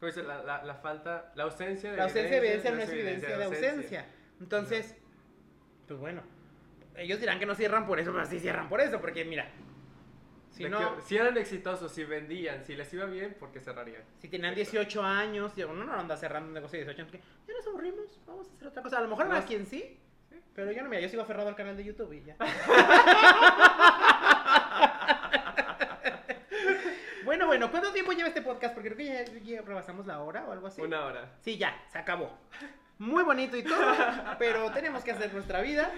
Pues 0.01 0.17
la, 0.19 0.43
la, 0.43 0.63
la 0.63 0.75
falta, 0.75 1.33
la 1.35 1.45
ausencia 1.45 1.93
de 1.93 1.97
La 1.97 2.05
ausencia 2.05 2.31
de 2.31 2.47
evidencia 2.47 2.71
no 2.73 2.79
es 2.79 2.89
es 2.89 2.95
evidencia 2.95 3.39
de 3.39 3.45
ausencia. 3.45 4.07
Entonces, 4.39 4.95
pues 5.89 5.99
bueno, 5.99 6.23
ellos 6.97 7.21
dirán 7.21 7.39
que 7.39 7.47
no 7.47 7.55
cierran 7.55 7.87
por 7.87 7.99
eso, 8.01 8.13
pero 8.13 8.27
sí 8.27 8.39
cierran 8.39 8.69
por 8.69 8.83
eso, 8.83 9.01
porque 9.01 9.25
mira, 9.25 9.49
si 10.53 10.65
no, 10.69 10.97
que 10.97 11.03
si 11.03 11.17
eran 11.17 11.37
exitosos, 11.39 11.91
si 11.93 12.05
vendían, 12.05 12.65
si 12.65 12.77
les 12.77 12.93
iba 12.93 13.07
bien, 13.07 13.35
¿por 13.41 13.51
qué 13.53 13.61
cerrarían? 13.61 14.03
si 14.21 14.29
tenían 14.29 14.55
18 14.55 15.03
años, 15.03 15.55
digo, 15.57 15.73
no, 15.73 15.85
no 15.85 15.95
anda 15.95 16.17
cerrando 16.17 16.49
un 16.49 16.55
negocio 16.55 16.79
de 16.79 16.85
18 16.85 17.03
años, 17.03 17.13
ya 17.47 17.55
nos 17.55 17.67
aburrimos, 17.67 18.21
vamos 18.27 18.49
a 18.49 18.53
hacer 18.55 18.69
otra 18.69 18.83
cosa. 18.83 18.99
A 18.99 19.03
lo 19.03 19.09
mejor 19.09 19.27
No. 19.29 19.37
a 19.37 19.43
quien 19.45 19.67
sí, 19.67 19.99
pero 20.55 20.71
yo 20.73 20.83
no, 20.83 20.89
mira, 20.91 21.01
yo 21.01 21.09
sigo 21.09 21.23
aferrado 21.23 21.49
al 21.49 21.57
canal 21.57 21.75
de 21.77 21.85
YouTube 21.85 22.13
y 22.13 22.23
ya. 22.25 22.37
bueno, 27.25 27.47
bueno, 27.47 27.71
¿cuánto 27.71 27.91
tiempo 27.93 28.13
lleva 28.13 28.29
este 28.29 28.43
podcast? 28.43 28.75
Porque 28.75 28.95
creo 28.95 28.99
que 28.99 29.07
ya, 29.07 29.25
ya 29.57 29.63
rebasamos 29.63 30.07
la 30.07 30.21
hora 30.21 30.45
o 30.47 30.53
algo 30.53 30.67
así. 30.67 30.83
Una 30.83 31.05
hora. 31.07 31.31
Sí, 31.41 31.57
ya, 31.57 31.75
se 31.91 31.99
acabó. 31.99 32.37
Muy 32.99 33.25
bonito 33.25 33.57
y 33.57 33.63
todo, 33.65 33.95
pero 34.39 34.71
tenemos 34.73 35.03
que 35.03 35.13
hacer 35.13 35.33
nuestra 35.33 35.61
vida. 35.61 35.91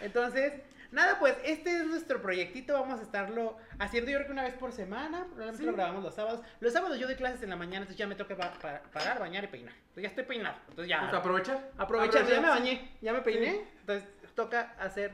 Entonces, 0.00 0.52
Nada, 0.96 1.18
pues 1.18 1.36
este 1.44 1.76
es 1.76 1.86
nuestro 1.86 2.22
proyectito. 2.22 2.72
Vamos 2.72 2.98
a 3.00 3.02
estarlo 3.02 3.58
haciendo 3.78 4.10
yo 4.10 4.16
creo 4.16 4.26
que 4.28 4.32
una 4.32 4.44
vez 4.44 4.54
por 4.54 4.72
semana. 4.72 5.24
Probablemente 5.26 5.58
Sí. 5.58 5.66
lo 5.66 5.72
grabamos 5.74 6.02
los 6.02 6.14
sábados. 6.14 6.40
Los 6.60 6.72
sábados 6.72 6.98
yo 6.98 7.06
doy 7.06 7.16
clases 7.16 7.42
en 7.42 7.50
la 7.50 7.56
mañana, 7.56 7.80
entonces 7.82 7.98
ya 7.98 8.06
me 8.06 8.14
toca 8.14 8.34
pa- 8.34 8.54
pa- 8.54 8.82
parar, 8.92 9.18
bañar 9.20 9.44
y 9.44 9.48
peinar. 9.48 9.74
Entonces 9.74 10.02
ya 10.04 10.08
estoy 10.08 10.24
peinado. 10.24 10.56
Entonces 10.70 10.88
ya. 10.88 11.00
Pues 11.02 11.12
aprovecha. 11.12 11.68
Aprovechando, 11.76 12.30
ya 12.30 12.40
me 12.40 12.48
bañé, 12.48 12.90
ya 13.02 13.12
me 13.12 13.20
peiné. 13.20 13.50
Sí. 13.52 13.60
Entonces 13.80 14.08
toca 14.34 14.74
hacer 14.80 15.12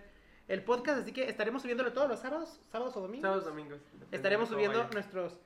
el 0.49 0.63
podcast, 0.63 1.01
así 1.03 1.13
que 1.13 1.29
estaremos 1.29 1.63
subiéndolo 1.63 1.93
todos 1.93 2.09
los 2.09 2.21
sábados, 2.21 2.61
sábados 2.71 2.97
o 2.97 3.01
domingos. 3.01 3.23
Sábados, 3.23 3.45
domingos. 3.45 3.81
depende 3.93 4.17
Estaremos 4.17 4.49
subiendo 4.49 4.79
vaya. 4.79 4.91
nuestros 4.93 5.39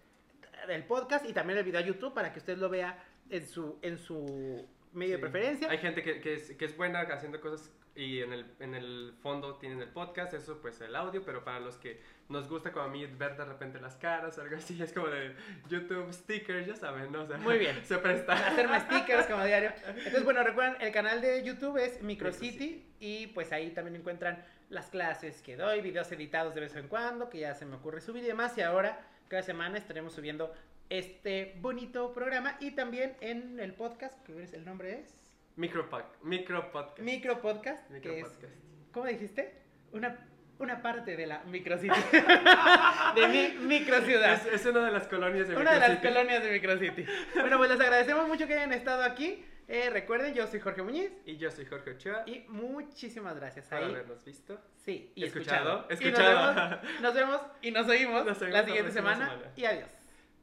el 0.69 0.85
podcast 0.85 1.25
y 1.27 1.33
también 1.33 1.59
el 1.59 1.65
video 1.65 1.81
a 1.81 1.83
YouTube 1.85 2.13
para 2.13 2.33
que 2.33 2.41
usted 2.41 2.59
lo 2.59 2.69
vea 2.69 3.03
en 3.31 3.47
su 3.47 3.79
en 3.83 3.97
su 3.99 4.67
medio 4.93 5.15
de 5.15 5.19
preferencia. 5.21 5.71
Hay 5.71 5.79
gente 5.79 6.03
que, 6.03 6.21
que 6.21 6.35
es, 6.35 6.51
que 6.57 6.65
es 6.67 6.77
buena 6.77 7.01
haciendo 7.01 7.41
cosas 7.41 7.71
y 7.97 8.21
en 8.21 8.33
el, 8.33 8.47
en 8.61 8.75
el 8.75 9.15
fondo 9.23 9.57
tienen 9.57 9.81
el 9.81 9.89
podcast, 9.89 10.35
eso 10.35 10.61
pues 10.61 10.81
el 10.83 10.95
audio, 10.95 11.25
pero 11.25 11.43
para 11.43 11.61
los 11.61 11.77
que 11.77 12.01
nos 12.29 12.49
gusta 12.49 12.71
como 12.71 12.85
a 12.85 12.89
mí 12.89 13.07
ver 13.07 13.37
de 13.37 13.45
repente 13.45 13.81
las 13.81 13.97
caras 13.97 14.37
o 14.37 14.43
algo 14.43 14.57
así, 14.57 14.81
es 14.83 14.93
como 14.93 15.09
de 15.09 15.35
YouTube 15.69 16.13
stickers, 16.13 16.67
ya 16.67 16.77
saben, 16.77 17.11
¿no? 17.11 17.23
O 17.23 17.27
sea, 17.27 17.39
Muy 17.39 17.59
bien. 17.59 17.81
Se 17.85 17.97
presta. 17.99 18.35
hacerme 18.35 18.81
stickers 18.81 19.27
como 19.27 19.45
diario. 19.45 19.73
Entonces, 19.89 20.25
bueno, 20.25 20.43
recuerden, 20.43 20.81
el 20.81 20.93
canal 20.93 21.21
de 21.21 21.43
YouTube 21.43 21.79
es 21.79 22.03
Microcity 22.03 22.87
y 23.01 23.29
pues 23.29 23.53
ahí 23.53 23.71
también 23.71 23.97
encuentran 23.97 24.45
las 24.69 24.91
clases 24.91 25.41
que 25.43 25.57
doy, 25.57 25.81
videos 25.81 26.11
editados 26.13 26.55
de 26.55 26.61
vez 26.61 26.77
en 26.77 26.89
cuando, 26.89 27.31
que 27.31 27.39
ya 27.39 27.55
se 27.55 27.65
me 27.65 27.77
ocurre 27.77 28.01
subir 28.01 28.25
y 28.25 28.27
demás. 28.27 28.57
Y 28.59 28.63
ahora, 28.63 29.01
cada 29.29 29.43
semana 29.43 29.79
estaremos 29.79 30.13
subiendo 30.13 30.53
este 30.91 31.57
bonito 31.61 32.13
programa 32.13 32.57
y 32.61 32.73
también 32.73 33.17
en 33.21 33.59
el 33.59 33.73
podcast, 33.73 34.15
que 34.25 34.33
el 34.33 34.65
nombre 34.65 35.01
es 35.01 35.15
Micro, 35.57 35.89
pod- 35.89 36.05
micro 36.23 36.71
podcast. 36.71 36.99
Micro 37.01 37.41
Podcast, 37.41 37.91
Micro 37.91 38.13
que 38.13 38.21
es, 38.21 38.29
podcast. 38.29 38.55
¿cómo 38.93 39.07
dijiste? 39.07 39.55
Una, 39.93 40.19
una 40.59 40.83
parte 40.83 41.17
de 41.17 41.27
la 41.27 41.43
Microcity, 41.45 41.95
de 43.15 43.29
mi 43.29 43.67
microciudad. 43.67 44.35
Es, 44.35 44.47
es 44.61 44.67
una 44.67 44.85
de 44.87 44.93
las 44.93 45.07
colonias 45.09 45.49
de 45.49 45.57
Una 45.57 45.73
de 45.75 45.81
las 45.81 45.91
Microcity. 45.91 46.15
colonias 46.15 46.43
de 46.45 46.53
Microcity. 46.53 47.07
Bueno, 47.35 47.57
pues 47.59 47.71
les 47.71 47.81
agradecemos 47.81 48.29
mucho 48.29 48.47
que 48.47 48.55
hayan 48.55 48.73
estado 48.73 49.03
aquí. 49.03 49.45
Eh, 49.69 49.91
recuerden, 49.91 50.33
yo 50.33 50.47
soy 50.47 50.61
Jorge 50.61 50.81
Muñiz 50.83 51.11
Y 51.25 51.39
yo 51.39 51.51
soy 51.51 51.65
Jorge 51.67 51.91
Ochoa. 51.91 52.23
y 52.27 52.45
muchísimas 52.49 53.35
gracias. 53.35 53.67
por 53.67 53.79
habernos 53.83 54.23
visto. 54.25 54.61
sí, 54.85 55.11
y 55.17 55.25
Escuchado, 55.25 55.87
escuchado. 55.89 56.21
Y 56.21 56.53
nos 56.53 56.55
vemos, 56.55 57.01
nos 57.03 57.15
vemos 57.15 57.41
y 57.63 57.71
nos 57.73 57.89
oímos 57.89 58.25
Nos 58.27 58.41
oímos 58.43 58.55
la 58.55 58.65
siguiente 58.65 58.93
semana. 58.93 59.39
Y 59.57 59.65
adiós. 59.65 59.89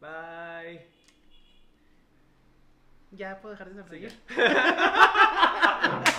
Bye. 0.01 0.81
Ya 3.15 3.39
puedo 3.39 3.53
dejar 3.53 3.69
de 3.69 3.75
sonreír. 3.81 4.11